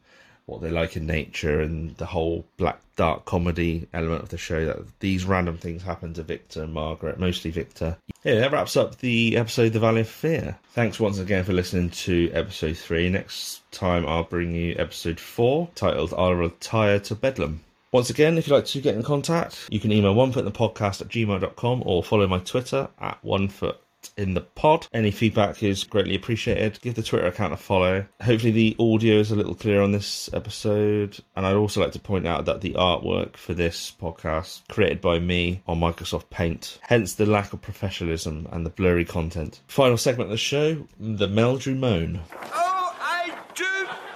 what 0.46 0.60
they 0.60 0.70
like 0.70 0.96
in 0.96 1.06
nature 1.06 1.60
and 1.60 1.96
the 1.96 2.06
whole 2.06 2.44
black 2.56 2.80
dark 2.96 3.24
comedy 3.24 3.88
element 3.92 4.22
of 4.22 4.28
the 4.28 4.38
show 4.38 4.64
that 4.66 5.00
these 5.00 5.24
random 5.24 5.56
things 5.56 5.82
happen 5.82 6.12
to 6.14 6.22
Victor 6.22 6.62
and 6.62 6.72
Margaret, 6.72 7.18
mostly 7.18 7.50
Victor. 7.50 7.96
Yeah, 8.24 8.40
that 8.40 8.52
wraps 8.52 8.76
up 8.76 8.98
the 8.98 9.36
episode 9.36 9.72
The 9.72 9.80
Valley 9.80 10.02
of 10.02 10.08
Fear. 10.08 10.58
Thanks 10.72 11.00
once 11.00 11.18
again 11.18 11.44
for 11.44 11.52
listening 11.52 11.90
to 11.90 12.30
episode 12.32 12.76
three. 12.76 13.08
Next 13.08 13.62
time 13.72 14.06
I'll 14.06 14.24
bring 14.24 14.54
you 14.54 14.76
episode 14.78 15.18
four, 15.18 15.68
titled 15.74 16.14
I'll 16.16 16.34
Retire 16.34 17.00
to 17.00 17.14
Bedlam. 17.14 17.60
Once 17.92 18.08
again, 18.08 18.38
if 18.38 18.46
you'd 18.46 18.54
like 18.54 18.64
to 18.64 18.80
get 18.80 18.94
in 18.94 19.02
contact, 19.02 19.68
you 19.70 19.78
can 19.78 19.92
email 19.92 20.14
onefootinthe 20.14 20.52
podcast 20.52 21.02
at 21.02 21.08
gmail.com 21.08 21.82
or 21.84 22.02
follow 22.02 22.26
my 22.26 22.38
Twitter 22.38 22.88
at 22.98 23.22
onefoot 23.22 23.76
in 24.16 24.34
the 24.34 24.40
pod. 24.40 24.86
Any 24.92 25.10
feedback 25.10 25.62
is 25.62 25.84
greatly 25.84 26.14
appreciated. 26.14 26.80
Give 26.82 26.94
the 26.94 27.02
Twitter 27.02 27.26
account 27.26 27.52
a 27.52 27.56
follow. 27.56 28.06
Hopefully, 28.22 28.52
the 28.52 28.76
audio 28.78 29.16
is 29.16 29.30
a 29.30 29.36
little 29.36 29.54
clearer 29.54 29.82
on 29.82 29.92
this 29.92 30.28
episode. 30.32 31.18
And 31.36 31.46
I'd 31.46 31.54
also 31.56 31.80
like 31.80 31.92
to 31.92 31.98
point 32.00 32.26
out 32.26 32.44
that 32.46 32.60
the 32.60 32.74
artwork 32.74 33.36
for 33.36 33.54
this 33.54 33.92
podcast 34.00 34.62
created 34.68 35.00
by 35.00 35.18
me 35.18 35.62
on 35.66 35.80
Microsoft 35.80 36.30
Paint, 36.30 36.78
hence 36.82 37.14
the 37.14 37.26
lack 37.26 37.52
of 37.52 37.60
professionalism 37.62 38.48
and 38.52 38.64
the 38.66 38.70
blurry 38.70 39.04
content. 39.04 39.60
Final 39.68 39.96
segment 39.96 40.28
of 40.28 40.30
the 40.32 40.36
show 40.36 40.86
the 40.98 41.28
Meldrew 41.28 41.76
Moan. 41.76 42.20
Oh, 42.54 42.96
I 43.00 43.34
do 43.54 43.64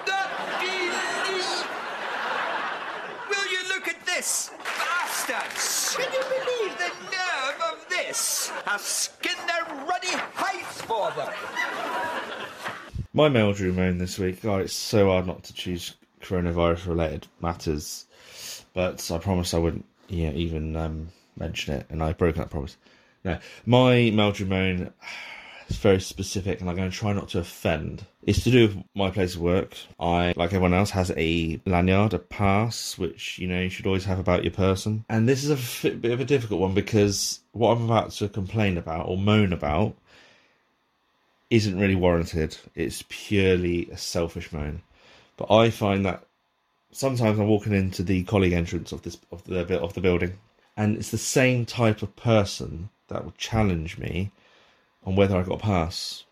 not 0.06 0.60
believe. 0.60 1.66
Will 3.28 3.52
you 3.52 3.68
look 3.68 3.88
at 3.88 4.04
this? 4.06 4.50
Bastards! 4.64 5.96
Can 5.96 6.12
you 6.12 6.20
believe 6.20 6.78
the 6.78 6.92
nerve 7.10 7.72
of 7.72 7.86
this? 7.88 8.50
I'll 8.66 8.78
skin 8.78 9.36
their 9.46 9.64
ruddy 9.86 10.08
hides 10.34 10.80
for 10.82 11.10
them. 11.12 11.32
My 13.16 13.30
Meldrew 13.30 13.74
Moan 13.74 13.96
this 13.96 14.18
week. 14.18 14.44
Oh, 14.44 14.58
it's 14.58 14.74
so 14.74 15.06
hard 15.06 15.26
not 15.26 15.42
to 15.44 15.54
choose 15.54 15.94
coronavirus 16.20 16.86
related 16.86 17.26
matters, 17.40 18.04
but 18.74 19.10
I 19.10 19.16
promised 19.16 19.54
I 19.54 19.58
wouldn't 19.58 19.86
yeah, 20.08 20.32
even 20.32 20.76
um, 20.76 21.08
mention 21.34 21.72
it, 21.72 21.86
and 21.88 22.02
I've 22.02 22.18
broken 22.18 22.42
that 22.42 22.50
promise. 22.50 22.76
No, 23.24 23.38
my 23.64 24.12
Meldrew 24.12 24.48
Moan 24.48 24.92
is 25.70 25.76
very 25.78 25.98
specific, 25.98 26.60
and 26.60 26.68
I'm 26.68 26.76
going 26.76 26.90
to 26.90 26.94
try 26.94 27.14
not 27.14 27.30
to 27.30 27.38
offend. 27.38 28.04
It's 28.26 28.44
to 28.44 28.50
do 28.50 28.66
with 28.68 28.84
my 28.94 29.10
place 29.10 29.34
of 29.34 29.40
work. 29.40 29.74
I, 29.98 30.34
like 30.36 30.48
everyone 30.52 30.74
else, 30.74 30.90
has 30.90 31.10
a 31.16 31.58
lanyard, 31.64 32.12
a 32.12 32.18
pass, 32.18 32.98
which 32.98 33.38
you 33.38 33.48
know 33.48 33.62
you 33.62 33.70
should 33.70 33.86
always 33.86 34.04
have 34.04 34.18
about 34.18 34.44
your 34.44 34.52
person. 34.52 35.06
And 35.08 35.26
this 35.26 35.42
is 35.42 35.48
a 35.48 35.54
f- 35.54 36.02
bit 36.02 36.12
of 36.12 36.20
a 36.20 36.26
difficult 36.26 36.60
one 36.60 36.74
because 36.74 37.40
what 37.52 37.70
I'm 37.78 37.86
about 37.86 38.10
to 38.10 38.28
complain 38.28 38.76
about 38.76 39.08
or 39.08 39.16
moan 39.16 39.54
about 39.54 39.96
isn't 41.50 41.78
really 41.78 41.94
warranted. 41.94 42.56
It's 42.74 43.04
purely 43.08 43.88
a 43.90 43.96
selfish 43.96 44.52
moan. 44.52 44.82
But 45.36 45.50
I 45.50 45.70
find 45.70 46.04
that 46.06 46.24
sometimes 46.92 47.38
I'm 47.38 47.48
walking 47.48 47.74
into 47.74 48.02
the 48.02 48.24
colleague 48.24 48.52
entrance 48.52 48.92
of 48.92 49.02
this 49.02 49.18
of 49.30 49.44
the 49.44 49.80
of 49.80 49.94
the 49.94 50.00
building, 50.00 50.38
and 50.76 50.96
it's 50.96 51.10
the 51.10 51.18
same 51.18 51.66
type 51.66 52.02
of 52.02 52.16
person 52.16 52.88
that 53.08 53.24
will 53.24 53.34
challenge 53.38 53.98
me 53.98 54.30
on 55.04 55.16
whether 55.16 55.36
I 55.36 55.42
got 55.42 55.60
a 55.60 55.62
pass. 55.62 56.24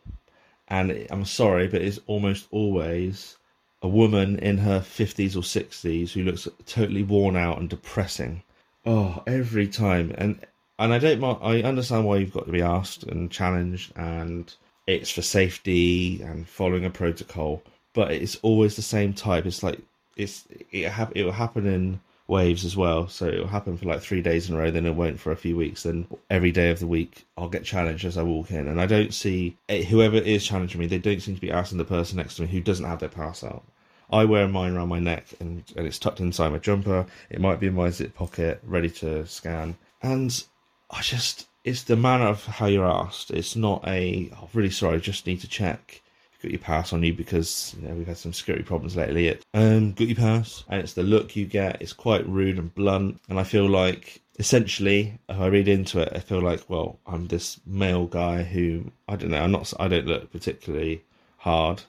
And 0.68 1.06
I'm 1.10 1.24
sorry, 1.24 1.68
but 1.68 1.82
it's 1.82 2.00
almost 2.06 2.46
always 2.50 3.36
a 3.82 3.88
woman 3.88 4.38
in 4.38 4.58
her 4.58 4.80
50s 4.80 5.36
or 5.36 5.40
60s 5.40 6.12
who 6.12 6.22
looks 6.22 6.48
totally 6.64 7.02
worn 7.02 7.36
out 7.36 7.58
and 7.58 7.68
depressing. 7.68 8.42
Oh, 8.86 9.22
every 9.26 9.68
time. 9.68 10.14
And 10.16 10.40
and 10.78 10.92
I 10.92 10.98
don't 10.98 11.20
mind. 11.20 11.38
I 11.42 11.62
understand 11.62 12.06
why 12.06 12.16
you've 12.16 12.32
got 12.32 12.46
to 12.46 12.52
be 12.52 12.62
asked 12.62 13.04
and 13.04 13.30
challenged, 13.30 13.92
and 13.96 14.52
it's 14.86 15.10
for 15.10 15.22
safety 15.22 16.22
and 16.22 16.48
following 16.48 16.84
a 16.84 16.90
protocol. 16.90 17.62
But 17.92 18.10
it's 18.12 18.36
always 18.42 18.76
the 18.76 18.82
same 18.82 19.12
type. 19.12 19.46
It's 19.46 19.62
like 19.62 19.80
it's 20.16 20.44
it 20.70 20.88
hap- 20.90 21.16
it 21.16 21.24
will 21.24 21.32
happen 21.32 21.66
in 21.66 22.00
waves 22.26 22.64
as 22.64 22.76
well. 22.76 23.08
So 23.08 23.26
it 23.26 23.38
will 23.38 23.46
happen 23.46 23.76
for 23.76 23.86
like 23.86 24.00
three 24.00 24.22
days 24.22 24.48
in 24.48 24.54
a 24.54 24.58
row, 24.58 24.70
then 24.70 24.86
it 24.86 24.94
won't 24.94 25.20
for 25.20 25.32
a 25.32 25.36
few 25.36 25.56
weeks. 25.56 25.82
Then 25.82 26.06
every 26.30 26.52
day 26.52 26.70
of 26.70 26.80
the 26.80 26.86
week, 26.86 27.26
I'll 27.36 27.48
get 27.48 27.64
challenged 27.64 28.04
as 28.04 28.16
I 28.16 28.22
walk 28.22 28.50
in, 28.50 28.68
and 28.68 28.80
I 28.80 28.86
don't 28.86 29.14
see 29.14 29.56
eh, 29.68 29.84
whoever 29.84 30.16
is 30.16 30.44
challenging 30.44 30.80
me. 30.80 30.86
They 30.86 30.98
don't 30.98 31.20
seem 31.20 31.34
to 31.34 31.40
be 31.40 31.50
asking 31.50 31.78
the 31.78 31.84
person 31.84 32.16
next 32.16 32.36
to 32.36 32.42
me 32.42 32.48
who 32.48 32.60
doesn't 32.60 32.86
have 32.86 33.00
their 33.00 33.08
pass 33.08 33.44
out. 33.44 33.64
I 34.10 34.24
wear 34.24 34.46
mine 34.46 34.74
around 34.74 34.88
my 34.88 35.00
neck, 35.00 35.26
and, 35.40 35.64
and 35.76 35.86
it's 35.86 35.98
tucked 35.98 36.20
inside 36.20 36.50
my 36.50 36.58
jumper. 36.58 37.06
It 37.30 37.40
might 37.40 37.60
be 37.60 37.66
in 37.66 37.74
my 37.74 37.90
zip 37.90 38.14
pocket, 38.14 38.60
ready 38.64 38.90
to 38.90 39.26
scan. 39.26 39.76
And 40.02 40.44
I 40.90 41.00
just, 41.00 41.48
it's 41.64 41.82
the 41.84 41.96
manner 41.96 42.26
of 42.26 42.44
how 42.44 42.66
you're 42.66 42.86
asked. 42.86 43.30
It's 43.30 43.56
not 43.56 43.82
a, 43.88 44.30
oh, 44.36 44.48
really 44.52 44.70
sorry, 44.70 45.00
just 45.00 45.26
need 45.26 45.40
to 45.40 45.48
check. 45.48 46.02
Got 46.42 46.50
your 46.50 46.60
pass 46.60 46.92
on 46.92 47.02
you 47.02 47.14
because 47.14 47.74
you 47.80 47.88
know 47.88 47.94
we've 47.94 48.06
had 48.06 48.18
some 48.18 48.34
security 48.34 48.64
problems 48.64 48.96
lately. 48.96 49.28
It 49.28 49.42
um 49.54 49.92
got 49.92 50.08
your 50.08 50.16
pass, 50.16 50.62
and 50.68 50.78
it's 50.82 50.92
the 50.92 51.02
look 51.02 51.34
you 51.34 51.46
get. 51.46 51.80
It's 51.80 51.94
quite 51.94 52.28
rude 52.28 52.58
and 52.58 52.74
blunt, 52.74 53.18
and 53.30 53.40
I 53.40 53.44
feel 53.44 53.66
like 53.66 54.20
essentially, 54.38 55.18
if 55.26 55.40
I 55.40 55.46
read 55.46 55.68
into 55.68 56.00
it, 56.00 56.12
I 56.14 56.18
feel 56.18 56.42
like 56.42 56.68
well, 56.68 56.98
I'm 57.06 57.28
this 57.28 57.58
male 57.64 58.04
guy 58.04 58.42
who 58.42 58.92
I 59.08 59.16
don't 59.16 59.30
know. 59.30 59.42
I'm 59.42 59.52
not. 59.52 59.72
I 59.80 59.88
don't 59.88 60.06
look 60.06 60.30
particularly 60.32 61.02
hard, 61.38 61.82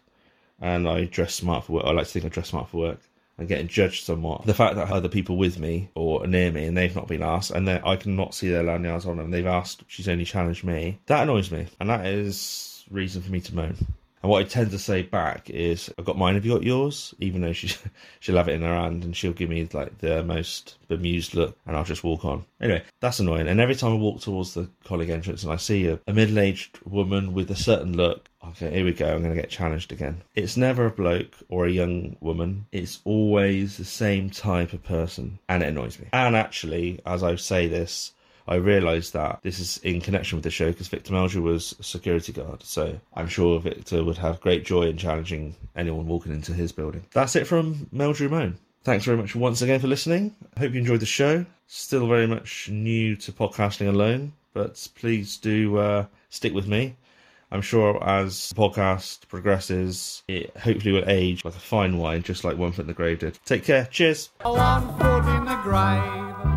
and 0.62 0.88
I 0.88 1.04
dress 1.04 1.34
smart 1.34 1.66
for 1.66 1.74
work. 1.74 1.86
I 1.86 1.92
like 1.92 2.08
to 2.08 2.14
think 2.14 2.24
I 2.26 2.30
dress 2.30 2.48
smart 2.48 2.70
for 2.70 2.78
work. 2.78 3.02
I'm 3.38 3.48
getting 3.48 3.68
judged 3.68 4.06
somewhat. 4.06 4.46
The 4.46 4.54
fact 4.54 4.76
that 4.76 4.90
other 4.90 5.10
people 5.10 5.36
with 5.38 5.60
me 5.60 5.90
or 5.94 6.26
near 6.26 6.52
me 6.52 6.66
and 6.66 6.78
they've 6.78 6.96
not 6.96 7.08
been 7.08 7.22
asked, 7.22 7.52
and 7.52 7.70
I 7.70 7.96
cannot 7.98 8.34
see 8.34 8.50
their 8.50 8.64
lanyards 8.64 9.06
on 9.06 9.18
them, 9.18 9.32
they've 9.32 9.46
asked, 9.46 9.84
she's 9.88 10.08
only 10.08 10.26
challenged 10.26 10.64
me. 10.64 11.00
That 11.08 11.24
annoys 11.24 11.52
me, 11.52 11.68
and 11.80 11.90
that 11.90 12.06
is 12.06 12.86
reason 12.90 13.22
for 13.22 13.32
me 13.32 13.42
to 13.42 13.56
moan. 13.56 13.76
And 14.26 14.32
what 14.32 14.44
I 14.44 14.48
tend 14.50 14.72
to 14.72 14.80
say 14.80 15.04
back 15.04 15.52
is, 15.52 15.94
"I've 16.00 16.06
got 16.06 16.18
mine. 16.18 16.34
Have 16.34 16.44
you 16.44 16.54
got 16.54 16.64
yours?" 16.64 17.14
Even 17.20 17.42
though 17.42 17.54
she 17.54 17.68
she'll 18.20 18.38
have 18.38 18.48
it 18.48 18.54
in 18.54 18.64
her 18.64 18.74
hand 18.74 19.04
and 19.04 19.16
she'll 19.16 19.34
give 19.34 19.52
me 19.52 19.70
like 19.72 20.00
the 20.00 20.24
most 20.24 20.80
bemused 20.88 21.36
look, 21.36 21.56
and 21.68 21.78
I'll 21.78 21.84
just 21.84 22.04
walk 22.04 22.26
on. 22.26 22.44
Anyway, 22.60 22.82
that's 23.02 23.20
annoying. 23.20 23.48
And 23.48 23.62
every 23.62 23.76
time 23.76 23.92
I 23.92 23.98
walk 23.98 24.22
towards 24.22 24.56
the 24.56 24.68
colleague 24.84 25.12
entrance 25.12 25.44
and 25.44 25.54
I 25.54 25.58
see 25.58 25.86
a, 25.86 26.00
a 26.08 26.14
middle-aged 26.14 26.80
woman 26.86 27.36
with 27.36 27.52
a 27.52 27.56
certain 27.56 27.96
look, 27.96 28.28
okay, 28.44 28.72
here 28.72 28.86
we 28.86 28.94
go. 28.94 29.14
I'm 29.14 29.22
going 29.22 29.36
to 29.36 29.40
get 29.40 29.52
challenged 29.52 29.92
again. 29.92 30.24
It's 30.34 30.58
never 30.58 30.88
a 30.88 30.90
bloke 30.90 31.36
or 31.48 31.68
a 31.68 31.72
young 31.72 32.18
woman. 32.20 32.66
It's 32.72 33.02
always 33.04 33.78
the 33.78 33.86
same 33.86 34.32
type 34.32 34.74
of 34.74 34.84
person, 34.84 35.38
and 35.48 35.62
it 35.62 35.70
annoys 35.70 36.00
me. 36.00 36.08
And 36.12 36.36
actually, 36.36 37.00
as 37.06 37.22
I 37.22 37.36
say 37.36 37.68
this, 37.68 38.14
I 38.48 38.56
realised 38.56 39.14
that 39.14 39.40
this 39.42 39.60
is 39.60 39.78
in 39.80 40.02
connection 40.02 40.38
with 40.38 40.44
the 40.44 40.52
show 40.52 40.72
because 40.72 40.88
Victor 40.88 41.14
Meldrew 41.14 41.42
was 41.42 41.76
a 41.80 41.84
security 41.84 42.32
guard. 42.32 42.64
So 42.64 43.00
I'm 43.14 43.28
sure 43.28 43.60
Victor 43.60 44.04
would 44.04 44.18
have 44.18 44.40
great 44.42 44.66
joy 44.66 44.84
in 44.84 44.98
challenging 44.98 45.56
anyone 45.76 46.08
walking 46.08 46.32
into 46.32 46.54
his 46.54 46.72
building. 46.72 47.06
That's 47.12 47.36
it 47.36 47.48
from 47.48 47.88
Meldrew 47.94 48.30
Moan. 48.30 48.58
Thanks 48.84 49.06
very 49.06 49.18
much 49.18 49.36
once 49.36 49.64
again 49.64 49.80
for 49.80 49.88
listening. 49.88 50.36
I 50.56 50.60
hope 50.60 50.74
you 50.74 50.80
enjoyed 50.80 51.00
the 51.00 51.08
show. 51.08 51.46
Still 51.68 52.08
very 52.08 52.28
much 52.28 52.70
new 52.70 53.16
to 53.16 53.32
podcasting 53.32 53.88
alone, 53.88 54.34
but 54.54 54.88
please 54.94 55.38
do 55.38 55.78
uh, 55.78 56.06
stick 56.30 56.54
with 56.54 56.68
me. 56.68 56.96
I'm 57.52 57.62
sure 57.62 58.04
as 58.04 58.50
the 58.50 58.56
podcast 58.56 59.28
progresses, 59.28 60.22
it 60.28 60.56
hopefully 60.58 60.94
will 60.94 61.10
age 61.10 61.44
like 61.46 61.56
a 61.56 61.60
fine 61.60 61.98
wine, 61.98 62.22
just 62.22 62.44
like 62.44 62.58
One 62.58 62.72
Foot 62.74 62.82
in 62.84 62.88
the 62.88 62.94
Grave 62.94 63.20
did. 63.20 63.40
Take 63.46 63.64
care. 63.64 63.86
Cheers. 63.86 64.30
One 64.42 64.88
foot 65.00 65.26
in 65.36 65.46
the 65.46 65.60
grave. 65.64 66.55